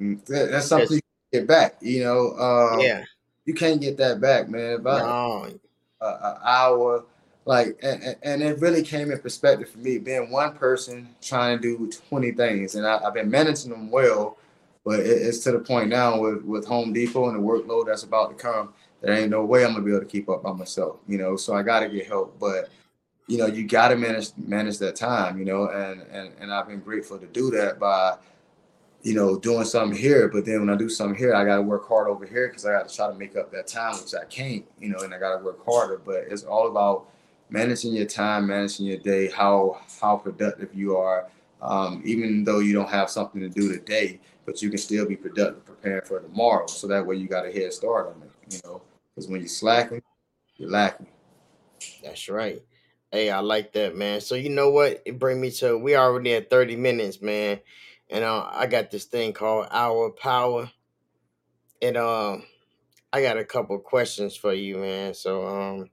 Mm, 0.00 0.24
that's 0.24 0.66
something 0.66 0.96
you 0.96 1.00
get 1.40 1.46
back, 1.46 1.76
you 1.82 2.02
know. 2.02 2.30
Uh, 2.30 2.78
yeah. 2.78 3.04
You 3.44 3.52
can't 3.52 3.82
get 3.82 3.98
that 3.98 4.18
back, 4.22 4.48
man. 4.48 4.86
I, 4.86 4.98
no. 5.00 5.44
an 6.00 6.36
hour, 6.42 7.04
like 7.44 7.78
and, 7.82 8.16
and, 8.22 8.42
it 8.42 8.58
really 8.60 8.82
came 8.82 9.10
in 9.10 9.18
perspective 9.18 9.68
for 9.68 9.78
me 9.78 9.98
being 9.98 10.30
one 10.30 10.54
person 10.54 11.14
trying 11.20 11.60
to 11.60 11.76
do 11.76 11.92
20 12.08 12.32
things 12.32 12.74
and 12.74 12.86
I, 12.86 13.02
have 13.02 13.12
been 13.12 13.30
managing 13.30 13.70
them 13.70 13.90
well 13.90 14.38
but 14.82 15.00
it, 15.00 15.06
it's 15.06 15.40
to 15.40 15.52
the 15.52 15.58
point 15.58 15.90
now 15.90 16.18
with, 16.18 16.42
with 16.42 16.66
home 16.66 16.94
depot 16.94 17.28
and 17.28 17.36
the 17.36 17.42
workload 17.46 17.86
that's 17.86 18.02
about 18.02 18.30
to 18.30 18.42
come 18.42 18.72
there 19.04 19.14
ain't 19.14 19.30
no 19.30 19.44
way 19.44 19.64
i'm 19.64 19.72
gonna 19.72 19.84
be 19.84 19.90
able 19.90 20.00
to 20.00 20.06
keep 20.06 20.28
up 20.28 20.42
by 20.42 20.52
myself 20.52 20.98
you 21.06 21.18
know 21.18 21.36
so 21.36 21.54
i 21.54 21.62
gotta 21.62 21.88
get 21.88 22.06
help 22.06 22.38
but 22.38 22.68
you 23.26 23.38
know 23.38 23.46
you 23.46 23.66
gotta 23.66 23.96
manage 23.96 24.30
manage 24.36 24.78
that 24.78 24.96
time 24.96 25.38
you 25.38 25.44
know 25.44 25.68
and 25.68 26.02
and, 26.02 26.32
and 26.40 26.52
i've 26.52 26.68
been 26.68 26.80
grateful 26.80 27.18
to 27.18 27.26
do 27.26 27.50
that 27.50 27.78
by 27.78 28.16
you 29.02 29.14
know 29.14 29.38
doing 29.38 29.64
something 29.64 29.98
here 29.98 30.28
but 30.28 30.44
then 30.44 30.60
when 30.60 30.70
i 30.70 30.76
do 30.76 30.88
something 30.88 31.16
here 31.16 31.34
i 31.34 31.44
gotta 31.44 31.62
work 31.62 31.86
hard 31.86 32.08
over 32.08 32.26
here 32.26 32.48
because 32.48 32.64
i 32.64 32.72
gotta 32.72 32.94
try 32.94 33.06
to 33.08 33.14
make 33.14 33.36
up 33.36 33.50
that 33.50 33.66
time 33.66 33.94
which 34.00 34.14
i 34.14 34.24
can't 34.26 34.64
you 34.80 34.88
know 34.88 34.98
and 35.00 35.14
i 35.14 35.18
gotta 35.18 35.42
work 35.44 35.64
harder 35.64 36.00
but 36.04 36.24
it's 36.30 36.44
all 36.44 36.68
about 36.68 37.08
managing 37.50 37.94
your 37.94 38.06
time, 38.06 38.46
managing 38.46 38.86
your 38.86 38.98
day, 38.98 39.30
how 39.30 39.80
how 40.00 40.16
productive 40.16 40.74
you 40.74 40.96
are. 40.96 41.28
Um, 41.62 42.02
even 42.04 42.44
though 42.44 42.58
you 42.58 42.74
don't 42.74 42.90
have 42.90 43.08
something 43.08 43.40
to 43.40 43.48
do 43.48 43.72
today, 43.72 44.20
but 44.44 44.60
you 44.60 44.68
can 44.68 44.76
still 44.76 45.06
be 45.06 45.16
productive, 45.16 45.64
preparing 45.64 46.04
for 46.04 46.20
tomorrow. 46.20 46.66
So 46.66 46.86
that 46.88 47.06
way 47.06 47.16
you 47.16 47.26
got 47.26 47.46
a 47.46 47.52
head 47.52 47.72
start 47.72 48.08
on 48.08 48.22
it, 48.22 48.30
you 48.54 48.60
know. 48.64 48.82
Because 49.14 49.28
when 49.30 49.40
you're 49.40 49.48
slacking, 49.48 50.02
you're 50.56 50.70
lacking. 50.70 51.06
That's 52.02 52.28
right. 52.28 52.62
Hey, 53.12 53.30
I 53.30 53.40
like 53.40 53.72
that, 53.74 53.96
man. 53.96 54.20
So 54.20 54.34
you 54.34 54.50
know 54.50 54.70
what? 54.70 55.02
It 55.06 55.18
bring 55.18 55.40
me 55.40 55.50
to 55.52 55.78
we 55.78 55.94
already 55.96 56.34
at 56.34 56.50
30 56.50 56.76
minutes, 56.76 57.22
man. 57.22 57.60
And 58.10 58.24
uh, 58.24 58.48
I 58.52 58.66
got 58.66 58.90
this 58.90 59.04
thing 59.04 59.32
called 59.32 59.68
Hour 59.70 60.10
Power. 60.10 60.70
And 61.80 61.96
um 61.96 62.44
I 63.12 63.22
got 63.22 63.38
a 63.38 63.44
couple 63.44 63.78
questions 63.78 64.36
for 64.36 64.52
you, 64.52 64.78
man. 64.78 65.14
So 65.14 65.46
um 65.46 65.90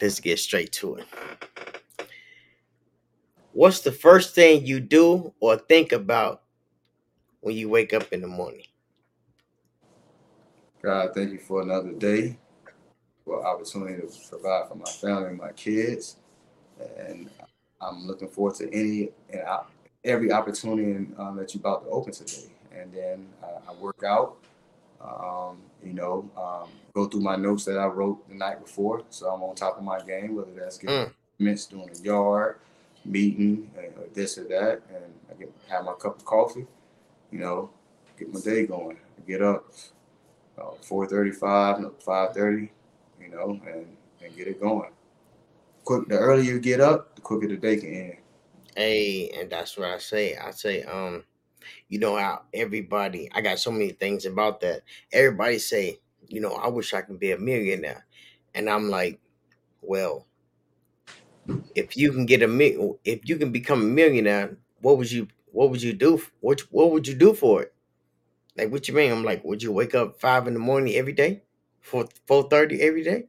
let's 0.00 0.20
get 0.20 0.38
straight 0.38 0.72
to 0.74 0.96
it. 0.96 1.06
What's 3.52 3.80
the 3.80 3.92
first 3.92 4.34
thing 4.34 4.66
you 4.66 4.80
do 4.80 5.32
or 5.40 5.56
think 5.56 5.92
about 5.92 6.42
when 7.40 7.56
you 7.56 7.68
wake 7.68 7.92
up 7.94 8.12
in 8.12 8.20
the 8.20 8.28
morning? 8.28 8.66
God, 10.86 11.14
thank 11.14 11.32
you 11.32 11.38
for 11.40 11.62
another 11.62 11.90
day, 11.90 12.38
for 13.24 13.44
opportunity 13.44 14.00
to 14.00 14.28
provide 14.30 14.68
for 14.68 14.76
my 14.76 14.84
family 14.84 15.30
and 15.30 15.36
my 15.36 15.50
kids. 15.50 16.14
And 16.96 17.28
I'm 17.80 18.06
looking 18.06 18.28
forward 18.28 18.54
to 18.58 18.72
any 18.72 19.08
and 19.28 19.42
every 20.04 20.30
opportunity 20.30 21.12
um, 21.18 21.34
that 21.38 21.52
you're 21.52 21.60
about 21.60 21.86
to 21.86 21.90
open 21.90 22.12
today. 22.12 22.52
And 22.72 22.92
then 22.94 23.26
uh, 23.42 23.68
I 23.68 23.74
work 23.74 24.04
out 24.06 24.36
um, 25.00 25.58
you 25.82 25.92
know, 25.92 26.30
um, 26.36 26.70
go 26.94 27.06
through 27.06 27.22
my 27.22 27.34
notes 27.34 27.64
that 27.64 27.78
I 27.78 27.86
wrote 27.86 28.28
the 28.28 28.36
night 28.36 28.60
before, 28.60 29.02
so 29.10 29.28
I'm 29.28 29.42
on 29.42 29.56
top 29.56 29.78
of 29.78 29.82
my 29.82 30.00
game. 30.02 30.36
Whether 30.36 30.52
that's 30.56 30.78
getting 30.78 31.10
mm. 31.40 31.68
doing 31.68 31.90
a 31.90 31.98
yard, 32.00 32.58
meeting, 33.04 33.72
or 33.76 34.04
this 34.14 34.38
or 34.38 34.44
that, 34.44 34.82
and 34.88 35.04
I 35.32 35.34
get 35.36 35.52
have 35.68 35.84
my 35.84 35.94
cup 35.94 36.18
of 36.18 36.24
coffee. 36.24 36.64
You 37.32 37.40
know, 37.40 37.70
get 38.16 38.32
my 38.32 38.38
day 38.38 38.66
going. 38.66 38.98
I 39.18 39.28
get 39.28 39.42
up 39.42 39.66
uh, 40.58 40.70
four 40.82 41.06
thirty-five, 41.06 41.84
five 42.00 42.34
thirty. 42.34 42.70
You 43.20 43.28
know, 43.30 43.60
and 43.66 43.86
and 44.22 44.36
get 44.36 44.48
it 44.48 44.60
going. 44.60 44.90
Quick, 45.84 46.08
the 46.08 46.18
earlier 46.18 46.52
you 46.52 46.60
get 46.60 46.80
up, 46.80 47.14
the 47.14 47.20
quicker 47.20 47.48
the 47.48 47.56
day 47.56 47.76
can 47.76 47.94
end. 47.94 48.16
Hey, 48.76 49.30
and 49.30 49.50
that's 49.50 49.76
what 49.78 49.88
I 49.88 49.98
say. 49.98 50.36
I 50.36 50.50
say, 50.50 50.82
um, 50.82 51.24
you 51.88 51.98
know 51.98 52.16
how 52.16 52.42
everybody 52.54 53.28
i 53.34 53.40
got 53.40 53.58
so 53.58 53.70
many 53.70 53.90
things 53.90 54.26
about 54.26 54.60
that 54.60 54.82
everybody 55.12 55.58
say 55.58 55.98
you 56.28 56.40
know 56.40 56.52
i 56.52 56.68
wish 56.68 56.94
i 56.94 57.00
could 57.00 57.18
be 57.18 57.32
a 57.32 57.38
millionaire 57.38 58.06
and 58.54 58.68
i'm 58.68 58.88
like 58.90 59.20
well 59.82 60.26
if 61.74 61.96
you 61.96 62.12
can 62.12 62.26
get 62.26 62.42
a 62.42 62.94
if 63.04 63.28
you 63.28 63.36
can 63.36 63.50
become 63.52 63.82
a 63.82 63.84
millionaire 63.84 64.56
what 64.80 64.98
would 64.98 65.10
you 65.10 65.26
what 65.52 65.70
would 65.70 65.82
you 65.82 65.92
do 65.92 66.20
what 66.40 66.60
what 66.70 66.90
would 66.90 67.06
you 67.06 67.14
do 67.14 67.32
for 67.32 67.62
it 67.62 67.72
like 68.56 68.70
what 68.70 68.88
you 68.88 68.94
mean 68.94 69.12
i'm 69.12 69.24
like 69.24 69.44
would 69.44 69.62
you 69.62 69.72
wake 69.72 69.94
up 69.94 70.20
five 70.20 70.46
in 70.46 70.54
the 70.54 70.60
morning 70.60 70.94
every 70.94 71.12
day 71.12 71.42
for 71.80 72.04
4.30 72.28 72.80
every 72.80 73.04
day 73.04 73.24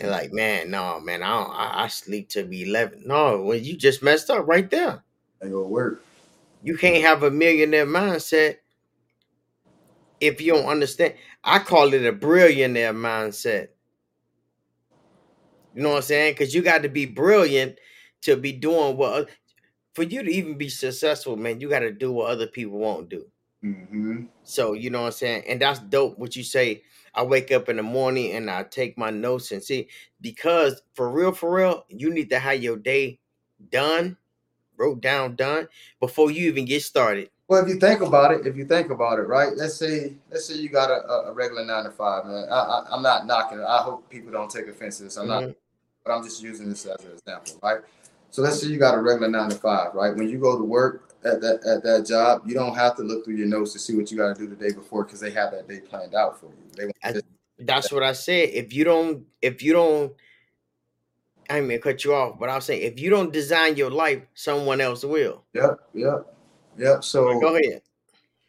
and 0.00 0.10
like 0.10 0.32
man 0.32 0.70
no 0.70 1.00
man 1.00 1.22
i 1.22 1.28
don't 1.28 1.50
I, 1.50 1.84
I 1.84 1.88
sleep 1.88 2.28
till 2.28 2.46
be 2.46 2.62
11 2.62 3.02
no 3.06 3.42
well 3.42 3.58
you 3.58 3.76
just 3.76 4.02
messed 4.02 4.30
up 4.30 4.46
right 4.46 4.68
there 4.70 5.02
ain't 5.42 5.52
gonna 5.52 5.66
work 5.68 6.02
you 6.62 6.76
can't 6.76 7.02
have 7.02 7.22
a 7.22 7.30
millionaire 7.30 7.86
mindset 7.86 8.56
if 10.22 10.40
you 10.40 10.52
don't 10.54 10.66
understand. 10.66 11.14
I 11.42 11.58
call 11.58 11.92
it 11.92 12.06
a 12.06 12.12
billionaire 12.12 12.94
mindset. 12.94 13.68
You 15.74 15.82
know 15.82 15.90
what 15.90 15.96
I'm 15.96 16.02
saying? 16.02 16.34
Because 16.34 16.54
you 16.54 16.62
got 16.62 16.82
to 16.82 16.88
be 16.88 17.06
brilliant 17.06 17.78
to 18.22 18.36
be 18.36 18.52
doing 18.52 18.96
what 18.96 19.28
for 19.94 20.04
you 20.04 20.22
to 20.22 20.30
even 20.30 20.56
be 20.56 20.68
successful, 20.68 21.36
man. 21.36 21.60
You 21.60 21.68
got 21.68 21.80
to 21.80 21.90
do 21.90 22.12
what 22.12 22.30
other 22.30 22.46
people 22.46 22.78
won't 22.78 23.08
do. 23.08 23.26
Mm-hmm. 23.64 24.24
So 24.42 24.72
you 24.72 24.90
know 24.90 25.02
what 25.02 25.06
I'm 25.06 25.12
saying, 25.12 25.44
and 25.46 25.60
that's 25.60 25.80
dope. 25.80 26.18
What 26.18 26.36
you 26.36 26.44
say. 26.44 26.82
I 27.14 27.22
wake 27.22 27.52
up 27.52 27.68
in 27.68 27.76
the 27.76 27.82
morning 27.82 28.32
and 28.32 28.50
I 28.50 28.62
take 28.62 28.96
my 28.96 29.10
notes 29.10 29.52
and 29.52 29.62
see 29.62 29.88
because 30.22 30.80
for 30.94 31.10
real, 31.10 31.32
for 31.32 31.54
real, 31.54 31.84
you 31.90 32.08
need 32.08 32.30
to 32.30 32.38
have 32.38 32.62
your 32.62 32.78
day 32.78 33.18
done 33.70 34.16
wrote 34.76 35.00
down 35.00 35.36
done 35.36 35.68
before 36.00 36.30
you 36.30 36.48
even 36.48 36.64
get 36.64 36.82
started. 36.82 37.30
Well, 37.48 37.62
if 37.62 37.68
you 37.68 37.78
think 37.78 38.00
about 38.00 38.32
it, 38.32 38.46
if 38.46 38.56
you 38.56 38.64
think 38.64 38.90
about 38.90 39.18
it, 39.18 39.22
right? 39.22 39.52
Let's 39.54 39.76
say, 39.76 40.14
let's 40.30 40.46
say 40.46 40.54
you 40.54 40.68
got 40.68 40.90
a, 40.90 41.28
a 41.28 41.32
regular 41.32 41.64
nine 41.64 41.84
to 41.84 41.90
five, 41.90 42.24
man. 42.24 42.46
I, 42.50 42.86
am 42.90 43.02
not 43.02 43.26
knocking 43.26 43.58
it. 43.58 43.64
I 43.64 43.82
hope 43.82 44.08
people 44.08 44.32
don't 44.32 44.50
take 44.50 44.68
offense 44.68 44.98
to 44.98 45.04
this. 45.04 45.16
I'm 45.16 45.28
mm-hmm. 45.28 45.46
not, 45.48 45.56
but 46.04 46.12
I'm 46.12 46.24
just 46.24 46.42
using 46.42 46.68
this 46.70 46.86
as 46.86 47.04
an 47.04 47.12
example, 47.12 47.60
right? 47.62 47.80
So 48.30 48.40
let's 48.40 48.60
say 48.60 48.68
you 48.68 48.78
got 48.78 48.94
a 48.94 49.00
regular 49.00 49.28
nine 49.28 49.50
to 49.50 49.56
five, 49.56 49.94
right? 49.94 50.16
When 50.16 50.28
you 50.28 50.38
go 50.38 50.56
to 50.56 50.64
work 50.64 51.11
at 51.24 51.40
that 51.40 51.64
at 51.64 51.82
that 51.84 52.06
job, 52.06 52.42
you 52.46 52.54
don't 52.54 52.74
have 52.74 52.96
to 52.96 53.02
look 53.02 53.24
through 53.24 53.36
your 53.36 53.46
notes 53.46 53.72
to 53.74 53.78
see 53.78 53.96
what 53.96 54.10
you 54.10 54.16
got 54.16 54.36
to 54.36 54.40
do 54.40 54.48
the 54.48 54.56
day 54.56 54.72
before 54.74 55.04
because 55.04 55.20
they 55.20 55.30
have 55.30 55.52
that 55.52 55.68
day 55.68 55.80
planned 55.80 56.14
out 56.14 56.38
for 56.40 56.46
you. 56.46 56.90
I, 57.04 57.14
that's 57.58 57.92
what 57.92 58.02
I 58.02 58.12
said. 58.12 58.50
If 58.52 58.72
you 58.72 58.84
don't, 58.84 59.24
if 59.40 59.62
you 59.62 59.72
don't 59.72 60.12
I 61.48 61.60
mean 61.60 61.80
cut 61.80 62.04
you 62.04 62.14
off, 62.14 62.38
but 62.38 62.48
I'll 62.48 62.60
say 62.60 62.80
if 62.82 62.98
you 62.98 63.10
don't 63.10 63.32
design 63.32 63.76
your 63.76 63.90
life, 63.90 64.22
someone 64.34 64.80
else 64.80 65.04
will. 65.04 65.44
Yep, 65.54 65.80
yep, 65.94 66.34
yep. 66.78 67.04
So 67.04 67.38
go 67.40 67.56
ahead. 67.56 67.82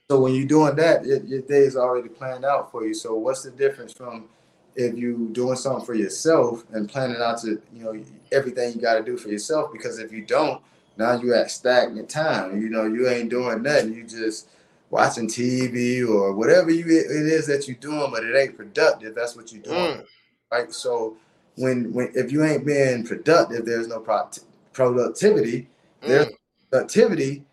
So 0.10 0.20
when 0.20 0.34
you're 0.34 0.48
doing 0.48 0.76
that, 0.76 1.06
your, 1.06 1.22
your 1.24 1.41
day 1.41 1.60
is 1.60 1.76
already 1.76 2.10
planned 2.10 2.45
out 2.45 2.72
for 2.72 2.86
you. 2.86 2.93
So 2.93 3.16
what's 3.16 3.43
the 3.43 3.52
difference 3.52 3.93
from 3.93 4.30
if 4.76 4.98
you 4.98 5.30
doing 5.32 5.56
something 5.56 5.86
for 5.86 5.93
yourself 5.93 6.64
and 6.72 6.89
planning 6.89 7.22
out 7.22 7.39
to 7.41 7.62
you 7.74 7.84
know 7.84 8.04
everything 8.32 8.74
you 8.74 8.82
got 8.82 8.95
to 8.95 9.04
do 9.04 9.18
for 9.18 9.30
yourself? 9.30 9.72
Because 9.72 10.00
if 10.00 10.12
you 10.12 10.22
don't, 10.26 10.62
now 10.98 11.20
you 11.20 11.34
at 11.34 11.52
stagnant 11.52 12.10
time. 12.10 12.62
You 12.62 12.70
know 12.70 12.86
you 12.86 13.10
ain't 13.10 13.30
doing 13.30 13.64
nothing. 13.64 13.94
You 13.94 14.04
just 14.04 14.50
watching 14.89 15.28
TV 15.28 16.08
or 16.08 16.34
whatever 16.34 16.70
you 16.70 16.86
it 16.86 17.10
is 17.10 17.48
that 17.48 17.68
you're 17.68 17.78
doing, 17.78 18.12
but 18.12 18.24
it 18.24 18.36
ain't 18.36 18.58
productive. 18.58 19.16
That's 19.16 19.36
what 19.36 19.52
you're 19.52 19.64
doing, 19.64 19.98
mm. 19.98 20.06
right? 20.52 20.72
So 20.72 21.18
when 21.56 21.91
when 21.94 22.12
if 22.16 22.32
you 22.32 22.44
ain't 22.44 22.66
being 22.66 23.06
productive, 23.06 23.66
there's 23.66 23.88
no 23.88 24.00
pro- 24.00 24.30
productivity. 24.72 25.68
Mm. 26.04 26.08
There's 26.08 26.28
productivity. 26.70 27.44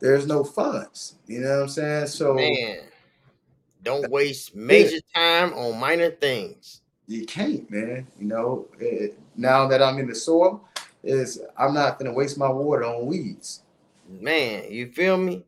There's 0.00 0.26
no 0.26 0.44
funds. 0.44 1.16
You 1.26 1.40
know 1.40 1.56
what 1.56 1.62
I'm 1.62 1.68
saying? 1.68 2.06
So 2.06 2.34
man, 2.34 2.78
don't 3.82 4.10
waste 4.10 4.54
major 4.54 5.00
time 5.14 5.52
on 5.54 5.78
minor 5.78 6.10
things. 6.10 6.80
you 7.06 7.26
can't, 7.26 7.70
man. 7.70 8.06
You 8.18 8.26
know, 8.26 8.68
it, 8.78 9.18
now 9.36 9.66
that 9.68 9.82
I'm 9.82 9.98
in 9.98 10.08
the 10.08 10.14
soil, 10.14 10.64
is 11.08 11.40
I'm 11.56 11.74
not 11.74 11.98
gonna 11.98 12.12
waste 12.12 12.38
my 12.38 12.48
water 12.48 12.84
on 12.84 13.06
weeds. 13.06 13.62
Man, 14.08 14.70
you 14.70 14.90
feel 14.92 15.16
me? 15.16 15.44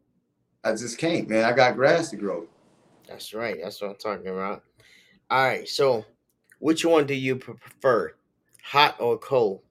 I 0.65 0.73
just 0.73 0.99
can't, 0.99 1.29
man. 1.29 1.45
I 1.45 1.53
got 1.53 1.77
grass 1.77 2.11
to 2.11 2.17
grow. 2.17 2.47
That's 3.09 3.33
right. 3.35 3.59
That's 3.63 3.81
what 3.81 3.91
I'm 3.91 3.97
talking 3.97 4.29
about. 4.29 4.63
All 5.31 5.45
right. 5.45 5.69
So, 5.69 6.05
which 6.59 6.85
one 6.85 7.07
do 7.07 7.15
you 7.15 7.37
prefer, 7.37 8.15
hot 8.63 8.97
or 9.01 9.19
cold? 9.19 9.63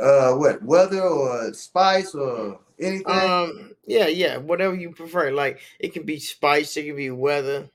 Uh, 0.00 0.34
what 0.34 0.62
weather 0.62 1.02
or 1.02 1.52
spice 1.52 2.14
or 2.14 2.60
anything? 2.80 3.06
Um, 3.06 3.74
yeah, 3.86 4.06
yeah, 4.06 4.36
whatever 4.38 4.74
you 4.74 4.92
prefer. 4.92 5.30
Like 5.30 5.60
it 5.78 5.92
can 5.92 6.04
be 6.04 6.18
spice, 6.18 6.76
it 6.76 6.86
can 6.86 6.96
be 6.96 7.10
weather. 7.10 7.68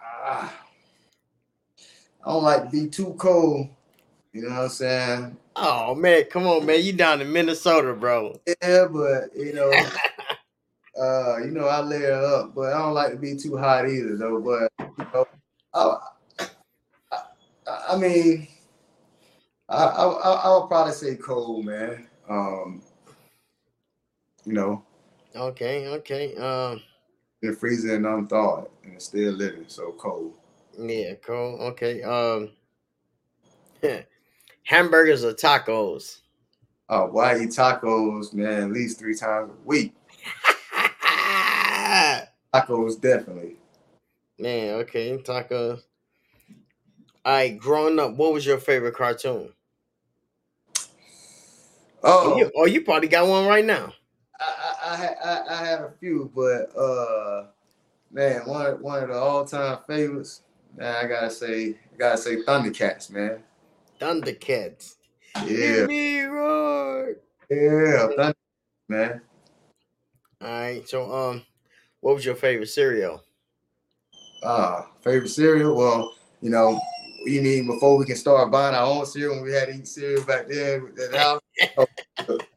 Ah, 0.00 0.52
I 2.24 2.32
don't 2.32 2.42
like 2.42 2.64
to 2.64 2.70
be 2.70 2.88
too 2.88 3.14
cold. 3.18 3.68
You 4.36 4.42
know 4.42 4.48
what 4.50 4.62
I'm 4.64 4.68
saying? 4.68 5.36
Oh 5.56 5.94
man, 5.94 6.24
come 6.24 6.46
on, 6.46 6.66
man. 6.66 6.84
You 6.84 6.92
down 6.92 7.22
in 7.22 7.32
Minnesota, 7.32 7.94
bro. 7.94 8.38
Yeah, 8.46 8.84
but 8.84 9.34
you 9.34 9.54
know, 9.54 9.72
uh, 11.00 11.38
you 11.38 11.52
know, 11.52 11.66
I 11.66 11.80
layer 11.80 12.12
up, 12.12 12.54
but 12.54 12.74
I 12.74 12.78
don't 12.80 12.92
like 12.92 13.12
to 13.12 13.16
be 13.16 13.34
too 13.34 13.56
hot 13.56 13.88
either, 13.88 14.14
though. 14.18 14.38
But 14.38 14.88
you 14.98 15.06
know, 15.14 15.26
I, 15.72 15.96
I, 17.12 17.84
I 17.92 17.96
mean, 17.96 18.46
I, 19.70 19.84
I, 19.84 20.04
I'll 20.04 20.68
probably 20.68 20.92
say 20.92 21.16
cold, 21.16 21.64
man. 21.64 22.06
Um, 22.28 22.82
you 24.44 24.52
know. 24.52 24.84
Okay, 25.34 25.86
okay. 25.86 26.36
Um, 26.36 26.82
been 27.40 27.56
freezing 27.56 27.90
and 27.90 28.04
unthawed, 28.04 28.68
and 28.84 28.96
it's 28.96 29.06
still 29.06 29.32
living, 29.32 29.64
so 29.68 29.92
cold. 29.92 30.34
Yeah, 30.78 31.14
cold. 31.24 31.62
Okay. 31.72 32.02
Um, 32.02 32.50
hamburgers 34.66 35.24
or 35.24 35.32
tacos? 35.32 36.18
Oh, 36.88 37.06
why 37.06 37.32
I 37.32 37.38
eat 37.40 37.50
tacos, 37.50 38.34
man, 38.34 38.64
at 38.64 38.72
least 38.72 38.98
three 38.98 39.14
times 39.14 39.50
a 39.50 39.66
week. 39.66 39.94
tacos, 42.54 43.00
definitely. 43.00 43.56
Man, 44.38 44.74
okay, 44.80 45.16
tacos. 45.18 45.82
All 47.24 47.32
right, 47.32 47.58
growing 47.58 47.98
up, 47.98 48.14
what 48.14 48.32
was 48.32 48.44
your 48.44 48.58
favorite 48.58 48.94
cartoon? 48.94 49.48
Oh, 52.02 52.34
oh 52.34 52.36
you, 52.36 52.50
oh, 52.56 52.66
you 52.66 52.82
probably 52.82 53.08
got 53.08 53.26
one 53.26 53.46
right 53.46 53.64
now. 53.64 53.92
I 54.38 54.74
I, 54.84 55.28
I, 55.28 55.54
I 55.54 55.66
have 55.66 55.80
a 55.80 55.92
few, 55.98 56.30
but 56.34 56.76
uh, 56.78 57.46
man, 58.12 58.42
one 58.46 58.66
of, 58.66 58.80
one 58.80 59.02
of 59.02 59.08
the 59.08 59.16
all 59.16 59.44
time 59.44 59.78
favorites. 59.86 60.42
Man, 60.76 61.04
I 61.04 61.08
gotta 61.08 61.30
say, 61.30 61.70
I 61.70 61.96
gotta 61.96 62.18
say, 62.18 62.42
Thundercats, 62.42 63.10
man. 63.10 63.42
Thundercats. 64.00 64.94
Yeah. 65.44 65.86
Me 65.86 66.20
roar. 66.22 67.16
Yeah, 67.50 68.08
Thunder, 68.16 68.34
man. 68.88 69.20
All 70.40 70.48
right. 70.48 70.88
So, 70.88 71.10
um, 71.12 71.42
what 72.00 72.14
was 72.14 72.24
your 72.24 72.34
favorite 72.34 72.68
cereal? 72.68 73.22
Uh, 74.42 74.82
favorite 75.02 75.28
cereal? 75.28 75.74
Well, 75.76 76.14
you 76.40 76.50
know, 76.50 76.80
you 77.24 77.42
mean 77.42 77.66
before 77.66 77.96
we 77.96 78.04
can 78.06 78.16
start 78.16 78.50
buying 78.50 78.74
our 78.74 78.86
own 78.86 79.06
cereal 79.06 79.34
when 79.36 79.44
we 79.44 79.52
had 79.52 79.68
to 79.68 79.74
eat 79.74 79.88
cereal 79.88 80.24
back 80.24 80.48
then 80.48 80.92
at 81.02 81.10
the 81.12 81.18
house? 81.18 81.40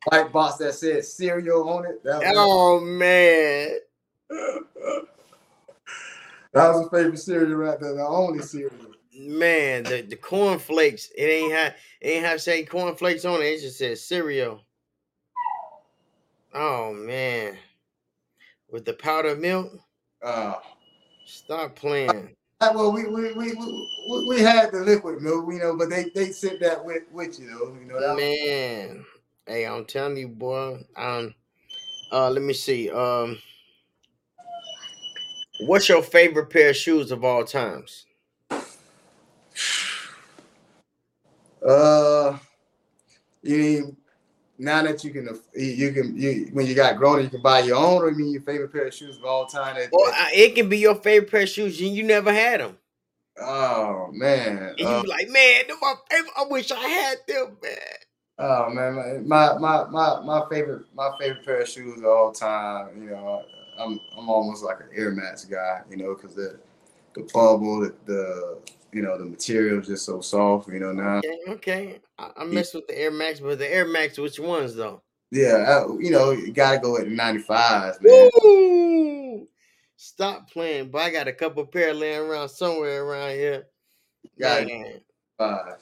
white 0.05 0.31
box 0.31 0.57
that 0.57 0.73
said 0.73 1.03
cereal 1.05 1.67
on 1.69 1.85
it. 1.85 2.01
oh 2.05 2.79
man. 2.79 3.69
that 4.29 5.07
was 6.53 6.85
a 6.85 6.89
favorite 6.89 7.17
cereal 7.17 7.57
right 7.57 7.79
there, 7.79 7.95
the 7.95 8.05
only 8.05 8.39
cereal. 8.43 8.71
Man, 9.21 9.83
the, 9.83 10.01
the 10.01 10.15
cornflakes, 10.15 11.11
it 11.17 11.23
ain't 11.23 11.51
have 11.51 11.75
it 11.99 12.07
ain't 12.07 12.25
have 12.25 12.41
say 12.41 12.63
cornflakes 12.63 13.25
on 13.25 13.41
it, 13.41 13.47
it 13.47 13.59
just 13.59 13.77
says 13.77 14.01
cereal. 14.01 14.61
Oh 16.53 16.93
man. 16.93 17.57
With 18.71 18.85
the 18.85 18.93
powdered 18.93 19.41
milk? 19.41 19.73
Uh 20.23 20.55
stop 21.25 21.75
playing. 21.75 22.33
Well, 22.61 22.93
we 22.93 23.07
we, 23.07 23.33
we 23.33 23.53
we 23.53 24.25
we 24.25 24.39
had 24.39 24.71
the 24.71 24.79
liquid 24.79 25.21
milk, 25.21 25.51
you 25.51 25.59
know, 25.59 25.75
but 25.75 25.89
they 25.89 26.11
they 26.15 26.31
sent 26.31 26.61
that 26.61 26.85
with 26.85 27.03
with 27.11 27.37
you 27.39 27.49
know, 27.49 27.77
you 27.77 27.85
know. 27.87 28.15
Man, 28.15 29.05
hey, 29.45 29.67
I'm 29.67 29.83
telling 29.83 30.15
you, 30.15 30.29
boy. 30.29 30.81
Um, 30.95 31.33
uh, 32.11 32.29
let 32.29 32.41
me 32.41 32.53
see. 32.53 32.89
Um, 32.89 33.37
what's 35.61 35.89
your 35.89 36.03
favorite 36.03 36.49
pair 36.49 36.69
of 36.69 36.77
shoes 36.77 37.11
of 37.11 37.25
all 37.25 37.43
times? 37.43 38.05
Uh, 41.69 42.39
you 43.43 43.95
now 44.57 44.81
that 44.81 45.03
you 45.03 45.11
can 45.11 45.29
you 45.53 45.91
can 45.93 46.17
you 46.19 46.49
when 46.51 46.65
you 46.65 46.73
got 46.73 46.97
grown 46.97 47.21
you 47.21 47.29
can 47.29 47.41
buy 47.43 47.59
your 47.59 47.77
own. 47.77 48.01
Or 48.01 48.09
you 48.09 48.17
mean 48.17 48.31
your 48.31 48.41
favorite 48.41 48.73
pair 48.73 48.87
of 48.87 48.93
shoes 48.93 49.17
of 49.17 49.23
all 49.23 49.45
time 49.45 49.75
that, 49.75 49.89
well 49.91 50.11
it 50.33 50.55
can 50.55 50.67
be 50.67 50.79
your 50.79 50.95
favorite 50.95 51.29
pair 51.29 51.43
of 51.43 51.49
shoes 51.49 51.79
and 51.79 51.95
you 51.95 52.03
never 52.03 52.33
had 52.33 52.59
them 52.59 52.77
oh 53.39 54.09
man. 54.11 54.73
And 54.79 54.87
uh, 54.87 54.95
you 54.95 55.03
be 55.03 55.07
like 55.07 55.29
man 55.29 55.65
my 55.79 55.93
favorite, 56.09 56.31
i 56.37 56.45
wish 56.49 56.71
i 56.71 56.79
had 56.87 57.17
them 57.27 57.57
man. 57.61 57.77
Oh 58.39 58.69
man 58.71 59.27
my 59.27 59.57
my 59.59 59.85
my 59.89 60.21
my 60.21 60.49
favorite 60.49 60.85
my 60.95 61.11
favorite 61.19 61.45
pair 61.45 61.61
of 61.61 61.69
shoes 61.69 61.99
of 61.99 62.05
all 62.05 62.31
time 62.31 62.99
you 62.99 63.11
know 63.11 63.43
i'm 63.77 63.99
i'm 64.17 64.27
almost 64.27 64.63
like 64.63 64.79
an 64.79 64.89
air 64.95 65.11
max 65.11 65.45
guy 65.45 65.81
you 65.87 65.97
know 65.97 66.15
because 66.15 66.33
the 66.33 66.57
the 67.13 67.21
bubble 67.31 67.81
the, 67.81 67.93
the 68.05 68.57
you 68.91 69.01
know 69.01 69.17
the 69.17 69.25
material 69.25 69.79
is 69.79 69.87
just 69.87 70.05
so 70.05 70.21
soft. 70.21 70.69
You 70.69 70.79
know 70.79 70.91
now. 70.91 71.17
Okay, 71.17 71.39
okay. 71.49 71.99
I, 72.17 72.31
I 72.37 72.45
mess 72.45 72.73
with 72.73 72.87
the 72.87 72.99
Air 72.99 73.11
Max, 73.11 73.39
but 73.39 73.59
the 73.59 73.71
Air 73.73 73.85
Max, 73.85 74.17
which 74.17 74.39
ones 74.39 74.75
though? 74.75 75.01
Yeah, 75.31 75.83
I, 75.85 75.91
you 75.99 76.09
know, 76.09 76.31
you 76.31 76.51
gotta 76.51 76.79
go 76.79 76.97
at 76.97 77.05
the 77.05 77.15
95s, 77.15 78.01
man. 78.01 78.29
Woo! 78.43 79.47
Stop 79.95 80.49
playing, 80.49 80.89
but 80.89 81.01
I 81.01 81.11
got 81.11 81.27
a 81.27 81.33
couple 81.33 81.65
pair 81.65 81.93
laying 81.93 82.21
around 82.21 82.49
somewhere 82.49 83.03
around 83.03 83.31
here. 83.31 83.67
Got 84.39 84.67
Five. 85.37 85.77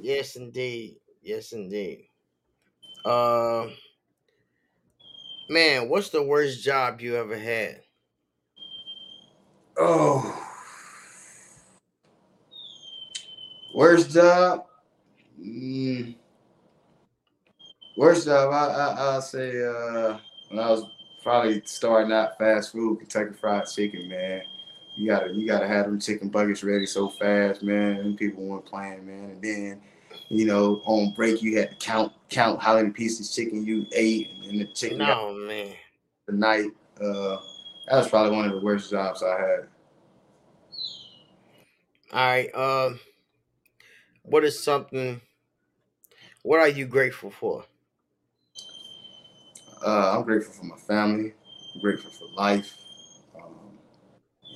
Yes, 0.00 0.36
indeed. 0.36 0.96
Yes, 1.22 1.52
indeed. 1.52 2.08
Uh, 3.04 3.68
man, 5.48 5.88
what's 5.88 6.10
the 6.10 6.22
worst 6.22 6.62
job 6.62 7.00
you 7.00 7.16
ever 7.16 7.36
had? 7.36 7.80
Oh, 9.78 10.55
Worst 13.76 14.10
job? 14.10 14.64
Mm, 15.38 16.14
worst 17.94 18.24
job, 18.24 18.50
I, 18.50 18.68
I, 18.68 18.94
I'll 18.98 19.20
say 19.20 19.50
uh, 19.50 20.16
when 20.48 20.64
I 20.64 20.70
was 20.70 20.86
probably 21.22 21.60
starting 21.66 22.10
out 22.10 22.38
fast 22.38 22.72
food, 22.72 23.00
Kentucky 23.00 23.34
Fried 23.38 23.66
Chicken, 23.66 24.08
man. 24.08 24.44
You 24.96 25.08
gotta 25.08 25.30
you 25.34 25.46
gotta 25.46 25.68
have 25.68 25.84
them 25.84 26.00
chicken 26.00 26.30
buckets 26.30 26.64
ready 26.64 26.86
so 26.86 27.10
fast, 27.10 27.62
man. 27.62 27.98
And 27.98 28.16
people 28.16 28.44
weren't 28.44 28.64
playing, 28.64 29.06
man. 29.06 29.32
And 29.32 29.42
then, 29.42 29.82
you 30.30 30.46
know, 30.46 30.80
on 30.86 31.12
break 31.12 31.42
you 31.42 31.58
had 31.58 31.68
to 31.68 31.76
count 31.76 32.14
count 32.30 32.62
how 32.62 32.76
many 32.76 32.88
pieces 32.88 33.34
chicken 33.34 33.66
you 33.66 33.84
ate 33.92 34.30
and 34.48 34.58
the 34.58 34.64
chicken. 34.68 34.96
No 34.96 35.34
man. 35.34 35.74
The 36.24 36.32
night, 36.32 36.70
uh, 36.98 37.36
that 37.88 37.98
was 37.98 38.08
probably 38.08 38.34
one 38.34 38.46
of 38.46 38.52
the 38.52 38.60
worst 38.60 38.90
jobs 38.90 39.22
I 39.22 39.38
had. 39.38 39.68
All 42.14 42.26
right. 42.26 42.54
Um 42.54 43.00
what 44.26 44.44
is 44.44 44.62
something 44.62 45.20
what 46.42 46.60
are 46.60 46.68
you 46.68 46.86
grateful 46.86 47.30
for? 47.30 47.64
Uh, 49.84 50.16
i'm 50.16 50.24
grateful 50.24 50.52
for 50.54 50.64
my 50.64 50.76
family. 50.76 51.34
I'm 51.74 51.80
grateful 51.80 52.10
for 52.10 52.28
life. 52.36 52.72
Um, 53.36 53.78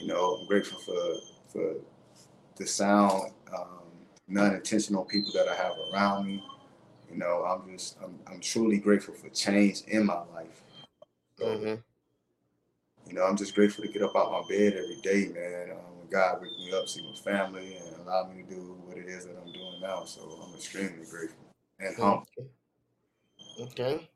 you 0.00 0.06
know 0.06 0.36
i'm 0.40 0.46
grateful 0.46 0.78
for 0.80 1.14
for 1.52 1.74
the 2.56 2.66
sound 2.66 3.32
um, 3.56 3.82
non-intentional 4.28 5.04
people 5.04 5.32
that 5.34 5.48
i 5.48 5.54
have 5.54 5.72
around 5.92 6.26
me. 6.26 6.42
You 7.10 7.18
know 7.18 7.44
i'm 7.44 7.70
just 7.72 7.96
i'm, 8.02 8.18
I'm 8.26 8.40
truly 8.40 8.78
grateful 8.78 9.14
for 9.14 9.28
change 9.30 9.82
in 9.88 10.06
my 10.06 10.20
life. 10.34 10.62
Mm-hmm. 11.40 11.80
you 13.08 13.14
know 13.14 13.24
i'm 13.24 13.36
just 13.36 13.54
grateful 13.54 13.84
to 13.84 13.90
get 13.92 14.02
up 14.02 14.14
out 14.16 14.30
my 14.32 14.42
bed 14.48 14.74
every 14.74 15.00
day 15.02 15.32
man. 15.34 15.70
Um, 15.72 16.08
god 16.10 16.40
wakes 16.42 16.54
me 16.58 16.72
up 16.72 16.88
see 16.88 17.02
my 17.02 17.14
family 17.32 17.76
and 17.76 18.06
allow 18.06 18.28
me 18.28 18.42
to 18.42 18.48
do 18.50 18.76
what 18.84 18.98
it 18.98 19.06
is 19.06 19.26
that 19.26 19.39
now. 19.80 20.04
So 20.04 20.38
I'm 20.42 20.54
extremely 20.54 21.04
grateful 21.10 21.54
and 21.78 21.96
humble. 21.96 22.26
Okay. 23.60 24.08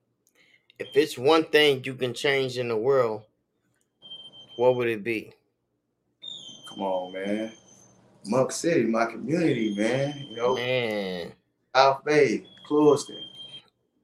If 0.79 0.89
it's 0.95 1.17
one 1.17 1.45
thing 1.45 1.83
you 1.85 1.95
can 1.95 2.15
change 2.15 2.59
in 2.59 2.69
the 2.69 2.77
world, 2.77 3.23
what 4.57 4.77
would 4.77 4.89
it 4.89 5.05
be? 5.05 5.33
Come 6.69 6.83
on, 6.83 7.13
man. 7.13 7.53
Muck 8.27 8.53
City, 8.53 8.85
my 8.85 9.07
community, 9.07 9.75
man. 9.77 10.27
You 10.31 10.37
know, 10.37 10.55
man. 10.55 11.33
South 11.75 12.05
Bay, 12.05 12.45
Clewiston, 12.69 13.21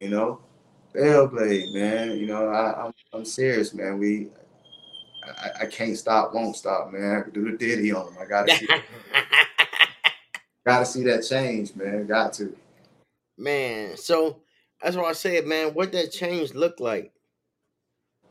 you 0.00 0.10
know, 0.10 0.40
Belle 0.92 1.26
Glade, 1.26 1.72
man. 1.72 2.16
You 2.18 2.26
know, 2.26 2.48
I, 2.48 2.86
I'm 2.86 2.92
I'm 3.12 3.24
serious, 3.24 3.72
man. 3.72 3.98
We 3.98 4.28
I, 5.24 5.50
I 5.62 5.66
can't 5.66 5.96
stop, 5.96 6.34
won't 6.34 6.56
stop, 6.56 6.92
man. 6.92 7.16
I 7.16 7.20
could 7.22 7.32
do 7.34 7.50
the 7.50 7.56
ditty 7.56 7.92
on 7.92 8.06
them. 8.06 8.16
I 8.20 8.26
gotta 8.26 8.52
see, 10.66 10.70
gotta 10.70 10.86
see 10.86 11.02
that 11.04 11.26
change, 11.28 11.74
man. 11.74 12.06
Got 12.06 12.32
to. 12.34 12.56
man, 13.38 13.96
so 13.96 14.40
that's 14.82 14.96
why 14.96 15.04
I 15.04 15.12
said, 15.12 15.46
man, 15.46 15.74
what 15.74 15.92
that 15.92 16.12
change 16.12 16.54
look 16.54 16.80
like? 16.80 17.12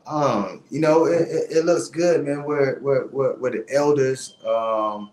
Um, 0.06 0.64
you 0.70 0.80
know, 0.80 1.04
it, 1.06 1.28
it, 1.28 1.58
it 1.58 1.64
looks 1.64 1.88
good, 1.88 2.24
man. 2.24 2.44
Where 2.44 2.78
where 2.80 3.02
where, 3.06 3.34
where 3.34 3.50
the 3.50 3.64
elders 3.72 4.36
um 4.46 5.10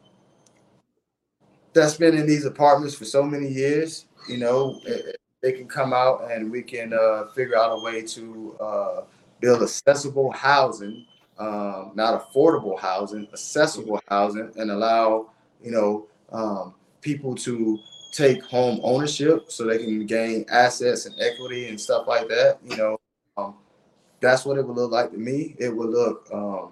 that's 1.74 1.96
been 1.96 2.18
in 2.18 2.26
these 2.26 2.46
apartments 2.46 2.96
for 2.96 3.06
so 3.06 3.22
many 3.22 3.48
years, 3.48 4.06
you 4.28 4.38
know, 4.38 4.80
it, 4.86 5.18
they 5.44 5.52
can 5.52 5.68
come 5.68 5.94
out 5.94 6.32
and 6.32 6.52
we 6.52 6.64
can 6.64 6.94
uh, 6.94 7.28
figure 7.36 7.56
out 7.56 7.78
a 7.78 7.82
way 7.84 8.02
to 8.02 8.58
uh, 8.60 9.02
build 9.40 9.62
accessible 9.62 10.32
housing, 10.32 11.06
um, 11.38 11.92
not 11.94 12.34
affordable 12.34 12.80
housing, 12.80 13.28
accessible 13.32 14.02
housing, 14.08 14.52
and 14.58 14.72
allow 14.72 15.30
you 15.64 15.72
know 15.72 16.08
um, 16.32 16.74
people 17.02 17.36
to 17.36 17.80
take 18.12 18.44
home 18.44 18.80
ownership 18.84 19.52
so 19.52 19.66
they 19.66 19.78
can 19.78 20.06
gain 20.06 20.46
assets 20.50 21.06
and 21.06 21.16
equity 21.20 21.68
and 21.68 21.80
stuff 21.80 22.08
like 22.08 22.28
that. 22.28 22.60
You 22.64 22.78
know, 22.78 23.00
um, 23.38 23.56
that's 24.20 24.46
what 24.46 24.58
it 24.58 24.66
would 24.66 24.76
look 24.76 24.92
like 24.92 25.12
to 25.12 25.18
me. 25.18 25.56
It 25.60 25.76
would 25.76 25.90
look. 25.90 26.28
Um, 26.34 26.72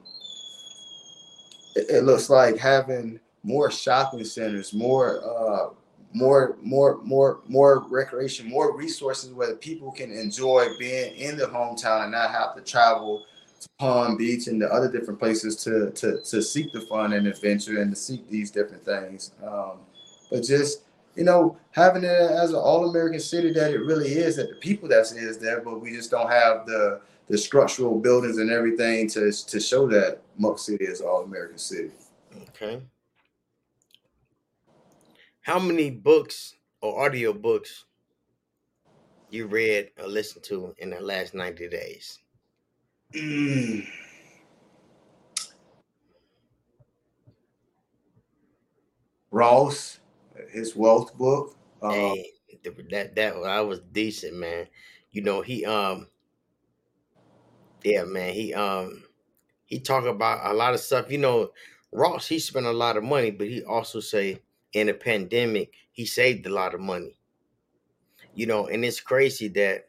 it, 1.76 1.98
it 1.98 2.04
looks 2.04 2.30
like 2.30 2.58
having 2.58 3.20
more 3.44 3.70
shopping 3.70 4.24
centers, 4.24 4.74
more 4.74 5.22
uh, 5.24 5.74
more 6.14 6.58
more 6.62 7.00
more 7.04 7.42
more 7.48 7.86
recreation, 7.90 8.50
more 8.50 8.76
resources 8.76 9.32
where 9.32 9.50
the 9.50 9.56
people 9.56 9.92
can 9.92 10.12
enjoy 10.12 10.68
being 10.80 11.16
in 11.16 11.38
the 11.38 11.46
hometown 11.46 12.04
and 12.04 12.12
not 12.14 12.32
have 12.32 12.56
to 12.56 12.62
travel 12.62 13.26
to 13.62 13.70
Palm 13.78 14.18
Beach 14.18 14.48
and 14.48 14.62
the 14.62 14.68
other 14.72 14.92
different 14.92 15.20
places 15.20 15.64
to 15.64 15.92
to 15.92 16.22
to 16.24 16.42
seek 16.42 16.72
the 16.72 16.82
fun 16.82 17.14
and 17.14 17.28
adventure 17.28 17.82
and 17.82 17.92
to 17.92 17.96
seek 17.96 18.28
these 18.30 18.50
different 18.50 18.84
things. 18.84 19.32
Um, 19.46 19.80
but 20.36 20.44
just 20.44 20.82
you 21.16 21.24
know, 21.24 21.58
having 21.72 22.04
it 22.04 22.10
as 22.10 22.50
an 22.50 22.58
all-American 22.58 23.22
city 23.22 23.52
that 23.54 23.72
it 23.72 23.80
really 23.80 24.10
is, 24.10 24.36
that 24.36 24.50
the 24.50 24.56
people 24.56 24.90
that 24.90 25.10
is 25.14 25.38
there, 25.38 25.62
but 25.62 25.80
we 25.80 25.92
just 25.92 26.12
don't 26.12 26.30
have 26.30 26.66
the 26.66 27.02
the 27.28 27.38
structural 27.38 27.98
buildings 28.00 28.38
and 28.38 28.52
everything 28.52 29.08
to 29.10 29.32
to 29.32 29.60
show 29.60 29.88
that 29.88 30.22
Muck 30.38 30.60
City 30.60 30.86
is 30.86 31.00
an 31.00 31.08
all-American 31.08 31.58
city. 31.58 31.92
Okay. 32.50 32.82
How 35.42 35.58
many 35.58 35.90
books 35.90 36.56
or 36.82 37.06
audio 37.06 37.32
books 37.32 37.86
you 39.30 39.48
read 39.48 39.92
or 40.00 40.08
listened 40.08 40.44
to 40.46 40.76
in 40.80 40.90
the 40.90 41.00
last 41.00 41.34
90 41.34 41.70
days? 41.70 42.20
Mm. 43.14 43.88
Ross, 49.32 50.00
his 50.56 50.76
wealth 50.76 51.16
book. 51.18 51.56
Uh, 51.82 51.92
Hey, 51.92 52.32
that 52.92 53.16
that 53.16 53.36
I 53.36 53.62
was 53.62 53.80
decent, 53.92 54.36
man. 54.36 54.68
You 55.12 55.22
know, 55.22 55.42
he 55.42 55.66
um 55.66 56.08
yeah, 57.84 58.04
man, 58.04 58.34
he 58.34 58.54
um 58.54 59.04
he 59.66 59.80
talk 59.80 60.06
about 60.06 60.50
a 60.50 60.54
lot 60.54 60.74
of 60.74 60.80
stuff. 60.80 61.12
You 61.12 61.18
know, 61.20 61.52
Ross, 61.92 62.28
he 62.28 62.40
spent 62.40 62.66
a 62.66 62.72
lot 62.72 62.98
of 62.98 63.04
money, 63.04 63.32
but 63.32 63.48
he 63.48 63.64
also 63.64 64.00
say 64.00 64.42
in 64.74 64.90
a 64.90 64.94
pandemic, 64.94 65.74
he 65.92 66.06
saved 66.06 66.46
a 66.46 66.54
lot 66.54 66.74
of 66.74 66.82
money. 66.82 67.18
You 68.34 68.48
know, 68.48 68.68
and 68.68 68.84
it's 68.84 69.00
crazy 69.00 69.48
that 69.50 69.88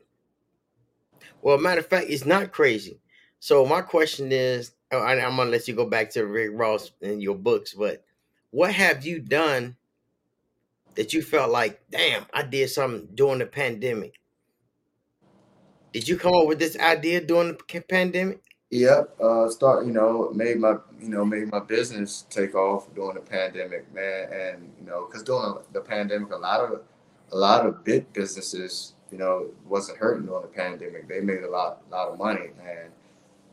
well, 1.43 1.59
matter 1.59 1.81
of 1.81 1.87
fact, 1.87 2.07
it's 2.11 2.25
not 2.27 2.53
crazy. 2.53 3.01
So 3.39 3.65
my 3.65 3.81
question 3.81 4.33
is, 4.33 4.73
oh, 4.91 4.99
I, 4.99 5.13
I'm 5.25 5.37
gonna 5.37 5.51
let 5.51 5.69
you 5.69 5.75
go 5.75 5.87
back 5.89 6.11
to 6.11 6.27
Rick 6.27 6.51
Ross 6.55 6.93
and 7.03 7.23
your 7.23 7.37
books, 7.37 7.75
but 7.75 8.05
what 8.51 8.73
have 8.73 9.05
you 9.05 9.21
done 9.21 9.77
that 10.97 11.13
you 11.13 11.23
felt 11.23 11.51
like, 11.51 11.81
damn, 11.91 12.27
I 12.33 12.43
did 12.43 12.69
something 12.71 13.09
during 13.15 13.39
the 13.39 13.47
pandemic? 13.47 14.15
Did 15.93 16.09
you 16.09 16.17
come 16.17 16.35
up 16.35 16.47
with 16.47 16.59
this 16.59 16.79
idea 16.79 17.21
during 17.21 17.57
the 17.57 17.81
pandemic? 17.81 18.43
Yep. 18.71 19.17
Uh, 19.21 19.49
start. 19.49 19.87
You 19.87 19.93
know, 19.93 20.31
made 20.35 20.59
my 20.59 20.75
you 21.01 21.09
know 21.09 21.25
made 21.25 21.51
my 21.51 21.61
business 21.61 22.27
take 22.29 22.55
off 22.55 22.93
during 22.95 23.15
the 23.15 23.21
pandemic, 23.21 23.93
man. 23.95 24.29
And 24.33 24.73
you 24.79 24.87
know, 24.87 25.07
because 25.07 25.23
during 25.23 25.55
the 25.73 25.81
pandemic, 25.81 26.33
a 26.33 26.37
lot 26.37 26.61
of 26.61 26.81
a 27.33 27.37
lot 27.37 27.65
of 27.65 27.85
big 27.85 28.13
businesses, 28.13 28.95
you 29.11 29.19
know, 29.19 29.47
wasn't 29.67 29.99
hurting 29.99 30.27
during 30.27 30.43
the 30.43 30.49
pandemic. 30.49 31.09
They 31.09 31.21
made 31.21 31.45
a 31.45 31.51
lot 31.51 31.83
a 31.89 31.95
lot 31.95 32.09
of 32.09 32.19
money, 32.19 32.51
and 32.61 32.91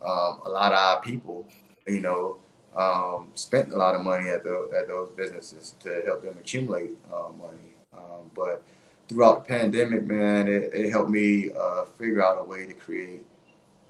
um, 0.01 0.41
a 0.45 0.49
lot 0.49 0.73
of 0.73 0.79
our 0.79 1.01
people, 1.01 1.47
you 1.87 2.01
know, 2.01 2.37
um, 2.76 3.30
spent 3.36 3.71
a 3.74 3.78
lot 3.78 3.95
of 3.95 4.01
money 4.01 4.30
at 4.30 4.43
the 4.43 4.69
at 4.78 4.88
those 4.88 5.09
businesses 5.15 5.76
to 5.82 6.01
help 6.05 6.24
them 6.24 6.36
accumulate 6.39 6.91
uh, 7.13 7.30
money. 7.38 7.76
Um, 7.95 8.32
but 8.36 8.63
throughout 9.07 9.45
the 9.47 9.53
pandemic, 9.53 10.05
man, 10.05 10.47
it, 10.47 10.71
it 10.74 10.89
helped 10.89 11.09
me 11.09 11.51
uh, 11.57 11.86
figure 11.97 12.24
out 12.24 12.39
a 12.39 12.43
way 12.43 12.65
to 12.65 12.74
create 12.74 13.24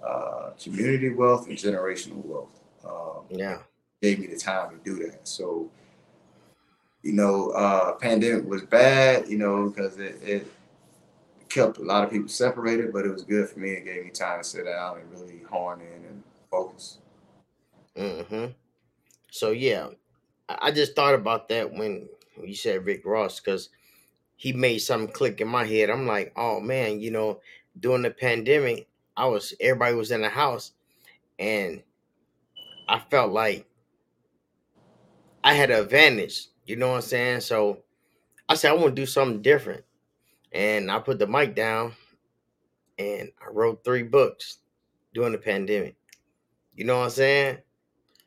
uh, 0.03 0.51
community 0.61 1.09
wealth 1.09 1.47
and 1.47 1.57
generational 1.57 2.23
wealth. 2.25 2.59
Um, 2.85 3.25
Yeah. 3.29 3.59
gave 4.01 4.19
me 4.19 4.27
the 4.27 4.37
time 4.37 4.77
to 4.77 4.83
do 4.83 5.05
that. 5.05 5.27
So, 5.27 5.69
you 7.03 7.13
know, 7.13 7.51
uh, 7.51 7.93
pandemic 7.93 8.45
was 8.49 8.63
bad, 8.63 9.27
you 9.29 9.37
know, 9.37 9.69
because 9.69 9.97
it, 9.97 10.19
it 10.21 10.47
kept 11.49 11.77
a 11.77 11.83
lot 11.83 12.03
of 12.03 12.09
people 12.11 12.27
separated, 12.27 12.91
but 12.91 13.05
it 13.05 13.11
was 13.11 13.23
good 13.23 13.47
for 13.49 13.59
me. 13.59 13.71
It 13.71 13.85
gave 13.85 14.03
me 14.03 14.11
time 14.11 14.41
to 14.41 14.43
sit 14.43 14.65
down 14.65 14.99
and 14.99 15.11
really 15.11 15.41
hone 15.49 15.81
in 15.81 16.05
and 16.05 16.23
focus. 16.51 16.97
hmm 17.95 18.45
So 19.33 19.49
yeah, 19.49 19.87
I 20.47 20.69
just 20.69 20.95
thought 20.95 21.15
about 21.15 21.49
that 21.49 21.73
when 21.73 22.07
you 22.39 22.53
said 22.53 22.85
Rick 22.85 23.01
Ross 23.03 23.39
because 23.39 23.69
he 24.35 24.53
made 24.53 24.77
something 24.77 25.11
click 25.11 25.41
in 25.41 25.47
my 25.47 25.65
head. 25.65 25.89
I'm 25.89 26.05
like, 26.05 26.33
oh 26.35 26.59
man, 26.59 26.99
you 26.99 27.09
know, 27.09 27.39
during 27.79 28.03
the 28.03 28.11
pandemic, 28.11 28.87
I 29.17 29.25
was 29.25 29.55
everybody 29.59 29.95
was 29.95 30.11
in 30.11 30.21
the 30.21 30.29
house, 30.29 30.73
and 31.39 31.81
I 32.87 32.99
felt 32.99 33.31
like 33.31 33.65
I 35.43 35.55
had 35.55 35.71
an 35.71 35.81
advantage. 35.81 36.49
You 36.67 36.75
know 36.75 36.89
what 36.89 36.97
I'm 36.97 37.01
saying? 37.01 37.41
So 37.41 37.79
I 38.47 38.53
said 38.53 38.69
I 38.69 38.75
want 38.75 38.95
to 38.95 39.01
do 39.01 39.07
something 39.07 39.41
different, 39.41 39.83
and 40.51 40.91
I 40.91 40.99
put 40.99 41.17
the 41.17 41.25
mic 41.25 41.55
down, 41.55 41.93
and 42.99 43.31
I 43.43 43.49
wrote 43.51 43.83
three 43.83 44.03
books 44.03 44.59
during 45.11 45.31
the 45.31 45.39
pandemic. 45.39 45.95
You 46.75 46.85
know 46.85 46.99
what 46.99 47.05
I'm 47.05 47.09
saying? 47.09 47.57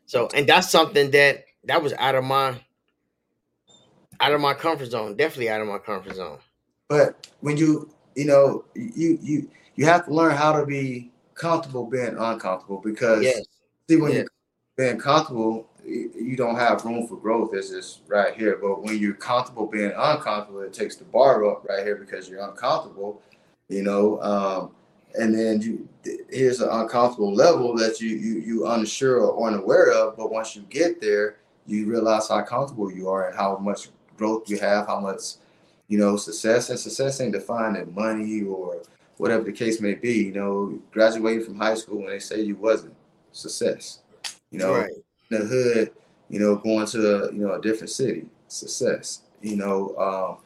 So, 0.06 0.28
and 0.34 0.48
that's 0.48 0.70
something 0.70 1.10
that 1.10 1.44
that 1.64 1.82
was 1.82 1.92
out 1.94 2.14
of 2.14 2.24
my 2.24 2.60
out 4.20 4.32
of 4.32 4.40
my 4.40 4.54
comfort 4.54 4.86
zone. 4.86 5.16
Definitely 5.16 5.50
out 5.50 5.60
of 5.60 5.66
my 5.66 5.78
comfort 5.78 6.14
zone. 6.14 6.38
But 6.88 7.28
when 7.40 7.56
you, 7.56 7.90
you 8.14 8.24
know, 8.24 8.64
you 8.74 9.18
you 9.20 9.50
you 9.74 9.84
have 9.84 10.06
to 10.06 10.14
learn 10.14 10.36
how 10.36 10.58
to 10.58 10.64
be 10.64 11.10
comfortable 11.34 11.86
being 11.86 12.16
uncomfortable 12.18 12.80
because 12.82 13.22
Yes. 13.24 13.44
see 13.90 13.96
when 13.96 14.12
Yes. 14.12 14.20
you're 14.78 14.86
being 14.88 14.98
comfortable, 14.98 15.68
you 15.84 16.34
don't 16.36 16.56
have 16.56 16.84
room 16.84 17.06
for 17.08 17.16
growth. 17.16 17.54
It's 17.54 17.70
just 17.70 18.00
right 18.06 18.34
here. 18.34 18.58
But 18.60 18.82
when 18.82 18.98
you're 18.98 19.14
comfortable 19.14 19.66
being 19.66 19.92
uncomfortable, 19.96 20.60
it 20.60 20.72
takes 20.72 20.96
the 20.96 21.04
bar 21.04 21.44
up 21.44 21.66
right 21.68 21.84
here 21.84 21.96
because 21.96 22.28
you're 22.28 22.46
uncomfortable. 22.48 23.20
You 23.68 23.82
know, 23.82 24.22
um, 24.22 24.70
and 25.14 25.34
then 25.36 25.60
you 25.62 25.88
here's 26.30 26.60
an 26.60 26.68
uncomfortable 26.70 27.34
level 27.34 27.74
that 27.76 28.00
you 28.00 28.10
you 28.10 28.40
you 28.40 28.66
unsure 28.66 29.20
or 29.20 29.48
unaware 29.48 29.92
of. 29.92 30.16
But 30.16 30.30
once 30.30 30.54
you 30.56 30.62
get 30.68 31.00
there, 31.00 31.36
you 31.66 31.86
realize 31.86 32.28
how 32.28 32.42
comfortable 32.42 32.92
you 32.92 33.08
are 33.08 33.28
and 33.28 33.36
how 33.36 33.56
much 33.58 33.88
growth 34.16 34.48
you 34.48 34.58
have, 34.58 34.86
how 34.86 35.00
much 35.00 35.22
you 35.88 35.98
know 35.98 36.16
success. 36.16 36.70
And 36.70 36.78
success 36.78 37.20
ain't 37.20 37.32
defined 37.32 37.76
in 37.76 37.94
money 37.94 38.42
or 38.42 38.82
whatever 39.18 39.44
the 39.44 39.52
case 39.52 39.80
may 39.80 39.94
be. 39.94 40.24
You 40.24 40.32
know, 40.32 40.78
graduating 40.92 41.44
from 41.44 41.58
high 41.58 41.74
school 41.74 41.98
when 41.98 42.08
they 42.08 42.18
say 42.18 42.40
you 42.40 42.56
wasn't 42.56 42.94
success. 43.32 44.00
You 44.50 44.58
know, 44.58 44.74
Right. 44.74 44.92
in 45.30 45.38
the 45.40 45.44
hood, 45.44 45.92
you 46.28 46.38
know, 46.40 46.56
going 46.56 46.86
to 46.86 47.30
you 47.32 47.40
know 47.40 47.54
a 47.54 47.60
different 47.60 47.90
city, 47.90 48.26
success. 48.48 49.22
You 49.42 49.56
know, 49.56 49.96
um, 49.96 50.38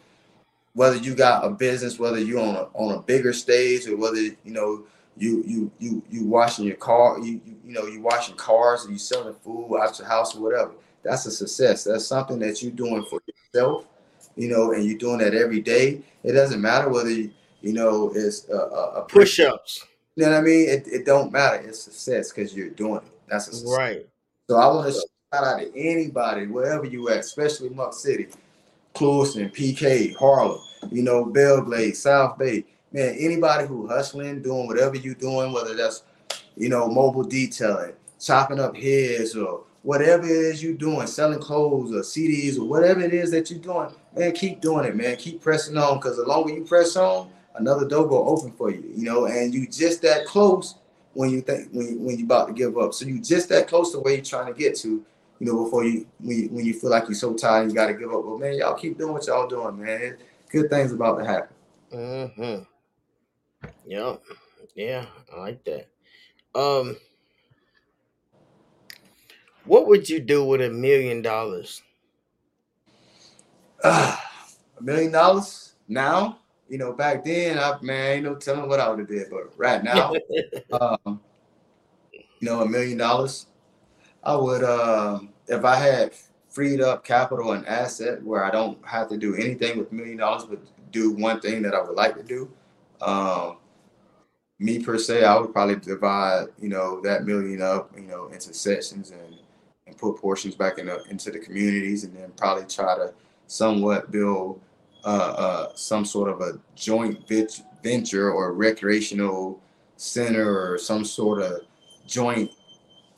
whether 0.75 0.97
you 0.97 1.15
got 1.15 1.45
a 1.45 1.51
business, 1.51 1.99
whether 1.99 2.19
you 2.19 2.41
on 2.41 2.55
a 2.55 2.69
on 2.75 2.97
a 2.97 3.03
bigger 3.03 3.33
stage, 3.33 3.87
or 3.87 3.97
whether 3.97 4.21
you 4.21 4.37
know 4.45 4.85
you 5.17 5.43
you 5.47 5.71
you 5.79 6.03
you 6.11 6.25
washing 6.25 6.65
your 6.65 6.77
car, 6.77 7.19
you 7.19 7.41
you, 7.45 7.57
you 7.65 7.73
know 7.73 7.87
you 7.87 8.01
washing 8.01 8.37
cars, 8.37 8.87
or 8.87 8.93
you 8.93 8.99
selling 8.99 9.35
food 9.35 9.77
out 9.81 9.99
your 9.99 10.09
house 10.09 10.37
or 10.37 10.41
whatever. 10.41 10.73
That's 11.03 11.27
a 11.27 11.31
success. 11.31 11.85
That's 11.85 12.07
something 12.07 12.39
that 12.41 12.63
you're 12.63 12.73
doing 12.73 13.05
for 13.09 13.21
yourself, 13.27 13.87
you 14.37 14.49
know, 14.49 14.73
and 14.73 14.85
you're 14.85 14.99
doing 14.99 15.19
that 15.19 15.35
every 15.35 15.61
day. 15.61 16.03
It 16.23 16.33
doesn't 16.33 16.61
matter 16.61 16.89
whether 16.89 17.11
you, 17.11 17.31
you 17.63 17.73
know 17.73 18.13
it's 18.15 18.49
a, 18.49 18.57
a, 18.57 18.91
a 19.01 19.03
Push 19.03 19.41
ups. 19.41 19.85
You 20.17 20.27
know 20.27 20.33
what 20.33 20.39
I 20.39 20.43
mean? 20.43 20.69
It, 20.69 20.87
it 20.87 21.07
don't 21.07 21.33
matter. 21.33 21.57
It's 21.67 21.83
success 21.83 22.33
because 22.33 22.55
you're 22.55 22.71
doing 22.71 22.97
it. 22.97 23.13
That's 23.29 23.49
a 23.49 23.55
success. 23.55 23.77
Right. 23.79 24.07
So 24.49 24.57
I 24.57 24.67
want 24.67 24.93
to 24.93 24.93
shout 24.93 25.45
out 25.45 25.61
to 25.61 25.77
anybody, 25.79 26.47
wherever 26.47 26.85
you 26.85 27.09
at, 27.09 27.19
especially 27.19 27.71
Muck 27.71 27.95
City, 27.95 28.29
Clewiston, 29.01 29.51
PK, 29.51 30.15
Harlem, 30.15 30.61
you 30.91 31.03
know, 31.03 31.25
Belle 31.25 31.63
Glade, 31.63 31.97
South 31.97 32.37
Bay. 32.37 32.67
Man, 32.93 33.15
anybody 33.19 33.67
who 33.67 33.87
hustling, 33.87 34.43
doing 34.43 34.67
whatever 34.67 34.95
you 34.97 35.15
doing, 35.15 35.53
whether 35.55 35.75
that's, 35.75 36.03
you 36.55 36.69
know, 36.69 36.87
mobile 36.87 37.23
detailing, 37.23 37.95
chopping 38.21 38.61
up 38.61 38.77
heads 38.77 39.35
or 39.35 39.63
whatever 39.85 40.27
it 40.27 40.31
is 40.31 40.63
you're 40.63 40.75
doing, 40.75 41.07
selling 41.07 41.39
clothes 41.39 41.93
or 41.93 42.01
CDs 42.01 42.59
or 42.59 42.65
whatever 42.65 43.01
it 43.01 43.15
is 43.15 43.31
that 43.31 43.51
you're 43.51 43.61
doing, 43.61 43.89
man, 44.15 44.33
keep 44.33 44.61
doing 44.61 44.85
it, 44.85 44.95
man. 44.95 45.17
Keep 45.17 45.41
pressing 45.41 45.79
on 45.79 45.97
because 45.97 46.19
the 46.19 46.25
longer 46.27 46.53
you 46.53 46.65
press 46.65 46.95
on, 46.95 47.31
another 47.55 47.89
door 47.89 48.07
will 48.07 48.29
open 48.29 48.53
for 48.53 48.71
you, 48.71 48.85
you 48.95 49.05
know, 49.05 49.25
and 49.25 49.55
you 49.55 49.67
just 49.67 50.03
that 50.03 50.27
close 50.27 50.75
when 51.15 51.31
you 51.31 51.41
think 51.41 51.71
when 51.73 51.89
you, 51.89 51.99
when 52.01 52.19
you 52.19 52.27
about 52.27 52.49
to 52.49 52.53
give 52.53 52.77
up. 52.77 52.93
So 52.93 53.07
you 53.07 53.19
just 53.19 53.49
that 53.49 53.67
close 53.67 53.93
to 53.93 54.01
where 54.01 54.13
you're 54.13 54.25
trying 54.25 54.53
to 54.53 54.59
get 54.59 54.77
to, 54.81 55.03
you 55.41 55.47
know, 55.47 55.65
before 55.65 55.85
you 55.85 56.07
when 56.19 56.37
you, 56.37 56.49
when 56.51 56.65
you 56.67 56.75
feel 56.75 56.91
like 56.91 57.09
you're 57.09 57.15
so 57.15 57.35
tired 57.35 57.69
you 57.69 57.75
got 57.75 57.87
to 57.87 57.95
give 57.95 58.13
up. 58.13 58.23
But 58.25 58.39
man, 58.39 58.59
y'all 58.59 58.75
keep 58.75 58.99
doing 58.99 59.15
what 59.15 59.27
y'all 59.27 59.49
doing, 59.49 59.83
man. 59.83 60.19
Good 60.51 60.69
things 60.69 60.93
about 60.93 61.19
to 61.19 61.25
happen. 61.25 61.57
Mm-hmm. 61.93 62.63
Yep. 63.87 64.23
Yeah, 64.75 65.07
I 65.35 65.41
like 65.41 65.65
that. 65.65 65.89
Um, 66.55 66.97
what 69.65 69.87
would 69.87 70.09
you 70.09 70.21
do 70.21 70.45
with 70.45 70.61
a 70.61 70.71
million 70.71 71.23
dollars? 71.23 71.83
a 73.85 74.19
million 74.81 75.11
dollars 75.11 75.73
now? 75.89 76.39
You 76.69 76.79
know, 76.79 76.93
back 76.93 77.25
then, 77.25 77.59
I 77.59 77.79
man, 77.83 78.13
ain't 78.13 78.25
no 78.25 78.35
telling 78.37 78.69
what 78.69 78.79
I 78.79 78.89
would 78.91 79.01
have 79.01 79.09
did. 79.09 79.29
But 79.31 79.53
right 79.57 79.83
now, 79.83 80.13
um, 80.73 81.21
you 82.11 82.49
know, 82.49 82.61
a 82.61 82.69
million 82.69 82.99
dollars, 82.99 83.47
I 84.23 84.37
would, 84.37 84.63
uh, 84.63 85.21
if 85.49 85.65
I 85.65 85.77
had 85.77 86.13
freed 86.49 86.81
up 86.81 87.05
capital 87.05 87.53
and 87.53 87.67
asset 87.67 88.23
where 88.23 88.45
I 88.45 88.51
don't 88.51 88.85
have 88.85 89.09
to 89.09 89.17
do 89.17 89.35
anything 89.37 89.79
with 89.79 89.93
a 89.93 89.95
million 89.95 90.19
dollars, 90.19 90.45
but 90.45 90.61
do 90.91 91.13
one 91.13 91.41
thing 91.41 91.63
that 91.63 91.75
I 91.75 91.81
would 91.81 91.97
like 91.97 92.17
to 92.17 92.23
do. 92.23 92.51
Um, 93.01 93.57
me 94.59 94.83
per 94.83 94.99
se, 94.99 95.25
I 95.25 95.39
would 95.39 95.53
probably 95.53 95.77
divide, 95.77 96.49
you 96.61 96.69
know, 96.69 97.01
that 97.03 97.25
million 97.25 97.63
up, 97.63 97.93
you 97.97 98.03
know, 98.03 98.27
into 98.29 98.53
sections 98.53 99.11
and 99.11 99.37
and 99.87 99.99
put 99.99 100.17
portions 100.19 100.55
back 100.55 100.79
in 100.79 100.87
the, 100.87 101.03
into 101.11 101.31
the 101.31 101.39
communities, 101.39 102.05
and 102.05 102.15
then 102.15 102.31
probably 102.37 102.65
try 102.65 102.95
to 102.97 103.13
somewhat 103.49 104.13
build 104.13 104.61
uh, 105.05 105.35
uh, 105.37 105.75
some 105.75 106.05
sort 106.05 106.31
of 106.31 106.41
a 106.41 106.61
joint 106.77 107.27
venture 107.83 108.31
or 108.31 108.53
recreational 108.53 109.61
center 109.97 110.73
or 110.73 110.79
some 110.79 111.05
sort 111.05 111.43
of 111.43 111.63
joint 112.07 112.51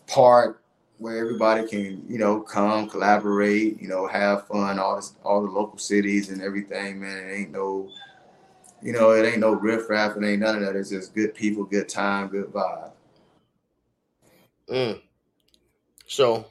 park 0.06 0.61
where 1.02 1.18
everybody 1.18 1.66
can, 1.66 2.04
you 2.08 2.16
know, 2.16 2.40
come 2.40 2.88
collaborate, 2.88 3.80
you 3.82 3.88
know, 3.88 4.06
have 4.06 4.46
fun. 4.46 4.78
All 4.78 4.94
this, 4.94 5.14
all 5.24 5.42
the 5.42 5.50
local 5.50 5.76
cities 5.76 6.30
and 6.30 6.40
everything, 6.40 7.00
man. 7.00 7.28
It 7.28 7.32
ain't 7.32 7.50
no, 7.50 7.90
you 8.80 8.92
know, 8.92 9.10
it 9.10 9.26
ain't 9.26 9.40
no 9.40 9.52
riffraff. 9.52 10.16
It 10.16 10.24
ain't 10.24 10.40
none 10.40 10.54
of 10.54 10.60
that. 10.62 10.76
It's 10.76 10.90
just 10.90 11.12
good 11.12 11.34
people, 11.34 11.64
good 11.64 11.88
time, 11.88 12.28
good 12.28 12.52
vibe. 12.52 12.92
Mm. 14.70 15.00
So, 16.06 16.46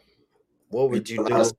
what 0.70 0.90
would 0.90 1.10
you 1.10 1.26
do? 1.26 1.52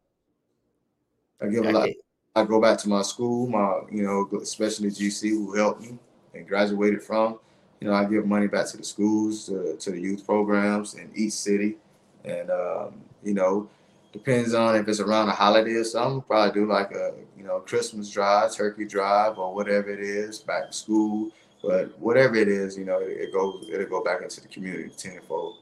I 1.41 1.47
give 1.49 1.65
a 1.65 1.71
lot. 1.73 1.89
I 2.35 2.45
go 2.45 2.61
back 2.61 2.77
to 2.79 2.89
my 2.91 3.03
school, 3.03 3.49
my 3.49 3.81
you 3.91 4.03
know, 4.03 4.29
especially 4.41 4.91
GC 4.91 5.31
who 5.31 5.55
helped 5.55 5.81
me 5.81 5.99
and 6.35 6.47
graduated 6.47 7.03
from. 7.03 7.39
You 7.81 7.89
know, 7.89 7.95
I 7.95 8.05
give 8.05 8.27
money 8.27 8.49
back 8.49 8.67
to 8.69 8.77
the 8.77 8.85
schools, 8.85 9.47
to, 9.47 9.77
to 9.77 9.91
the 9.91 10.01
youth 10.01 10.25
programs 10.25 10.95
in 10.95 11.11
each 11.17 11.33
city, 11.33 11.79
and 12.25 12.51
um, 12.51 13.01
you 13.23 13.35
know, 13.35 13.69
depends 14.13 14.55
on 14.55 14.77
if 14.77 14.87
it's 14.89 15.01
around 15.01 15.29
a 15.29 15.33
holiday 15.33 15.75
or 15.75 15.85
something. 15.85 16.23
Probably 16.23 16.53
do 16.53 16.67
like 16.67 16.93
a 16.93 17.15
you 17.37 17.45
know 17.45 17.61
Christmas 17.61 18.11
drive, 18.11 18.55
turkey 18.55 18.85
drive, 18.85 19.39
or 19.39 19.55
whatever 19.55 19.91
it 19.91 20.01
is, 20.01 20.41
back 20.41 20.69
to 20.69 20.73
school. 20.73 21.31
But 21.63 21.99
whatever 22.01 22.35
it 22.37 22.49
is, 22.49 22.77
you 22.77 22.85
know, 22.85 22.99
it, 22.99 23.11
it 23.11 23.33
goes 23.33 23.69
it'll 23.73 23.87
go 23.87 24.03
back 24.03 24.23
into 24.23 24.41
the 24.41 24.49
community 24.49 24.91
tenfold. 24.97 25.59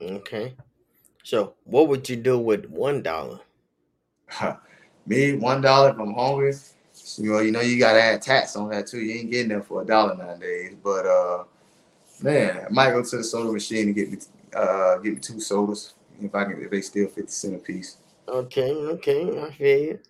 Okay. 0.00 0.54
So, 1.22 1.54
what 1.64 1.88
would 1.88 2.08
you 2.08 2.16
do 2.16 2.38
with 2.38 2.66
one 2.66 3.02
dollar? 3.02 3.40
Me, 5.06 5.34
one 5.34 5.60
dollar 5.60 5.90
if 5.90 5.98
I'm 5.98 6.14
hungry. 6.14 6.54
You 7.16 7.32
know, 7.32 7.40
you 7.40 7.50
know, 7.50 7.60
you 7.60 7.78
gotta 7.78 8.00
add 8.00 8.22
tax 8.22 8.56
on 8.56 8.70
that 8.70 8.86
too. 8.86 9.00
You 9.00 9.20
ain't 9.20 9.30
getting 9.30 9.48
them 9.48 9.62
for 9.62 9.82
a 9.82 9.86
dollar 9.86 10.16
nowadays. 10.16 10.74
But 10.82 11.06
uh, 11.06 11.44
man, 12.22 12.66
I 12.66 12.72
might 12.72 12.90
go 12.90 13.02
to 13.02 13.16
the 13.16 13.24
soda 13.24 13.52
machine 13.52 13.86
and 13.86 13.94
get 13.94 14.10
me 14.10 14.18
uh 14.54 14.98
get 14.98 15.14
me 15.14 15.20
two 15.20 15.40
sodas 15.40 15.94
if 16.20 16.34
I 16.34 16.44
can 16.44 16.62
if 16.62 16.70
they 16.70 16.80
still 16.80 17.08
fifty 17.08 17.30
cent 17.32 17.54
a 17.56 17.58
piece. 17.58 17.98
Okay, 18.28 18.72
okay, 18.72 19.40
I 19.40 19.50
feel 19.52 19.78
you. 19.78 20.00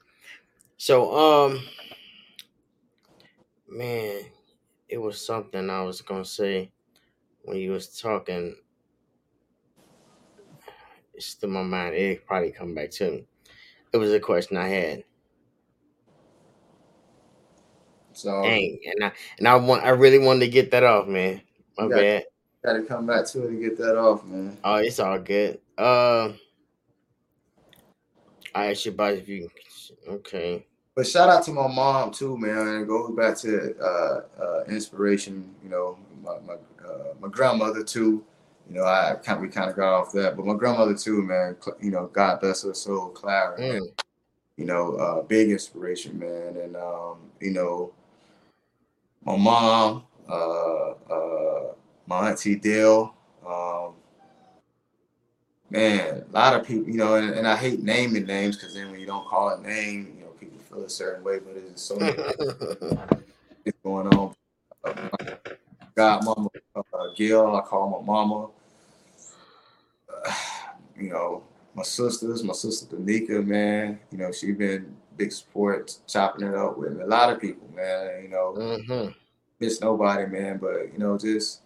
So, 0.79 1.17
um, 1.17 1.61
man, 3.69 4.25
it 4.89 4.99
was 4.99 5.25
something 5.25 5.71
I 5.71 5.83
was 5.83 6.03
gonna 6.03 6.25
say 6.25 6.73
when 7.45 7.59
you 7.59 7.73
was 7.73 8.01
talking 8.01 8.57
it's 11.15 11.27
still 11.27 11.51
my 11.51 11.63
mind. 11.63 11.95
It 11.95 12.27
probably 12.27 12.53
come 12.53 12.75
back 12.75 12.91
to 12.93 13.11
me. 13.11 13.27
It 13.93 13.99
was 13.99 14.13
a 14.13 14.21
question 14.21 14.57
I 14.57 14.69
had. 14.69 15.05
So 18.13 18.33
Dang, 18.43 18.79
and 18.87 19.05
I 19.05 19.13
and 19.39 19.49
I 19.49 19.57
want 19.57 19.83
I 19.85 19.91
really 19.91 20.19
wanted 20.19 20.41
to 20.41 20.49
get 20.49 20.71
that 20.73 20.85
off, 20.85 21.09
man. 21.09 21.43
My 21.77 21.89
bad. 21.89 22.25
Got 22.65 22.75
to 22.75 22.83
come 22.83 23.07
back 23.07 23.27
to 23.27 23.45
it 23.45 23.51
and 23.51 23.61
get 23.61 23.77
that 23.79 23.99
off, 23.99 24.25
man. 24.25 24.57
Oh, 24.65 24.77
it's 24.77 24.99
all 24.99 25.19
good. 25.19 25.61
Uh, 25.77 26.33
I 28.55 28.71
asked 28.71 28.87
you 28.87 28.93
about 28.93 29.15
if 29.15 29.29
you 29.29 29.51
okay. 30.09 30.67
But 30.95 31.07
shout 31.07 31.29
out 31.29 31.45
to 31.45 31.53
my 31.53 31.67
mom 31.67 32.13
too, 32.13 32.39
man. 32.39 32.83
It 32.83 32.87
goes 32.87 33.15
back 33.15 33.37
to 33.39 33.77
uh, 33.79 34.21
uh, 34.43 34.65
inspiration. 34.69 35.55
You 35.63 35.69
know, 35.69 35.99
my 36.23 36.39
my, 36.47 36.55
uh, 36.89 37.15
my 37.21 37.29
grandmother 37.29 37.85
too 37.85 38.25
you 38.69 38.77
know, 38.77 38.85
I 38.85 39.17
kind 39.23 39.41
we 39.41 39.49
kind 39.49 39.71
of 39.71 39.77
got 39.77 39.93
off 39.93 40.13
that, 40.13 40.37
but 40.37 40.47
my 40.47 40.55
grandmother 40.55 40.95
too, 40.95 41.23
man. 41.23 41.57
You 41.81 41.91
know, 41.91 42.07
God 42.07 42.41
bless 42.41 42.63
her 42.63 42.75
soul, 42.75 43.11
Clara. 43.11 43.59
Mm. 43.59 43.77
And, 43.77 44.03
you 44.57 44.65
know, 44.65 44.97
uh, 44.97 45.23
big 45.23 45.51
inspiration, 45.51 46.19
man. 46.19 46.57
And 46.57 46.77
um, 46.77 47.19
you 47.41 47.51
know, 47.51 47.93
my 49.25 49.37
mom, 49.37 50.05
uh, 50.29 50.91
uh, 50.91 51.73
my 52.07 52.31
auntie 52.31 52.57
Dale, 52.57 53.15
um, 53.47 53.95
man, 55.71 56.25
a 56.29 56.33
lot 56.33 56.59
of 56.59 56.67
people, 56.67 56.89
you 56.89 56.99
know, 56.99 57.17
and, 57.17 57.31
and 57.31 57.47
I 57.47 57.57
hate 57.57 57.83
naming 57.83 58.27
names 58.27 58.57
because 58.57 58.75
then 58.75 58.91
when 58.91 59.01
you 59.01 59.07
don't 59.07 59.27
call 59.27 59.51
a 59.51 59.61
name, 59.61 60.15
you 60.17 60.25
know, 60.25 60.31
people 60.39 60.59
feel 60.59 60.85
a 60.85 60.91
certain 60.91 61.25
way. 61.25 61.39
But 61.39 61.57
it's 61.57 61.83
so 61.83 61.97
many 61.97 62.17
it's 63.65 63.79
going 63.83 64.09
on. 64.09 64.35
Godmama 65.97 66.49
uh, 66.77 66.83
Gail, 67.15 67.55
I 67.55 67.61
call 67.63 67.91
my 67.91 68.05
mama. 68.05 68.49
Uh, 70.09 70.35
you 70.97 71.11
know, 71.11 71.43
my 71.75 71.83
sisters, 71.83 72.43
my 72.45 72.53
sister 72.53 72.97
Danica, 72.97 73.45
man. 73.45 73.99
You 74.11 74.19
know, 74.19 74.33
she 74.33 74.53
been 74.53 74.95
big 75.17 75.33
support, 75.33 75.97
chopping 76.07 76.47
it 76.47 76.55
up 76.55 76.79
with 76.79 77.01
a 77.01 77.07
lot 77.07 77.31
of 77.31 77.41
people, 77.41 77.69
man. 77.75 78.23
You 78.23 78.29
know, 78.29 78.55
mm-hmm. 78.57 79.11
miss 79.61 79.81
nobody, 79.81 80.27
man, 80.27 80.59
but 80.59 80.93
you 80.93 80.99
know, 80.99 81.19
just 81.19 81.63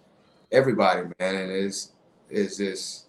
everybody, 0.53 1.03
man. 1.19 1.35
And 1.35 1.51
it's 1.53 1.93
it's 2.31 2.57
just 2.57 3.07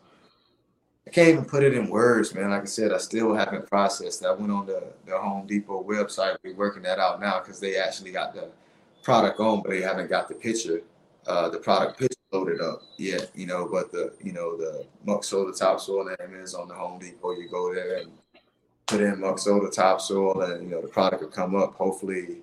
I 1.08 1.12
can't 1.12 1.30
even 1.30 1.46
put 1.46 1.64
it 1.64 1.74
in 1.74 1.90
words, 1.90 2.36
man. 2.36 2.52
Like 2.52 2.64
I 2.64 2.66
said, 2.66 2.94
I 2.94 2.98
still 2.98 3.34
haven't 3.34 3.68
processed. 3.68 4.26
I 4.26 4.32
went 4.34 4.52
on 4.52 4.66
the 4.66 4.84
the 5.06 5.18
Home 5.18 5.48
Depot 5.48 5.84
website. 5.84 6.38
We're 6.44 6.56
working 6.56 6.84
that 6.84 7.00
out 7.00 7.20
now 7.20 7.40
because 7.40 7.60
they 7.60 7.78
actually 7.78 8.12
got 8.12 8.34
the 8.34 8.50
product 9.04 9.40
on, 9.40 9.62
but 9.62 9.72
they 9.72 9.82
haven't 9.82 10.10
got 10.10 10.28
the 10.28 10.36
picture 10.36 10.82
uh, 11.28 11.50
the 11.50 11.60
product 11.60 12.00
picture 12.00 12.18
loaded 12.32 12.62
up 12.62 12.82
yet, 12.98 13.30
you 13.36 13.46
know, 13.46 13.68
but 13.72 13.92
the 13.92 14.14
you 14.22 14.32
know 14.32 14.58
the 14.58 14.86
muck 15.06 15.24
soil, 15.24 15.46
soda 15.46 15.58
topsoil 15.58 16.06
name 16.06 16.42
is 16.42 16.54
on 16.54 16.68
the 16.68 16.74
Home 16.74 17.00
Depot. 17.00 17.32
You 17.32 17.50
go 17.50 17.74
there 17.74 17.98
and 17.98 18.12
put 18.88 19.02
in 19.02 19.20
muck 19.20 19.40
soil, 19.40 19.60
soda 19.60 19.72
topsoil, 19.72 20.42
and 20.42 20.64
you 20.64 20.70
know 20.70 20.82
the 20.82 20.88
product 20.88 21.22
will 21.22 21.30
come 21.30 21.56
up. 21.56 21.76
Hopefully 21.76 22.38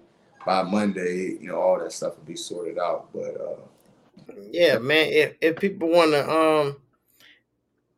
by 0.44 0.62
Monday, 0.62 1.36
you 1.40 1.48
know 1.48 1.60
all 1.60 1.78
that 1.78 1.92
stuff 1.92 2.16
will 2.16 2.24
be 2.24 2.36
sorted 2.36 2.78
out. 2.78 3.08
But 3.12 3.40
uh, 3.40 3.56
yeah, 4.50 4.78
man, 4.78 5.08
if 5.10 5.34
if 5.40 5.56
people 5.58 5.88
want 5.88 6.12
to 6.12 6.30
um 6.30 6.76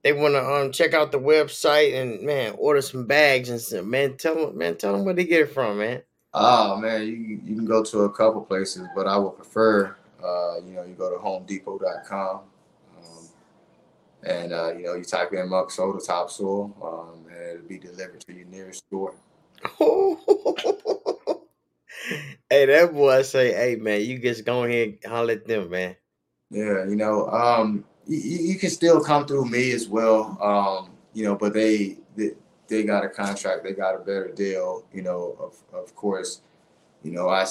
they 0.02 0.12
want 0.12 0.34
to 0.34 0.44
um 0.44 0.72
check 0.72 0.94
out 0.94 1.12
the 1.12 1.20
website 1.20 2.00
and 2.00 2.22
man 2.22 2.54
order 2.58 2.80
some 2.80 3.06
bags 3.06 3.50
and 3.50 3.60
some 3.60 3.88
man 3.90 4.16
tell 4.16 4.34
them 4.34 4.58
man 4.58 4.76
tell 4.76 4.92
them 4.92 5.04
where 5.04 5.14
they 5.14 5.24
get 5.24 5.42
it 5.42 5.52
from 5.52 5.78
man. 5.78 6.02
Oh 6.34 6.76
man, 6.76 7.06
you 7.06 7.14
you 7.14 7.56
can 7.56 7.64
go 7.64 7.82
to 7.82 8.00
a 8.00 8.12
couple 8.12 8.42
places, 8.42 8.86
but 8.94 9.06
I 9.06 9.16
would 9.16 9.36
prefer 9.36 9.96
uh, 10.22 10.56
you 10.66 10.74
know, 10.74 10.84
you 10.84 10.94
go 10.94 11.10
to 11.10 11.16
homedepot.com 11.16 12.40
um, 12.98 13.28
and, 14.24 14.52
uh, 14.52 14.72
you 14.74 14.84
know, 14.84 14.94
you 14.94 15.04
type 15.04 15.32
in 15.32 15.48
muck 15.48 15.70
soda 15.70 16.00
topsoil 16.04 16.74
um, 16.82 17.24
and 17.32 17.56
it'll 17.56 17.68
be 17.68 17.78
delivered 17.78 18.20
to 18.20 18.32
your 18.32 18.46
nearest 18.46 18.84
store. 18.86 19.14
hey, 22.50 22.66
that 22.66 22.92
boy 22.92 23.22
say, 23.22 23.52
hey, 23.52 23.76
man, 23.76 24.00
you 24.02 24.18
just 24.18 24.44
go 24.44 24.64
ahead 24.64 24.98
and 25.02 25.12
holler 25.12 25.34
at 25.34 25.46
them, 25.46 25.70
man. 25.70 25.94
Yeah, 26.50 26.84
you 26.86 26.96
know, 26.96 27.28
um, 27.28 27.84
you, 28.06 28.18
you 28.18 28.58
can 28.58 28.70
still 28.70 29.02
come 29.02 29.26
through 29.26 29.44
me 29.46 29.72
as 29.72 29.88
well, 29.88 30.38
um, 30.42 30.90
you 31.12 31.24
know, 31.24 31.34
but 31.34 31.52
they, 31.52 31.98
they, 32.16 32.30
they 32.68 32.84
got 32.84 33.04
a 33.04 33.08
contract, 33.08 33.64
they 33.64 33.72
got 33.72 33.94
a 33.94 33.98
better 33.98 34.32
deal, 34.34 34.84
you 34.92 35.02
know, 35.02 35.36
of, 35.38 35.56
of 35.78 35.94
course, 35.94 36.40
you 37.02 37.12
know, 37.12 37.28
I 37.28 37.44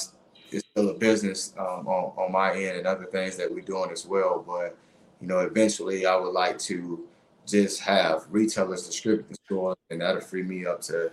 it's 0.51 0.67
still 0.69 0.89
a 0.89 0.93
business 0.93 1.53
um, 1.57 1.87
on, 1.87 2.13
on 2.17 2.31
my 2.31 2.53
end 2.53 2.77
and 2.77 2.87
other 2.87 3.05
things 3.05 3.37
that 3.37 3.51
we're 3.51 3.61
doing 3.61 3.91
as 3.91 4.05
well. 4.05 4.43
But 4.45 4.77
you 5.21 5.27
know, 5.27 5.39
eventually, 5.39 6.05
I 6.05 6.15
would 6.15 6.31
like 6.31 6.57
to 6.59 7.05
just 7.45 7.81
have 7.81 8.25
retailers 8.29 8.85
distribute 8.85 9.27
the 9.29 9.35
store, 9.45 9.75
and 9.89 10.01
that'll 10.01 10.21
free 10.21 10.43
me 10.43 10.65
up 10.65 10.81
to 10.83 11.11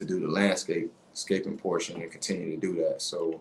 to 0.00 0.06
do 0.06 0.20
the 0.20 0.28
landscape 0.28 0.92
scaping 1.12 1.56
portion 1.56 2.00
and 2.00 2.10
continue 2.10 2.50
to 2.50 2.60
do 2.60 2.74
that. 2.82 3.02
So 3.02 3.40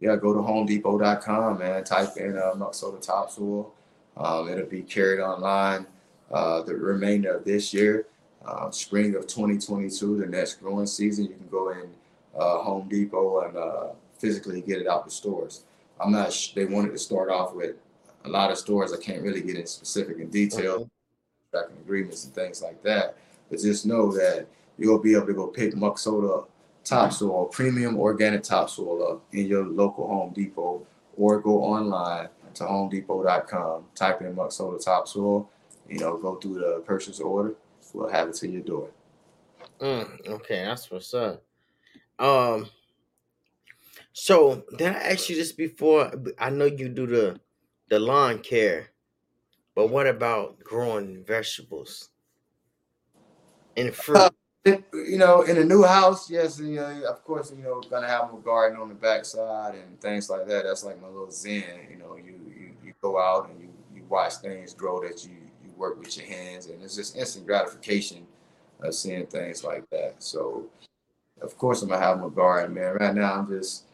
yeah, 0.00 0.16
go 0.16 0.32
to 0.32 0.40
HomeDepot.com, 0.40 1.58
man. 1.58 1.84
Type 1.84 2.16
in 2.16 2.38
uh, 2.38 2.54
Muck 2.56 2.74
Soda 2.74 3.00
Topsoil. 3.00 3.72
Um, 4.16 4.48
it'll 4.48 4.66
be 4.66 4.82
carried 4.82 5.20
online 5.20 5.86
uh, 6.30 6.62
the 6.62 6.74
remainder 6.74 7.36
of 7.36 7.44
this 7.44 7.72
year, 7.72 8.06
uh, 8.44 8.70
spring 8.70 9.14
of 9.14 9.26
2022, 9.26 10.18
the 10.18 10.26
next 10.26 10.60
growing 10.60 10.86
season. 10.86 11.26
You 11.26 11.34
can 11.34 11.48
go 11.48 11.70
in 11.70 11.88
uh, 12.38 12.58
Home 12.58 12.88
Depot 12.88 13.40
and 13.40 13.56
uh, 13.56 13.88
physically 14.18 14.60
get 14.60 14.78
it 14.78 14.86
out 14.86 15.04
the 15.04 15.10
stores. 15.10 15.64
I'm 16.00 16.12
not. 16.12 16.32
Sh- 16.32 16.52
they 16.52 16.64
wanted 16.64 16.92
to 16.92 16.98
start 16.98 17.30
off 17.30 17.54
with 17.54 17.76
a 18.24 18.28
lot 18.28 18.50
of 18.50 18.58
stores. 18.58 18.92
I 18.92 19.02
can't 19.02 19.22
really 19.22 19.40
get 19.40 19.56
in 19.56 19.66
specific 19.66 20.18
and 20.18 20.30
detail, 20.30 20.80
back 21.52 21.62
tracking 21.62 21.76
agreements 21.78 22.24
and 22.24 22.34
things 22.34 22.62
like 22.62 22.82
that. 22.82 23.16
But 23.50 23.60
just 23.60 23.86
know 23.86 24.12
that 24.12 24.46
you'll 24.76 24.98
be 24.98 25.14
able 25.14 25.26
to 25.26 25.34
go 25.34 25.46
pick 25.48 25.74
Muck 25.74 25.98
Soda 25.98 26.44
topsoil, 26.88 27.46
premium 27.46 27.98
organic 27.98 28.42
topsoil 28.42 29.12
up 29.12 29.22
in 29.32 29.46
your 29.46 29.64
local 29.64 30.08
Home 30.08 30.32
Depot, 30.32 30.86
or 31.16 31.40
go 31.40 31.62
online 31.62 32.28
to 32.54 32.64
HomeDepot.com, 32.64 33.84
type 33.94 34.22
in 34.22 34.34
Muck 34.34 34.52
Soda 34.52 34.78
topsoil. 34.82 35.48
You 35.88 35.98
know, 35.98 36.16
go 36.16 36.36
through 36.36 36.54
the 36.54 36.82
purchase 36.84 37.20
order. 37.20 37.54
We'll 37.92 38.10
have 38.10 38.28
it 38.28 38.34
to 38.36 38.48
your 38.48 38.62
door. 38.62 38.90
Mm, 39.80 40.28
okay, 40.28 40.64
that's 40.64 40.90
what's 40.90 41.14
up. 41.14 41.42
Um, 42.18 42.68
so 44.12 44.64
did 44.76 44.88
I 44.88 45.12
ask 45.12 45.28
you 45.28 45.36
this 45.36 45.52
before? 45.52 46.12
I 46.38 46.50
know 46.50 46.66
you 46.66 46.88
do 46.88 47.06
the 47.06 47.40
the 47.88 47.98
lawn 47.98 48.40
care, 48.40 48.90
but 49.74 49.88
what 49.88 50.06
about 50.06 50.58
growing 50.58 51.24
vegetables 51.24 52.10
and 53.76 53.94
fruit? 53.94 54.32
You 54.64 55.18
know, 55.18 55.42
in 55.42 55.58
a 55.58 55.64
new 55.64 55.82
house, 55.82 56.30
yes, 56.30 56.58
you 56.58 56.76
know, 56.76 57.04
of 57.08 57.24
course, 57.24 57.52
you 57.56 57.62
know, 57.62 57.80
gonna 57.88 58.08
have 58.08 58.32
a 58.32 58.36
garden 58.38 58.78
on 58.80 58.88
the 58.88 58.94
backside 58.94 59.74
and 59.74 60.00
things 60.00 60.28
like 60.28 60.46
that. 60.48 60.64
That's 60.64 60.84
like 60.84 61.00
my 61.00 61.08
little 61.08 61.30
zen. 61.30 61.86
You 61.90 61.96
know, 61.96 62.16
you 62.16 62.34
you, 62.48 62.70
you 62.84 62.92
go 63.00 63.18
out 63.18 63.48
and 63.50 63.60
you, 63.60 63.68
you 63.94 64.02
watch 64.08 64.34
things 64.34 64.74
grow 64.74 65.00
that 65.02 65.24
you 65.24 65.32
you 65.64 65.70
work 65.76 65.98
with 65.98 66.16
your 66.16 66.26
hands, 66.26 66.66
and 66.66 66.82
it's 66.82 66.96
just 66.96 67.16
instant 67.16 67.46
gratification 67.46 68.26
of 68.80 68.94
seeing 68.94 69.26
things 69.26 69.64
like 69.64 69.88
that. 69.90 70.14
So, 70.18 70.66
of 71.40 71.56
course, 71.56 71.82
I'm 71.82 71.88
gonna 71.88 72.02
have 72.04 72.20
my 72.20 72.28
garden, 72.28 72.74
man. 72.74 72.94
Right 72.94 73.14
now, 73.14 73.34
I'm 73.34 73.48
just 73.48 73.84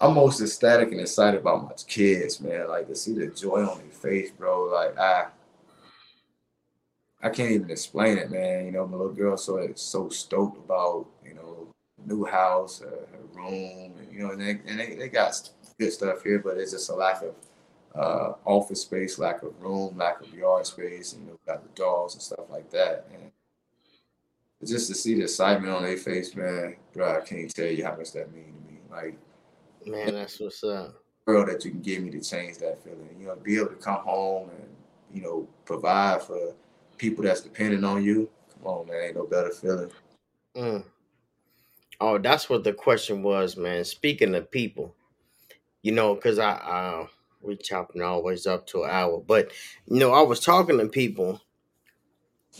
I'm 0.00 0.14
most 0.14 0.40
ecstatic 0.40 0.90
and 0.90 1.00
excited 1.00 1.40
about 1.40 1.64
my 1.64 1.72
kids, 1.86 2.40
man. 2.40 2.68
Like 2.68 2.88
to 2.88 2.94
see 2.94 3.14
the 3.14 3.28
joy 3.28 3.64
on 3.64 3.78
their 3.78 3.88
face, 3.90 4.30
bro. 4.30 4.64
Like 4.64 4.98
I 4.98 5.26
I 7.22 7.30
can't 7.30 7.52
even 7.52 7.70
explain 7.70 8.18
it, 8.18 8.30
man. 8.30 8.66
You 8.66 8.72
know, 8.72 8.86
my 8.86 8.96
little 8.96 9.12
girl 9.12 9.36
so 9.36 9.70
so 9.74 10.08
stoked 10.08 10.58
about 10.58 11.06
you 11.24 11.34
know 11.34 11.72
new 12.04 12.24
house, 12.24 12.82
uh, 12.82 13.06
her 13.12 13.24
room, 13.32 13.94
and, 13.98 14.12
you 14.12 14.20
know, 14.20 14.32
and 14.32 14.40
they 14.40 14.60
and 14.66 14.80
they, 14.80 14.94
they 14.94 15.08
got 15.08 15.48
good 15.78 15.92
stuff 15.92 16.22
here, 16.22 16.38
but 16.38 16.56
it's 16.56 16.72
just 16.72 16.90
a 16.90 16.94
lack 16.94 17.22
of 17.22 17.34
uh, 17.94 18.32
office 18.44 18.82
space, 18.82 19.18
lack 19.18 19.42
of 19.42 19.52
room, 19.60 19.96
lack 19.96 20.20
of 20.20 20.32
yard 20.34 20.66
space, 20.66 21.12
and 21.12 21.24
you 21.24 21.30
know, 21.30 21.38
got 21.46 21.62
the 21.62 21.80
dogs 21.80 22.14
and 22.14 22.22
stuff 22.22 22.50
like 22.50 22.70
that. 22.70 23.06
And 23.12 23.30
just 24.68 24.88
to 24.88 24.94
see 24.94 25.14
the 25.14 25.22
excitement 25.22 25.72
on 25.72 25.82
their 25.82 25.96
face, 25.96 26.34
man, 26.34 26.76
bro, 26.92 27.18
I 27.18 27.20
can't 27.20 27.54
tell 27.54 27.66
you 27.66 27.84
how 27.84 27.96
much 27.96 28.12
that 28.12 28.32
means 28.32 28.54
to 28.56 28.72
me. 28.72 28.80
Like, 28.90 29.18
man, 29.86 30.14
that's 30.14 30.40
what's 30.40 30.62
up. 30.64 30.94
Girl, 31.26 31.46
that 31.46 31.64
you 31.64 31.70
can 31.70 31.82
give 31.82 32.02
me 32.02 32.10
to 32.10 32.20
change 32.20 32.58
that 32.58 32.82
feeling. 32.82 33.16
You 33.18 33.28
know, 33.28 33.36
be 33.36 33.56
able 33.56 33.68
to 33.68 33.76
come 33.76 34.00
home 34.00 34.50
and 34.50 34.68
you 35.12 35.22
know 35.22 35.48
provide 35.64 36.22
for 36.22 36.54
people 37.02 37.24
that's 37.24 37.40
depending 37.40 37.82
on 37.82 38.04
you. 38.04 38.30
Come 38.54 38.66
on, 38.66 38.86
man, 38.86 39.02
ain't 39.02 39.16
no 39.16 39.26
better 39.26 39.50
feeling. 39.50 39.90
Mm. 40.56 40.84
Oh, 42.00 42.16
that's 42.18 42.48
what 42.48 42.62
the 42.62 42.72
question 42.72 43.24
was, 43.24 43.56
man. 43.56 43.84
Speaking 43.84 44.36
of 44.36 44.48
people, 44.52 44.94
you 45.82 45.90
know, 45.90 46.14
because 46.14 46.38
I 46.38 46.52
uh, 46.52 47.06
we 47.40 47.56
chopping 47.56 48.02
always 48.02 48.46
up 48.46 48.68
to 48.68 48.84
an 48.84 48.90
hour, 48.90 49.18
but 49.18 49.50
you 49.88 49.98
know, 49.98 50.12
I 50.12 50.22
was 50.22 50.38
talking 50.40 50.78
to 50.78 50.86
people, 50.86 51.40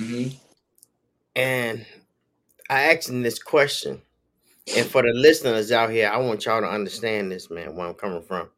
Mm-hmm. 0.00 0.34
and 1.36 1.86
I 2.70 2.94
asked 2.94 3.06
them 3.08 3.22
this 3.22 3.38
question. 3.38 4.02
And 4.76 4.86
for 4.86 5.02
the 5.02 5.12
listeners 5.12 5.70
out 5.70 5.90
here, 5.90 6.08
I 6.08 6.16
want 6.16 6.46
y'all 6.46 6.62
to 6.62 6.68
understand 6.68 7.30
this, 7.30 7.50
man, 7.50 7.76
where 7.76 7.86
I'm 7.88 7.94
coming 7.94 8.22
from. 8.22 8.48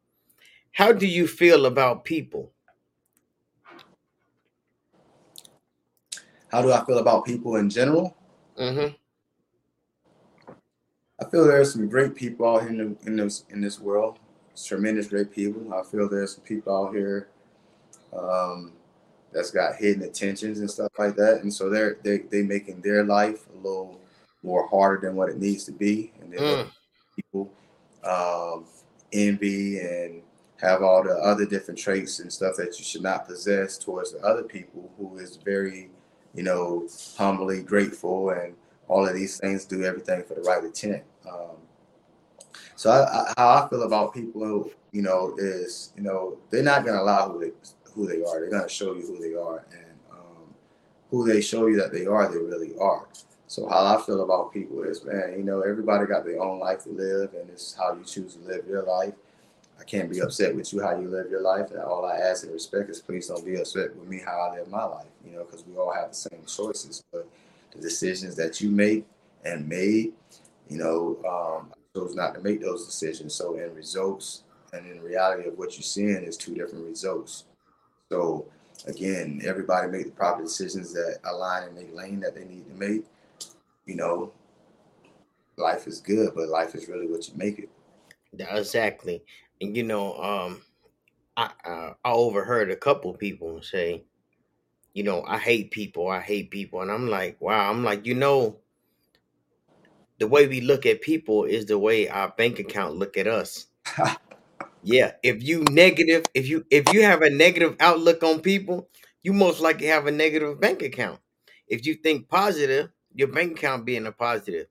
How 0.71 0.93
do 0.93 1.05
you 1.05 1.27
feel 1.27 1.65
about 1.65 2.05
people? 2.05 2.53
How 6.51 6.61
do 6.61 6.71
I 6.71 6.83
feel 6.85 6.99
about 6.99 7.25
people 7.25 7.55
in 7.57 7.69
general? 7.69 8.15
Mm-hmm. 8.59 8.93
I 11.19 11.29
feel 11.29 11.45
there's 11.45 11.71
some 11.71 11.87
great 11.87 12.15
people 12.15 12.47
out 12.47 12.61
here 12.61 12.69
in, 12.69 12.77
the, 12.77 13.07
in 13.07 13.15
this 13.15 13.45
in 13.49 13.61
this 13.61 13.79
world. 13.79 14.19
Tremendous 14.65 15.07
great 15.07 15.31
people. 15.31 15.73
I 15.73 15.83
feel 15.83 16.07
there's 16.07 16.35
some 16.35 16.43
people 16.43 16.75
out 16.75 16.93
here 16.93 17.29
um, 18.17 18.73
that's 19.33 19.51
got 19.51 19.75
hidden 19.75 20.03
intentions 20.03 20.59
and 20.59 20.69
stuff 20.69 20.91
like 20.97 21.15
that, 21.15 21.41
and 21.41 21.53
so 21.53 21.69
they're 21.69 21.97
they 22.03 22.19
they 22.19 22.41
making 22.41 22.81
their 22.81 23.03
life 23.03 23.47
a 23.53 23.57
little 23.57 23.99
more 24.43 24.67
harder 24.67 25.07
than 25.07 25.15
what 25.15 25.29
it 25.29 25.37
needs 25.37 25.63
to 25.65 25.71
be, 25.71 26.13
and 26.21 26.31
then 26.31 26.39
Mm. 26.41 26.71
people 27.15 27.51
um, 28.03 28.65
envy 29.11 29.79
and 29.79 30.21
have 30.61 30.81
all 30.81 31.03
the 31.03 31.15
other 31.15 31.45
different 31.45 31.79
traits 31.79 32.19
and 32.19 32.31
stuff 32.31 32.55
that 32.55 32.77
you 32.77 32.85
should 32.85 33.01
not 33.01 33.27
possess 33.27 33.77
towards 33.77 34.11
the 34.13 34.19
other 34.19 34.43
people 34.43 34.91
who 34.97 35.17
is 35.17 35.37
very 35.37 35.89
you 36.35 36.43
know 36.43 36.87
humbly 37.17 37.63
grateful 37.63 38.29
and 38.31 38.53
all 38.87 39.07
of 39.07 39.15
these 39.15 39.39
things 39.39 39.65
do 39.65 39.83
everything 39.83 40.23
for 40.23 40.35
the 40.35 40.41
right 40.41 40.63
intent. 40.63 41.03
Um, 41.27 41.57
so 42.75 42.91
I, 42.91 43.31
I, 43.31 43.33
how 43.37 43.65
i 43.65 43.69
feel 43.69 43.83
about 43.83 44.13
people 44.13 44.69
you 44.91 45.01
know 45.01 45.33
is 45.37 45.93
you 45.95 46.03
know 46.03 46.37
they're 46.49 46.61
not 46.61 46.85
to 46.85 47.01
allow 47.01 47.29
who 47.29 47.39
they 47.39 47.51
who 47.95 48.05
they 48.05 48.23
are. 48.23 48.41
They're 48.41 48.61
to 48.61 48.69
show 48.69 48.93
you 48.93 49.01
who 49.01 49.17
they 49.17 49.35
are 49.35 49.65
and 49.71 49.97
um, 50.11 50.53
who 51.09 51.25
they 51.25 51.41
show 51.41 51.67
you 51.67 51.77
that 51.77 51.93
they 51.93 52.05
are 52.05 52.29
they 52.31 52.37
really 52.37 52.73
are. 52.79 53.07
So 53.47 53.67
how 53.69 53.95
I 53.95 54.01
feel 54.01 54.23
about 54.23 54.51
people 54.51 54.83
is, 54.83 55.05
man, 55.05 55.35
you 55.37 55.43
know, 55.43 55.61
everybody 55.61 56.05
got 56.07 56.25
their 56.25 56.41
own 56.41 56.59
life 56.59 56.83
to 56.83 56.89
live, 56.89 57.33
and 57.35 57.49
it's 57.49 57.75
how 57.75 57.93
you 57.93 58.03
choose 58.03 58.35
to 58.35 58.41
live 58.41 58.67
your 58.67 58.83
life. 58.83 59.13
I 59.79 59.83
can't 59.83 60.09
be 60.09 60.21
upset 60.21 60.55
with 60.55 60.71
you 60.73 60.81
how 60.81 60.97
you 60.99 61.07
live 61.07 61.29
your 61.29 61.41
life. 61.41 61.71
And 61.71 61.79
all 61.79 62.05
I 62.05 62.17
ask 62.17 62.43
and 62.43 62.53
respect 62.53 62.89
is 62.89 62.99
please 62.99 63.27
don't 63.27 63.45
be 63.45 63.55
upset 63.55 63.95
with 63.95 64.07
me 64.07 64.21
how 64.25 64.39
I 64.39 64.57
live 64.57 64.69
my 64.69 64.83
life, 64.83 65.07
you 65.25 65.33
know, 65.33 65.43
because 65.43 65.65
we 65.65 65.75
all 65.77 65.93
have 65.93 66.09
the 66.09 66.15
same 66.15 66.43
choices. 66.47 67.03
But 67.11 67.27
the 67.71 67.81
decisions 67.81 68.35
that 68.35 68.61
you 68.61 68.69
make 68.69 69.05
and 69.43 69.67
made, 69.67 70.13
you 70.69 70.77
know, 70.77 71.17
um, 71.25 71.73
I 71.73 71.99
chose 71.99 72.15
not 72.15 72.33
to 72.35 72.41
make 72.41 72.61
those 72.61 72.85
decisions. 72.85 73.33
So 73.33 73.55
in 73.55 73.73
results 73.75 74.43
and 74.73 74.89
in 74.89 75.01
reality 75.01 75.47
of 75.47 75.57
what 75.57 75.73
you're 75.73 75.83
seeing 75.83 76.23
is 76.23 76.37
two 76.37 76.55
different 76.55 76.85
results. 76.85 77.45
So 78.09 78.45
again, 78.87 79.41
everybody 79.45 79.89
make 79.89 80.05
the 80.05 80.11
proper 80.11 80.43
decisions 80.43 80.93
that 80.93 81.19
align 81.25 81.67
in 81.69 81.75
their 81.75 81.93
lane 81.93 82.19
that 82.21 82.35
they 82.35 82.45
need 82.45 82.67
to 82.69 82.73
make 82.75 83.05
you 83.85 83.95
know, 83.95 84.31
life 85.57 85.87
is 85.87 85.99
good, 85.99 86.31
but 86.35 86.49
life 86.49 86.75
is 86.75 86.87
really 86.87 87.07
what 87.07 87.27
you 87.27 87.33
make 87.37 87.59
it. 87.59 87.69
Exactly. 88.37 89.23
You 89.73 89.83
know, 89.83 90.15
um, 90.17 90.61
I, 91.37 91.51
I 91.65 91.93
I 92.05 92.11
overheard 92.13 92.71
a 92.71 92.75
couple 92.77 93.13
people 93.15 93.61
say, 93.61 94.05
you 94.93 95.03
know, 95.03 95.23
I 95.27 95.39
hate 95.39 95.71
people, 95.71 96.07
I 96.09 96.21
hate 96.21 96.51
people, 96.51 96.81
and 96.81 96.91
I'm 96.91 97.09
like, 97.09 97.41
wow, 97.41 97.69
I'm 97.71 97.83
like, 97.83 98.05
you 98.07 98.15
know, 98.15 98.59
the 100.19 100.27
way 100.27 100.47
we 100.47 100.61
look 100.61 100.85
at 100.85 101.01
people 101.01 101.43
is 101.45 101.65
the 101.65 101.77
way 101.79 102.07
our 102.09 102.29
bank 102.29 102.59
account 102.59 102.95
look 102.95 103.17
at 103.17 103.27
us. 103.27 103.67
Yeah, 104.83 105.13
if 105.23 105.43
you 105.43 105.63
negative, 105.71 106.23
if 106.33 106.47
you 106.47 106.65
if 106.69 106.93
you 106.93 107.01
have 107.03 107.21
a 107.21 107.29
negative 107.29 107.75
outlook 107.79 108.23
on 108.23 108.41
people, 108.41 108.89
you 109.23 109.33
most 109.33 109.59
likely 109.59 109.87
have 109.87 110.05
a 110.05 110.11
negative 110.11 110.59
bank 110.59 110.81
account. 110.83 111.19
If 111.67 111.85
you 111.87 111.95
think 111.95 112.29
positive, 112.29 112.89
your 113.13 113.29
bank 113.29 113.53
account 113.57 113.85
being 113.85 114.05
a 114.05 114.11
positive. 114.11 114.67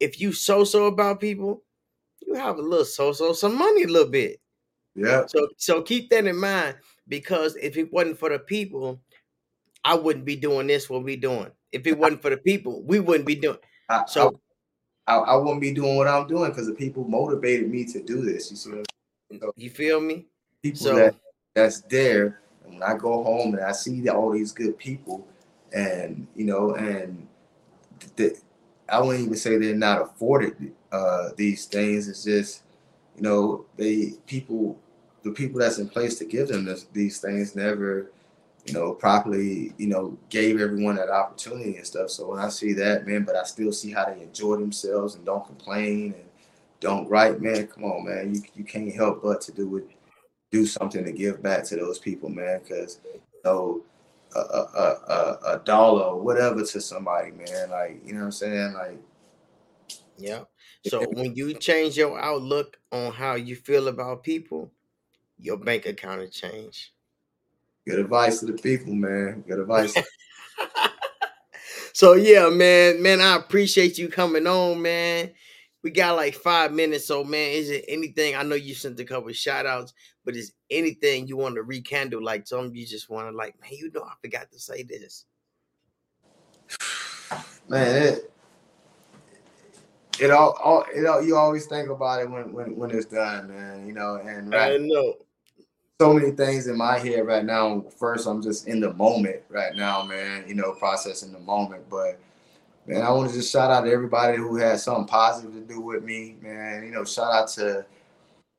If 0.00 0.20
you 0.20 0.32
so 0.32 0.64
so 0.64 0.86
about 0.86 1.20
people, 1.20 1.62
you 2.32 2.40
have 2.40 2.58
a 2.58 2.62
little 2.62 2.84
so 2.84 3.12
so 3.12 3.32
some 3.32 3.56
money 3.56 3.84
a 3.84 3.88
little 3.88 4.10
bit. 4.10 4.40
yeah, 4.94 5.26
So 5.26 5.48
so 5.56 5.82
keep 5.82 6.10
that 6.10 6.26
in 6.26 6.36
mind 6.36 6.76
because 7.08 7.56
if 7.56 7.76
it 7.76 7.92
wasn't 7.92 8.18
for 8.18 8.30
the 8.30 8.38
people, 8.38 9.00
I 9.84 9.94
wouldn't 9.94 10.24
be 10.24 10.36
doing 10.36 10.66
this 10.66 10.88
what 10.88 11.04
we 11.04 11.16
doing. 11.16 11.50
If 11.72 11.86
it 11.86 11.98
wasn't 11.98 12.22
for 12.22 12.30
the 12.30 12.36
people, 12.36 12.82
we 12.82 13.00
wouldn't 13.00 13.26
be 13.26 13.34
doing. 13.34 13.58
I, 13.88 14.04
So 14.06 14.40
I, 15.06 15.14
I, 15.14 15.18
I 15.18 15.36
wouldn't 15.36 15.60
be 15.60 15.72
doing 15.72 15.96
what 15.96 16.08
I'm 16.08 16.26
doing 16.26 16.50
because 16.50 16.66
the 16.66 16.74
people 16.74 17.04
motivated 17.04 17.68
me 17.68 17.84
to 17.86 18.02
do 18.02 18.22
this. 18.22 18.50
You 18.50 18.56
see, 18.56 18.70
what 18.70 18.78
I'm 19.30 19.40
saying? 19.40 19.52
you 19.56 19.70
feel 19.70 20.00
me? 20.00 20.26
people 20.62 20.86
So 20.86 20.96
that 20.96 21.16
that's 21.54 21.82
there, 21.82 22.40
and 22.64 22.74
when 22.74 22.82
I 22.82 22.94
go 22.94 23.22
home 23.22 23.54
and 23.54 23.64
I 23.64 23.72
see 23.72 24.08
all 24.08 24.30
these 24.30 24.52
good 24.52 24.78
people, 24.78 25.26
and 25.72 26.26
you 26.34 26.44
know, 26.44 26.74
and 26.74 27.26
the, 28.16 28.38
I 28.88 29.00
wouldn't 29.00 29.24
even 29.24 29.36
say 29.36 29.58
they're 29.58 29.74
not 29.74 30.02
afforded 30.02 30.72
uh, 30.92 31.30
these 31.36 31.64
things. 31.66 32.08
It's 32.08 32.24
just, 32.24 32.62
you 33.16 33.22
know, 33.22 33.64
they 33.76 34.14
people, 34.26 34.78
the 35.24 35.32
people 35.32 35.58
that's 35.58 35.78
in 35.78 35.88
place 35.88 36.18
to 36.18 36.24
give 36.24 36.48
them 36.48 36.64
this, 36.64 36.86
these 36.92 37.20
things 37.20 37.56
never 37.56 38.10
you 38.66 38.74
know, 38.74 38.92
properly, 38.92 39.72
you 39.76 39.88
know, 39.88 40.16
gave 40.28 40.60
everyone 40.60 40.94
that 40.96 41.10
opportunity 41.10 41.76
and 41.76 41.86
stuff. 41.86 42.10
So 42.10 42.28
when 42.30 42.38
I 42.38 42.48
see 42.48 42.72
that, 42.74 43.06
man, 43.06 43.24
but 43.24 43.34
I 43.34 43.42
still 43.44 43.72
see 43.72 43.90
how 43.90 44.04
they 44.04 44.22
enjoy 44.22 44.56
themselves 44.56 45.16
and 45.16 45.24
don't 45.24 45.44
complain 45.44 46.14
and 46.14 46.24
don't 46.80 47.08
gripe, 47.08 47.40
man. 47.40 47.66
Come 47.66 47.84
on, 47.84 48.04
man. 48.04 48.34
You 48.34 48.42
you 48.54 48.64
can't 48.64 48.94
help 48.94 49.22
but 49.22 49.40
to 49.42 49.52
do 49.52 49.76
it, 49.76 49.88
do 50.50 50.64
something 50.64 51.04
to 51.04 51.12
give 51.12 51.42
back 51.42 51.64
to 51.64 51.76
those 51.76 51.98
people, 51.98 52.28
man. 52.28 52.60
Because 52.62 53.00
you 53.12 53.20
know, 53.44 53.82
a, 54.36 54.38
a, 54.38 54.60
a, 55.08 55.38
a 55.54 55.62
dollar 55.64 56.04
or 56.04 56.20
whatever 56.20 56.64
to 56.64 56.80
somebody, 56.80 57.32
man. 57.32 57.70
Like 57.70 58.00
you 58.06 58.12
know 58.12 58.20
what 58.20 58.26
I'm 58.26 58.32
saying, 58.32 58.74
like. 58.74 58.98
Yeah. 60.18 60.44
So 60.84 61.06
when 61.12 61.34
you 61.34 61.54
change 61.54 61.96
your 61.96 62.18
outlook 62.18 62.78
on 62.90 63.12
how 63.12 63.34
you 63.34 63.56
feel 63.56 63.88
about 63.88 64.22
people, 64.22 64.72
your 65.38 65.56
bank 65.56 65.86
account 65.86 66.20
will 66.20 66.28
change. 66.28 66.92
Good 67.86 67.98
advice 67.98 68.40
to 68.40 68.46
the 68.46 68.52
people, 68.52 68.94
man. 68.94 69.44
Good 69.46 69.58
advice. 69.58 69.96
so 71.92 72.12
yeah, 72.14 72.48
man, 72.48 73.02
man, 73.02 73.20
I 73.20 73.36
appreciate 73.36 73.98
you 73.98 74.08
coming 74.08 74.46
on, 74.46 74.80
man. 74.80 75.32
We 75.82 75.90
got 75.90 76.14
like 76.14 76.34
five 76.34 76.72
minutes, 76.72 77.06
so 77.06 77.24
man, 77.24 77.50
is 77.50 77.68
it 77.68 77.84
anything? 77.88 78.36
I 78.36 78.44
know 78.44 78.54
you 78.54 78.72
sent 78.72 79.00
a 79.00 79.04
couple 79.04 79.32
shout 79.32 79.66
outs, 79.66 79.92
but 80.24 80.36
is 80.36 80.52
anything 80.70 81.26
you 81.26 81.36
want 81.36 81.56
to 81.56 81.62
rekindle? 81.62 82.22
Like 82.22 82.46
some 82.46 82.72
you 82.72 82.86
just 82.86 83.10
want 83.10 83.28
to 83.28 83.36
like, 83.36 83.60
man, 83.60 83.72
you 83.72 83.90
know, 83.92 84.04
I 84.04 84.12
forgot 84.20 84.52
to 84.52 84.60
say 84.60 84.84
this. 84.84 85.24
Man, 87.68 88.02
it 88.02 88.31
it 90.20 90.30
all, 90.30 90.56
all 90.62 90.84
it 90.94 91.06
all 91.06 91.22
you 91.22 91.36
always 91.36 91.66
think 91.66 91.88
about 91.88 92.20
it 92.20 92.30
when 92.30 92.52
when 92.52 92.76
when 92.76 92.90
it's 92.90 93.06
done, 93.06 93.48
man. 93.48 93.86
You 93.86 93.94
know, 93.94 94.16
and 94.16 94.52
right, 94.52 94.74
I 94.74 94.76
know 94.76 95.14
so 96.00 96.12
many 96.12 96.32
things 96.32 96.66
in 96.66 96.76
my 96.76 96.98
head 96.98 97.26
right 97.26 97.44
now. 97.44 97.84
First, 97.98 98.26
I'm 98.26 98.42
just 98.42 98.66
in 98.66 98.80
the 98.80 98.92
moment 98.94 99.42
right 99.48 99.74
now, 99.74 100.02
man. 100.04 100.44
You 100.46 100.54
know, 100.54 100.72
processing 100.72 101.32
the 101.32 101.38
moment. 101.40 101.88
But 101.88 102.18
man, 102.86 103.02
I 103.02 103.10
want 103.10 103.30
to 103.30 103.36
just 103.36 103.52
shout 103.52 103.70
out 103.70 103.84
to 103.84 103.90
everybody 103.90 104.36
who 104.36 104.56
had 104.56 104.80
something 104.80 105.06
positive 105.06 105.54
to 105.54 105.60
do 105.60 105.80
with 105.80 106.04
me, 106.04 106.36
man. 106.40 106.84
You 106.84 106.90
know, 106.90 107.04
shout 107.04 107.32
out 107.32 107.48
to 107.50 107.86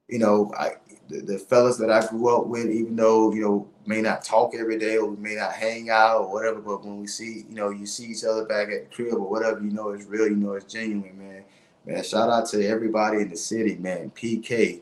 you 0.08 0.20
know 0.20 0.52
I, 0.58 0.72
the, 1.10 1.22
the 1.22 1.38
fellas 1.38 1.78
that 1.78 1.90
I 1.90 2.06
grew 2.08 2.36
up 2.36 2.48
with, 2.48 2.70
even 2.70 2.96
though 2.96 3.34
you 3.34 3.42
know 3.42 3.68
may 3.86 4.02
not 4.02 4.24
talk 4.24 4.56
every 4.56 4.78
day 4.78 4.98
or 4.98 5.10
we 5.10 5.18
may 5.18 5.36
not 5.36 5.54
hang 5.54 5.90
out 5.90 6.22
or 6.22 6.34
whatever. 6.34 6.60
But 6.60 6.84
when 6.86 7.00
we 7.00 7.08
see, 7.08 7.46
you 7.50 7.56
know, 7.56 7.70
you 7.70 7.86
see 7.86 8.06
each 8.06 8.24
other 8.24 8.46
back 8.46 8.70
at 8.70 8.90
the 8.90 8.96
crib 8.96 9.14
or 9.14 9.30
whatever, 9.30 9.62
you 9.62 9.72
know 9.72 9.90
it's 9.90 10.06
real. 10.06 10.28
You 10.28 10.36
know 10.36 10.54
it's 10.54 10.72
genuine, 10.72 11.18
man. 11.18 11.44
Man, 11.86 12.04
shout 12.04 12.30
out 12.30 12.48
to 12.48 12.66
everybody 12.66 13.18
in 13.18 13.30
the 13.30 13.36
city, 13.36 13.76
man. 13.76 14.12
PK, 14.16 14.82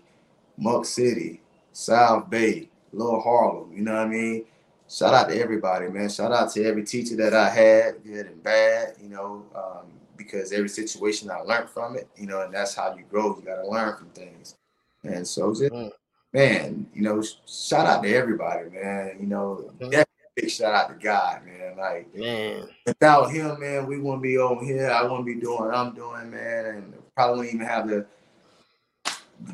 Muck 0.58 0.86
City, 0.86 1.42
South 1.74 2.30
Bay, 2.30 2.70
Little 2.94 3.20
Harlem. 3.20 3.74
You 3.74 3.82
know 3.82 3.94
what 3.94 4.02
I 4.02 4.08
mean? 4.08 4.46
Shout 4.88 5.14
out 5.14 5.30
to 5.30 5.42
everybody, 5.42 5.88
man. 5.88 6.10
Shout 6.10 6.32
out 6.32 6.52
to 6.52 6.64
every 6.64 6.84
teacher 6.84 7.16
that 7.16 7.34
I 7.34 7.50
had, 7.50 8.04
good 8.04 8.28
and 8.28 8.44
bad. 8.44 8.96
You 9.02 9.10
know, 9.10 9.46
um, 9.56 9.92
because 10.16 10.52
every 10.52 10.70
situation 10.70 11.32
I 11.32 11.40
learned 11.40 11.70
from 11.70 11.96
it. 11.96 12.08
You 12.16 12.28
know, 12.28 12.42
and 12.42 12.54
that's 12.54 12.76
how 12.76 12.96
you 12.96 13.04
grow. 13.10 13.36
You 13.38 13.44
got 13.44 13.62
to 13.62 13.68
learn 13.68 13.98
from 13.98 14.10
things. 14.10 14.56
And 15.04 15.28
so, 15.28 15.52
just, 15.54 15.72
mm. 15.72 15.90
Man, 16.34 16.88
you 16.94 17.02
know, 17.02 17.22
shout 17.46 17.86
out 17.86 18.04
to 18.04 18.14
everybody, 18.14 18.70
man. 18.70 19.18
You 19.20 19.28
know, 19.28 19.72
mm. 19.80 20.04
big 20.36 20.50
shout 20.50 20.74
out 20.74 20.90
to 20.90 21.04
God, 21.04 21.46
man. 21.46 21.78
Like, 21.78 22.16
man, 22.16 22.68
without 22.86 23.32
him, 23.32 23.60
man, 23.60 23.88
we 23.88 24.00
wouldn't 24.00 24.24
be 24.24 24.38
over 24.38 24.64
here. 24.64 24.90
I 24.90 25.04
wouldn't 25.04 25.26
be 25.26 25.36
doing 25.36 25.66
what 25.66 25.76
I'm 25.76 25.94
doing, 25.94 26.32
man, 26.32 26.66
and 26.66 26.94
probably 27.16 27.38
wouldn't 27.38 27.56
even 27.56 27.68
have 27.68 27.88
the 27.88 28.06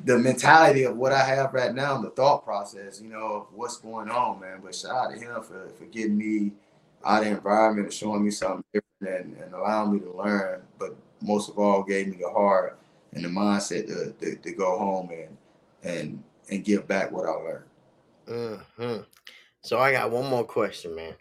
the 0.04 0.18
mentality 0.18 0.84
of 0.84 0.98
what 0.98 1.14
I 1.14 1.24
have 1.24 1.54
right 1.54 1.74
now, 1.74 1.98
the 2.02 2.10
thought 2.10 2.44
process, 2.44 3.02
you 3.02 3.10
know, 3.10 3.26
of 3.26 3.48
what's 3.54 3.78
going 3.78 4.10
on, 4.10 4.42
man. 4.42 4.60
But 4.62 4.76
shout 4.76 4.92
out 4.92 5.14
to 5.14 5.18
him 5.18 5.42
for, 5.42 5.70
for 5.70 5.86
getting 5.86 6.18
me 6.18 6.52
out 7.06 7.20
of 7.20 7.30
the 7.30 7.36
environment 7.36 7.86
and 7.86 7.94
showing 7.94 8.26
me 8.26 8.32
something 8.32 8.66
different 8.74 9.28
and, 9.28 9.38
and 9.42 9.54
allowing 9.54 9.94
me 9.94 10.00
to 10.00 10.12
learn. 10.12 10.62
But 10.78 10.96
most 11.22 11.50
of 11.50 11.58
all, 11.58 11.84
gave 11.84 12.08
me 12.10 12.18
the 12.18 12.30
heart 12.30 12.78
and 13.14 13.24
the 13.24 13.30
mindset 13.30 13.88
to, 13.88 14.12
to, 14.12 14.36
to 14.36 14.52
go 14.52 14.78
home 14.78 15.10
and 15.12 15.38
and 15.84 16.24
and 16.50 16.64
give 16.64 16.88
back 16.88 17.12
what 17.12 17.26
I 17.26 17.32
learned. 17.32 17.66
Mm-hmm. 18.28 19.02
So 19.62 19.80
I 19.80 19.92
got 19.92 20.12
one 20.12 20.30
more 20.30 20.44
question, 20.44 20.96
man. 20.96 21.14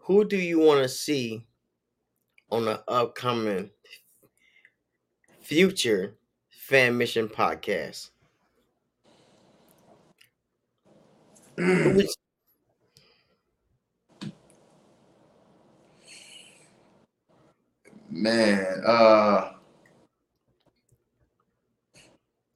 Who 0.00 0.24
do 0.24 0.36
you 0.36 0.58
want 0.58 0.82
to 0.82 0.88
see 0.88 1.44
on 2.50 2.66
the 2.66 2.82
upcoming 2.86 3.70
future 5.40 6.14
Fammission 6.68 7.28
podcast. 7.28 8.10
Man, 18.10 18.82
uh 18.86 19.52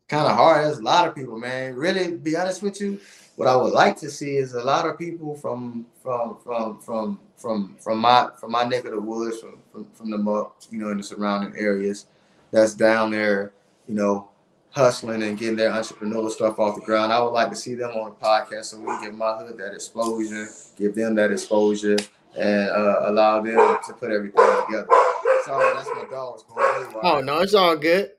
kind 0.09 0.27
of 0.27 0.37
hard. 0.37 0.65
There's 0.65 0.79
a 0.79 0.83
lot 0.83 1.09
of 1.09 1.15
people, 1.15 1.39
man. 1.39 1.75
Really, 1.75 2.13
be 2.13 2.37
honest 2.37 2.63
with 2.63 2.81
you, 2.81 3.01
what 3.37 3.49
I 3.49 3.57
would 3.57 3.73
like 3.73 3.97
to 3.99 4.11
see 4.11 4.37
is 4.37 4.55
a 4.55 4.63
lot 4.63 4.87
of 4.87 4.99
people 4.99 5.37
from 5.37 5.87
from 6.03 6.39
from 6.43 6.81
from 6.81 7.19
from 7.37 7.77
from 7.81 7.99
my 7.99 8.29
from 8.41 8.53
my 8.53 8.65
neck 8.65 8.85
of 8.85 8.93
the 8.93 9.01
woods, 9.01 9.41
from 9.41 9.59
from, 9.73 9.87
from 9.95 10.11
the 10.11 10.19
muck, 10.19 10.57
you 10.71 10.79
know, 10.79 10.91
in 10.91 10.97
the 10.97 11.03
surrounding 11.03 11.55
areas, 11.57 12.07
that's 12.51 12.75
down 12.75 13.11
there 13.11 13.53
you 13.87 13.95
know, 13.95 14.29
hustling 14.71 15.23
and 15.23 15.39
getting 15.39 15.57
their 15.57 15.71
entrepreneurial 15.71 16.31
stuff 16.31 16.59
off 16.59 16.75
the 16.75 16.83
ground. 16.83 17.13
I 17.13 17.21
would 17.21 17.31
like 17.31 17.51
to 17.51 17.57
see 17.57 17.75
them 17.75 17.91
on 17.91 18.11
the 18.11 18.27
podcast 18.27 18.67
so 18.67 18.79
we 18.79 18.87
can 18.87 19.05
give 19.05 19.15
my 19.15 19.37
hood 19.39 19.59
that 19.59 19.75
exposure, 19.75 20.49
give 20.77 20.95
them 20.95 21.15
that 21.15 21.33
exposure, 21.33 21.97
and 22.37 22.71
uh, 22.71 23.01
allow 23.03 23.41
them 23.41 23.79
to 23.87 23.93
put 23.95 24.11
everything 24.11 24.45
together. 24.67 24.89
So 25.45 25.59
that's 25.75 25.89
my 25.95 26.05
dog's 26.11 26.43
going 26.43 26.97
Oh 27.03 27.21
no, 27.21 27.39
it's 27.39 27.55
all 27.55 27.77
good. 27.77 28.11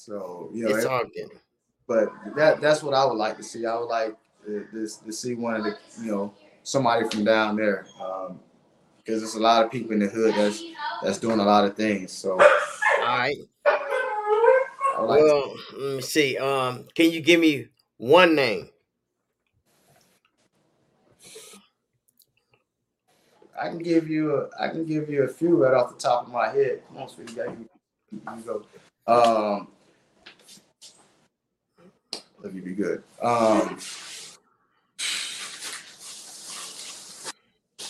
So 0.00 0.48
you 0.54 0.64
know, 0.64 0.74
it's 0.74 0.86
all 0.86 1.04
good. 1.04 1.30
But 1.86 2.08
that 2.34 2.62
that's 2.62 2.82
what 2.82 2.94
I 2.94 3.04
would 3.04 3.18
like 3.18 3.36
to 3.36 3.42
see. 3.42 3.66
I 3.66 3.76
would 3.76 3.84
like 3.84 4.16
this 4.46 4.96
to, 4.96 5.04
to, 5.04 5.12
see 5.12 5.34
one 5.34 5.56
of 5.56 5.64
the 5.64 5.76
you 6.00 6.10
know 6.10 6.32
somebody 6.62 7.06
from 7.10 7.24
down 7.24 7.56
there 7.56 7.84
because 7.84 8.30
um, 8.30 8.40
there's 9.04 9.34
a 9.34 9.40
lot 9.40 9.62
of 9.62 9.70
people 9.70 9.92
in 9.92 9.98
the 9.98 10.06
hood 10.06 10.34
that's 10.34 10.64
that's 11.02 11.18
doing 11.18 11.38
a 11.38 11.44
lot 11.44 11.66
of 11.66 11.76
things. 11.76 12.12
So 12.12 12.32
all 12.32 12.38
right. 13.04 13.36
Like 13.66 15.20
well, 15.20 15.54
let 15.78 15.96
me 15.96 16.00
see. 16.00 16.38
Um, 16.38 16.86
can 16.94 17.10
you 17.10 17.20
give 17.20 17.38
me 17.38 17.68
one 17.98 18.34
name? 18.34 18.70
I 23.60 23.68
can 23.68 23.78
give 23.78 24.08
you 24.08 24.34
a, 24.34 24.48
I 24.58 24.68
can 24.68 24.86
give 24.86 25.10
you 25.10 25.24
a 25.24 25.28
few 25.28 25.62
right 25.62 25.74
off 25.74 25.92
the 25.92 26.00
top 26.00 26.26
of 26.26 26.32
my 26.32 26.48
head. 26.48 26.80
Come 26.88 27.02
on, 27.02 27.08
sweetie, 27.10 27.34
you, 27.34 27.68
you 28.12 28.42
go. 28.46 28.64
Um, 29.06 29.68
me 32.48 32.60
be 32.60 32.72
good. 32.72 33.02
Um, 33.22 33.78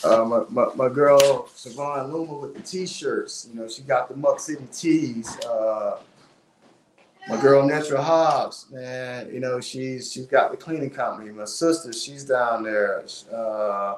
uh, 0.02 0.24
my, 0.24 0.42
my, 0.48 0.74
my 0.74 0.88
girl 0.88 1.48
Savon 1.54 2.12
Luma 2.12 2.34
with 2.34 2.54
the 2.54 2.62
t-shirts. 2.62 3.48
You 3.50 3.60
know, 3.60 3.68
she 3.68 3.82
got 3.82 4.08
the 4.08 4.16
Muck 4.16 4.40
City 4.40 4.66
tees. 4.72 5.38
Uh, 5.40 5.98
my 7.28 7.40
girl 7.40 7.66
Natural 7.66 8.02
Hobbs, 8.02 8.66
man, 8.72 9.30
you 9.32 9.40
know, 9.40 9.60
she's 9.60 10.12
she's 10.12 10.26
got 10.26 10.50
the 10.50 10.56
cleaning 10.56 10.90
company. 10.90 11.30
My 11.30 11.44
sister, 11.44 11.92
she's 11.92 12.24
down 12.24 12.62
there. 12.62 13.04
Uh, 13.32 13.96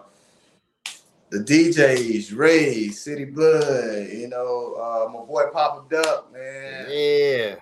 the 1.31 1.39
DJs, 1.39 2.37
Ray, 2.37 2.91
City 2.91 3.25
Blood, 3.25 4.09
you 4.09 4.29
know, 4.29 4.75
uh, 4.75 5.09
my 5.11 5.25
boy 5.25 5.45
Papa 5.51 5.85
Duck, 5.89 6.31
man. 6.33 6.87
Yeah. 6.91 7.55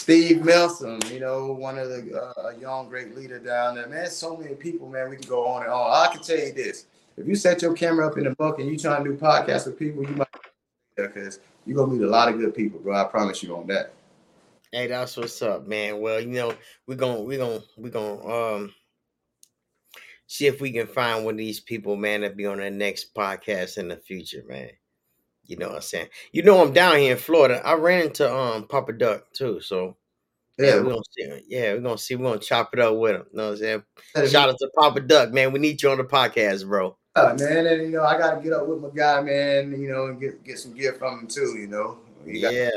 Steve 0.00 0.42
Melson, 0.42 0.98
you 1.12 1.20
know, 1.20 1.52
one 1.52 1.78
of 1.78 1.90
the 1.90 2.32
uh, 2.38 2.52
young 2.58 2.88
great 2.88 3.14
leader 3.14 3.38
down 3.38 3.74
there. 3.74 3.86
Man, 3.86 4.08
so 4.08 4.34
many 4.34 4.54
people, 4.54 4.88
man. 4.88 5.10
We 5.10 5.16
can 5.16 5.28
go 5.28 5.46
on 5.46 5.62
and 5.62 5.70
on. 5.70 5.90
I 5.90 6.10
can 6.10 6.22
tell 6.22 6.38
you 6.38 6.54
this: 6.54 6.86
if 7.18 7.28
you 7.28 7.34
set 7.34 7.60
your 7.60 7.74
camera 7.74 8.06
up 8.06 8.16
in 8.16 8.24
the 8.24 8.34
book 8.34 8.58
and 8.58 8.68
you 8.68 8.78
trying 8.78 9.04
to 9.04 9.10
do 9.10 9.16
podcasts 9.18 9.66
with 9.66 9.78
people, 9.78 10.02
you 10.02 10.16
might 10.16 10.28
because 10.96 11.40
you're 11.66 11.76
gonna 11.76 11.92
meet 11.92 12.02
a 12.02 12.08
lot 12.08 12.30
of 12.30 12.38
good 12.38 12.54
people, 12.54 12.80
bro. 12.80 12.96
I 12.96 13.04
promise 13.04 13.42
you 13.42 13.54
on 13.54 13.66
that. 13.66 13.92
Hey, 14.72 14.86
that's 14.86 15.18
what's 15.18 15.42
up, 15.42 15.66
man. 15.66 16.00
Well, 16.00 16.18
you 16.18 16.28
know, 16.28 16.54
we're 16.86 16.94
gonna 16.94 17.20
we're 17.20 17.38
gonna 17.38 17.60
we're 17.76 17.90
gonna 17.90 18.26
um 18.26 18.74
see 20.26 20.46
if 20.46 20.62
we 20.62 20.72
can 20.72 20.86
find 20.86 21.26
one 21.26 21.34
of 21.34 21.38
these 21.38 21.60
people, 21.60 21.94
man, 21.94 22.22
to 22.22 22.30
be 22.30 22.46
on 22.46 22.58
the 22.58 22.70
next 22.70 23.14
podcast 23.14 23.76
in 23.76 23.88
the 23.88 23.98
future, 23.98 24.44
man. 24.48 24.70
You 25.50 25.56
know 25.56 25.66
what 25.66 25.76
I'm 25.76 25.82
saying? 25.82 26.08
You 26.30 26.44
know 26.44 26.62
I'm 26.62 26.72
down 26.72 26.98
here 26.98 27.10
in 27.10 27.18
Florida. 27.18 27.60
I 27.66 27.74
ran 27.74 28.04
into 28.04 28.32
um 28.32 28.68
Papa 28.68 28.92
Duck 28.92 29.32
too, 29.32 29.60
so 29.60 29.96
yeah, 30.56 30.76
we're 30.76 30.90
gonna 30.90 31.02
see. 31.10 31.42
Yeah, 31.48 31.72
we're 31.72 31.80
gonna 31.80 31.98
see. 31.98 32.14
We're 32.14 32.28
gonna 32.28 32.40
chop 32.40 32.72
it 32.72 32.78
up 32.78 32.96
with 32.96 33.16
him. 33.16 33.24
You 33.32 33.36
know 33.36 33.44
what 33.46 33.50
I'm 33.52 33.56
saying? 33.56 33.82
Shout 34.28 34.48
out 34.48 34.56
to 34.58 34.70
Papa 34.78 35.00
Duck, 35.00 35.32
man. 35.32 35.50
We 35.50 35.58
need 35.58 35.82
you 35.82 35.90
on 35.90 35.98
the 35.98 36.04
podcast, 36.04 36.68
bro. 36.68 36.96
Uh, 37.16 37.36
man, 37.36 37.66
and 37.66 37.82
you 37.82 37.88
know, 37.88 38.04
I 38.04 38.16
gotta 38.16 38.40
get 38.40 38.52
up 38.52 38.68
with 38.68 38.80
my 38.80 38.90
guy, 38.94 39.20
man, 39.22 39.72
you 39.72 39.90
know, 39.90 40.06
and 40.06 40.20
get 40.20 40.44
get 40.44 40.60
some 40.60 40.72
gear 40.72 40.92
from 40.92 41.18
him 41.18 41.26
too, 41.26 41.56
you 41.58 41.66
know. 41.66 41.98
yeah. 42.24 42.70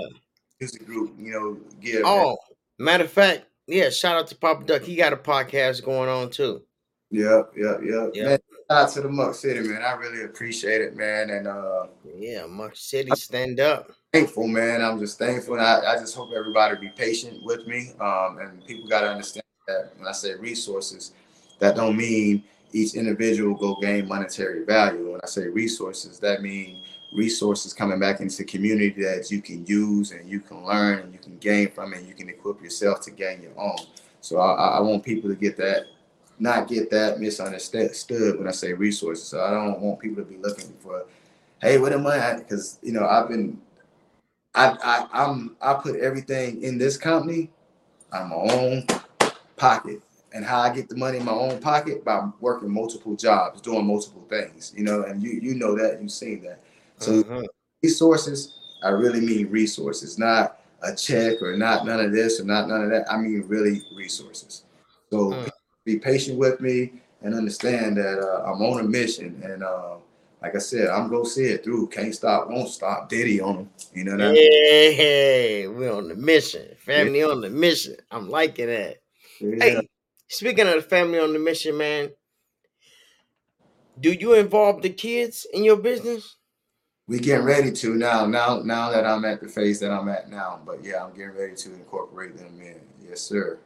Music 0.59 0.84
group, 0.88 1.13
you 1.19 1.32
know, 1.32 1.59
gear. 1.80 2.01
Oh, 2.03 2.38
man. 2.80 2.86
matter 2.86 3.03
of 3.03 3.11
fact, 3.11 3.45
yeah, 3.67 3.91
shout 3.91 4.17
out 4.17 4.28
to 4.28 4.36
Papa 4.36 4.63
Duck. 4.63 4.82
He 4.82 4.95
got 4.95 5.13
a 5.13 5.17
podcast 5.17 5.86
going 5.86 6.09
on 6.09 6.32
too. 6.32 6.63
Yep, 7.11 7.51
yep, 7.55 7.82
yep. 7.84 8.09
Yep. 8.15 8.26
Man, 8.26 8.39
out 8.74 8.89
to 8.93 9.01
the 9.01 9.09
Muck 9.09 9.36
City, 9.36 9.59
man. 9.61 9.82
I 9.82 9.93
really 9.93 10.24
appreciate 10.24 10.82
it, 10.82 10.95
man. 10.95 11.30
And 11.30 11.47
uh 11.47 11.88
Yeah, 12.17 12.45
Muck 12.47 12.76
City, 12.76 13.11
stand 13.15 13.59
up. 13.59 13.91
thankful, 14.11 14.47
man. 14.47 14.82
I'm 14.82 14.99
just 14.99 15.17
thankful. 15.17 15.55
And 15.55 15.63
I, 15.63 15.93
I 15.93 15.97
just 15.97 16.15
hope 16.15 16.32
everybody 16.36 16.76
be 16.78 16.89
patient 16.89 17.43
with 17.43 17.65
me. 17.67 17.91
Um, 17.99 18.38
and 18.39 18.65
people 18.65 18.88
got 18.88 19.01
to 19.01 19.09
understand 19.09 19.43
that 19.67 19.93
when 19.97 20.07
I 20.07 20.11
say 20.11 20.36
resources, 20.36 21.13
that 21.59 21.76
don't 21.76 21.95
mean 21.97 22.43
each 22.74 22.95
individual 22.95 23.55
go 23.55 23.76
gain 23.80 24.07
monetary 24.07 24.65
value. 24.65 25.11
When 25.11 25.21
I 25.24 25.28
say 25.28 25.47
resources, 25.47 26.19
that 26.19 26.41
mean 26.41 26.82
resources 27.13 27.74
coming 27.74 27.99
back 27.99 28.19
into 28.19 28.38
the 28.38 28.43
community 28.45 29.01
that 29.03 29.30
you 29.30 29.41
can 29.41 29.65
use 29.67 30.11
and 30.11 30.28
you 30.28 30.39
can 30.39 30.65
learn 30.65 30.99
and 30.99 31.13
you 31.13 31.19
can 31.19 31.38
gain 31.38 31.69
from 31.71 31.93
and 31.93 32.07
you 32.07 32.15
can 32.15 32.28
equip 32.30 32.61
yourself 32.61 33.01
to 33.01 33.11
gain 33.11 33.41
your 33.43 33.57
own. 33.59 33.78
So 34.21 34.39
I, 34.39 34.53
I 34.53 34.67
I 34.78 34.80
want 34.82 35.03
people 35.03 35.30
to 35.30 35.36
get 35.36 35.55
that, 35.57 35.86
not 36.39 36.67
get 36.67 36.89
that 36.91 37.19
misunderstood 37.19 38.38
when 38.38 38.47
I 38.47 38.51
say 38.51 38.73
resources. 38.73 39.27
So 39.27 39.43
I 39.43 39.51
don't 39.51 39.79
want 39.79 39.99
people 39.99 40.23
to 40.23 40.29
be 40.29 40.38
looking 40.38 40.73
for, 40.79 41.05
hey, 41.61 41.77
where 41.77 41.91
the 41.91 41.99
money 41.99 42.19
at? 42.19 42.38
Because 42.39 42.79
you 42.81 42.91
know 42.91 43.05
I've 43.05 43.29
been 43.29 43.59
I, 44.55 44.75
I 44.84 45.23
I'm 45.23 45.55
I 45.61 45.73
put 45.75 45.99
everything 45.99 46.61
in 46.61 46.77
this 46.77 46.97
company 46.97 47.49
on 48.11 48.29
my 48.29 48.36
own 48.36 48.88
pocket. 49.55 50.01
And 50.36 50.43
how 50.43 50.61
I 50.61 50.73
get 50.73 50.89
the 50.89 50.95
money 50.95 51.19
in 51.19 51.25
my 51.25 51.31
own 51.31 51.61
pocket 51.61 52.03
by 52.03 52.27
working 52.39 52.71
multiple 52.71 53.15
jobs, 53.15 53.61
doing 53.61 53.86
multiple 53.86 54.25
things, 54.29 54.73
you 54.75 54.84
know, 54.84 55.03
and 55.03 55.21
you 55.21 55.29
you 55.29 55.53
know 55.53 55.77
that, 55.77 56.01
you've 56.01 56.11
seen 56.11 56.41
that. 56.41 56.63
So 56.97 57.23
Mhm. 57.23 57.45
resources, 57.84 58.57
I 58.84 58.89
really 58.89 59.21
mean 59.21 59.49
resources, 59.51 60.17
not 60.17 60.59
a 60.81 60.95
check 60.95 61.39
or 61.41 61.55
not 61.55 61.86
none 61.86 61.99
of 61.99 62.11
this 62.11 62.39
or 62.39 62.45
not 62.45 62.67
none 62.67 62.84
of 62.84 62.89
that. 62.89 63.11
I 63.11 63.17
mean 63.17 63.43
really 63.47 63.84
resources. 63.95 64.63
So 65.11 65.34
Mm. 65.34 65.49
Be 65.86 65.97
patient 65.97 66.38
with 66.38 66.61
me 66.61 66.93
and 67.21 67.34
understand 67.34 67.97
that 67.97 68.19
uh, 68.19 68.43
I'm 68.43 68.61
on 68.61 68.79
a 68.79 68.84
mission. 68.84 69.41
And 69.43 69.63
uh, 69.63 69.95
like 70.41 70.55
I 70.55 70.59
said, 70.59 70.89
I'm 70.89 71.09
gonna 71.09 71.25
see 71.25 71.45
it 71.45 71.63
through. 71.63 71.88
Can't 71.88 72.13
stop, 72.13 72.49
won't 72.49 72.69
stop. 72.69 73.09
Diddy 73.09 73.41
on 73.41 73.55
them. 73.55 73.69
You 73.93 74.03
know 74.05 74.11
what 74.13 74.21
I 74.21 74.31
mean? 74.31 74.51
Hey, 74.93 75.67
we're 75.67 75.93
on 75.93 76.07
the 76.07 76.15
mission. 76.15 76.75
Family 76.77 77.23
on 77.23 77.41
the 77.41 77.49
mission. 77.49 77.97
I'm 78.11 78.29
liking 78.29 78.67
that. 78.67 78.97
Yeah. 79.39 79.55
Hey, 79.59 79.88
speaking 80.27 80.67
of 80.67 80.75
the 80.75 80.81
family 80.81 81.19
on 81.19 81.34
the 81.34 81.39
mission, 81.39 81.77
man, 81.77 82.09
do 83.99 84.11
you 84.11 84.34
involve 84.34 84.81
the 84.81 84.89
kids 84.89 85.45
in 85.53 85.63
your 85.63 85.77
business? 85.77 86.36
We 87.07 87.19
getting 87.19 87.45
ready 87.45 87.71
to 87.71 87.95
now. 87.95 88.25
Now, 88.25 88.61
now 88.63 88.89
that 88.89 89.05
I'm 89.05 89.25
at 89.25 89.41
the 89.41 89.49
phase 89.49 89.79
that 89.81 89.91
I'm 89.91 90.07
at 90.07 90.29
now. 90.29 90.61
But 90.65 90.84
yeah, 90.84 91.03
I'm 91.03 91.11
getting 91.11 91.36
ready 91.36 91.53
to 91.55 91.73
incorporate 91.73 92.38
them 92.38 92.61
in. 92.61 92.79
Yes, 93.05 93.19
sir. 93.21 93.59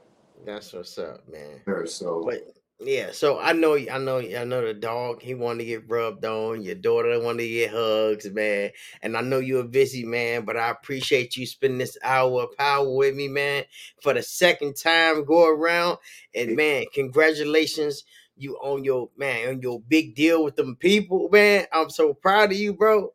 That's 0.48 0.72
what's 0.72 0.98
up, 0.98 1.28
man. 1.28 1.62
So 1.88 2.24
But 2.26 2.56
yeah, 2.80 3.12
so 3.12 3.38
I 3.38 3.52
know, 3.52 3.76
I 3.76 3.98
know, 3.98 4.20
I 4.20 4.46
know 4.46 4.66
the 4.66 4.74
dog. 4.74 5.22
He 5.22 5.34
wanted 5.34 5.60
to 5.60 5.66
get 5.66 5.90
rubbed 5.90 6.24
on. 6.24 6.62
Your 6.62 6.76
daughter 6.76 7.20
wanted 7.20 7.44
to 7.44 7.50
get 7.50 7.72
hugs, 7.72 8.30
man. 8.32 8.72
And 9.02 9.18
I 9.18 9.22
know 9.22 9.40
you're 9.40 9.66
a 9.66 9.68
busy 9.68 10.06
man, 10.06 10.46
but 10.46 10.56
I 10.56 10.70
appreciate 10.70 11.36
you 11.36 11.46
spending 11.46 11.80
this 11.80 11.98
hour 12.02 12.44
of 12.44 12.56
power 12.58 12.90
with 12.90 13.14
me, 13.14 13.28
man, 13.28 13.66
for 14.02 14.14
the 14.14 14.24
second 14.24 14.78
time 14.78 15.26
go 15.26 15.50
around. 15.50 15.98
And 16.34 16.56
man, 16.56 16.86
congratulations, 16.94 18.06
you 18.38 18.56
on 18.62 18.86
your 18.86 19.10
man 19.18 19.50
on 19.50 19.62
your 19.62 19.82
big 19.82 20.16
deal 20.16 20.46
with 20.46 20.56
them 20.56 20.78
people, 20.78 21.28
man. 21.30 21.66
I'm 21.74 21.90
so 21.90 22.14
proud 22.14 22.54
of 22.54 22.58
you, 22.58 22.74
bro. 22.74 23.12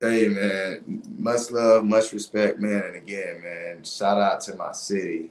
Hey 0.00 0.28
man, 0.28 1.02
much 1.18 1.50
love, 1.50 1.84
much 1.84 2.12
respect, 2.14 2.58
man. 2.58 2.84
And 2.84 2.96
again, 2.96 3.42
man, 3.42 3.84
shout 3.84 4.18
out 4.18 4.40
to 4.42 4.56
my 4.56 4.72
city, 4.72 5.30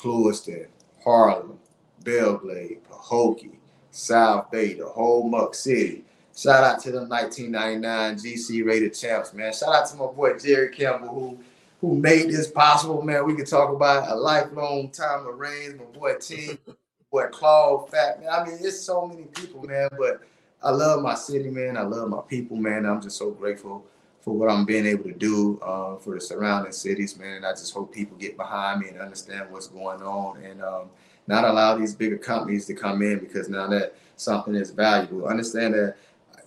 Clewiston, 0.00 0.66
Harlem, 1.04 1.58
Belle 2.02 2.38
Glade, 2.38 2.80
Pahokee, 2.90 3.58
South 3.90 4.50
Bay, 4.50 4.72
the 4.72 4.86
whole 4.86 5.28
Muck 5.28 5.54
City. 5.54 6.04
Shout 6.34 6.64
out 6.64 6.80
to 6.82 6.90
them 6.90 7.08
1999 7.08 8.16
GC 8.16 8.64
rated 8.64 8.94
champs, 8.94 9.34
man. 9.34 9.52
Shout 9.52 9.74
out 9.74 9.86
to 9.90 9.96
my 9.96 10.06
boy 10.06 10.38
Jerry 10.38 10.74
Campbell 10.74 11.08
who 11.08 11.38
who 11.82 11.96
made 11.96 12.28
this 12.28 12.50
possible, 12.50 13.02
man. 13.02 13.26
We 13.26 13.34
could 13.34 13.46
talk 13.46 13.74
about 13.74 14.10
a 14.10 14.14
lifelong 14.14 14.90
time 14.90 15.26
of 15.26 15.38
reigns, 15.38 15.78
my 15.78 15.84
boy 15.84 16.14
T, 16.18 16.58
boy 17.12 17.26
Claude 17.26 17.90
Fat, 17.90 18.20
man. 18.20 18.30
I 18.30 18.44
mean, 18.44 18.58
it's 18.60 18.80
so 18.80 19.06
many 19.06 19.24
people, 19.24 19.62
man, 19.62 19.90
but 19.98 20.22
I 20.62 20.70
love 20.70 21.02
my 21.02 21.14
city, 21.14 21.50
man. 21.50 21.76
I 21.76 21.82
love 21.82 22.08
my 22.08 22.20
people, 22.26 22.56
man. 22.56 22.86
I'm 22.86 23.02
just 23.02 23.18
so 23.18 23.30
grateful 23.30 23.84
for 24.20 24.34
what 24.34 24.50
I'm 24.50 24.64
being 24.64 24.86
able 24.86 25.04
to 25.04 25.14
do 25.14 25.58
uh, 25.62 25.96
for 25.96 26.14
the 26.14 26.20
surrounding 26.20 26.72
cities, 26.72 27.18
man. 27.18 27.36
And 27.36 27.46
I 27.46 27.52
just 27.52 27.72
hope 27.72 27.92
people 27.92 28.16
get 28.18 28.36
behind 28.36 28.80
me 28.80 28.88
and 28.88 29.00
understand 29.00 29.50
what's 29.50 29.68
going 29.68 30.02
on 30.02 30.42
and 30.42 30.62
um, 30.62 30.90
not 31.26 31.44
allow 31.44 31.76
these 31.76 31.94
bigger 31.94 32.18
companies 32.18 32.66
to 32.66 32.74
come 32.74 33.02
in 33.02 33.18
because 33.18 33.48
now 33.48 33.66
that 33.68 33.94
something 34.16 34.54
is 34.54 34.70
valuable, 34.70 35.26
understand 35.26 35.74
that, 35.74 35.96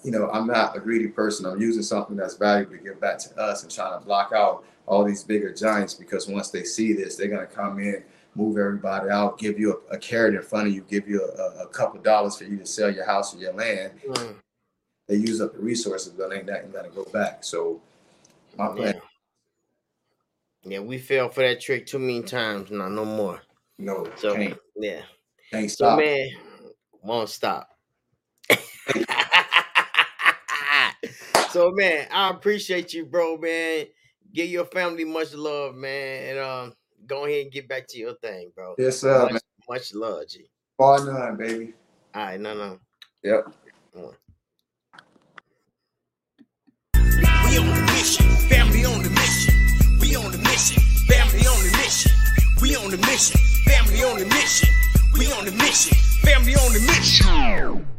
you 0.04 0.12
know, 0.12 0.30
I'm 0.32 0.46
not 0.46 0.78
a 0.78 0.80
greedy 0.80 1.08
person. 1.08 1.46
I'm 1.46 1.62
using 1.62 1.84
something 1.84 2.16
that's 2.16 2.36
valuable 2.36 2.78
to 2.78 2.84
give 2.84 3.00
back 3.00 3.18
to 3.20 3.36
us 3.38 3.64
and 3.64 3.72
trying 3.72 4.00
to 4.00 4.06
block 4.06 4.32
out 4.36 4.66
all 4.86 5.04
these 5.04 5.24
bigger 5.24 5.54
giants 5.54 5.94
because 5.94 6.28
once 6.28 6.50
they 6.50 6.64
see 6.64 6.94
this, 6.94 7.16
they're 7.16 7.28
going 7.28 7.48
to 7.48 7.54
come 7.54 7.80
in, 7.80 8.04
move 8.36 8.58
everybody 8.58 9.10
out, 9.10 9.40
give 9.40 9.58
you 9.58 9.82
a, 9.90 9.96
a 9.96 9.98
carrot 9.98 10.36
in 10.36 10.42
front 10.42 10.68
of 10.68 10.74
you, 10.74 10.82
give 10.90 11.08
you 11.08 11.24
a, 11.24 11.64
a 11.64 11.68
couple 11.68 12.00
dollars 12.02 12.38
for 12.38 12.44
you 12.44 12.58
to 12.58 12.66
sell 12.66 12.92
your 12.92 13.06
house 13.06 13.34
or 13.34 13.40
your 13.40 13.54
land 13.54 13.94
Mm, 14.08 14.36
they 15.08 15.16
use 15.16 15.42
up 15.42 15.54
the 15.54 15.60
resources, 15.60 16.14
but 16.14 16.32
ain't 16.34 16.46
nothing 16.46 16.72
gonna 16.72 16.90
go 16.90 17.06
back. 17.06 17.44
So 17.44 17.82
my 18.58 18.70
plan, 18.70 18.96
yeah. 18.96 19.02
Yeah, 20.66 20.80
we 20.80 20.98
fell 20.98 21.28
for 21.30 21.42
that 21.42 21.60
trick 21.60 21.86
too 21.86 22.00
many 22.00 22.24
times. 22.24 22.72
Now 22.72 22.88
no 22.88 23.04
more. 23.04 23.42
no, 23.78 24.08
So 24.16 24.34
can't, 24.34 24.58
yeah. 24.78 25.02
can't 25.52 25.70
So 25.70 25.76
stop. 25.76 26.00
man, 26.00 26.30
won't 27.02 27.28
stop. 27.30 27.70
so 31.50 31.72
man, 31.72 32.08
I 32.12 32.30
appreciate 32.30 32.94
you, 32.94 33.06
bro, 33.06 33.38
man. 33.38 33.88
Give 34.34 34.50
your 34.50 34.66
family 34.66 35.04
much 35.04 35.34
love, 35.34 35.76
man, 35.76 36.30
and 36.30 36.40
um, 36.40 36.74
go 37.06 37.26
ahead 37.26 37.44
and 37.44 37.52
get 37.52 37.68
back 37.68 37.86
to 37.90 37.98
your 37.98 38.16
thing, 38.16 38.52
bro. 38.56 38.76
yes, 38.78 39.00
sir, 39.00 39.26
man. 39.26 39.34
Much, 39.34 39.44
much 39.70 39.94
love, 39.94 40.28
G. 40.30 40.50
Bar 40.78 41.06
none, 41.06 41.36
baby. 41.38 41.74
All 42.16 42.24
right, 42.24 42.40
no, 42.40 42.56
no. 42.56 42.80
Yep. 43.24 43.54
On 52.84 52.92
the 52.92 52.98
mission, 52.98 53.40
family 53.66 54.04
on 54.04 54.20
the 54.20 54.26
mission. 54.26 54.70
We 55.18 55.32
on 55.34 55.46
the 55.46 55.52
mission, 55.52 55.96
family 56.22 56.56
on 56.56 56.74
the 56.74 56.80
mission. 56.82 57.93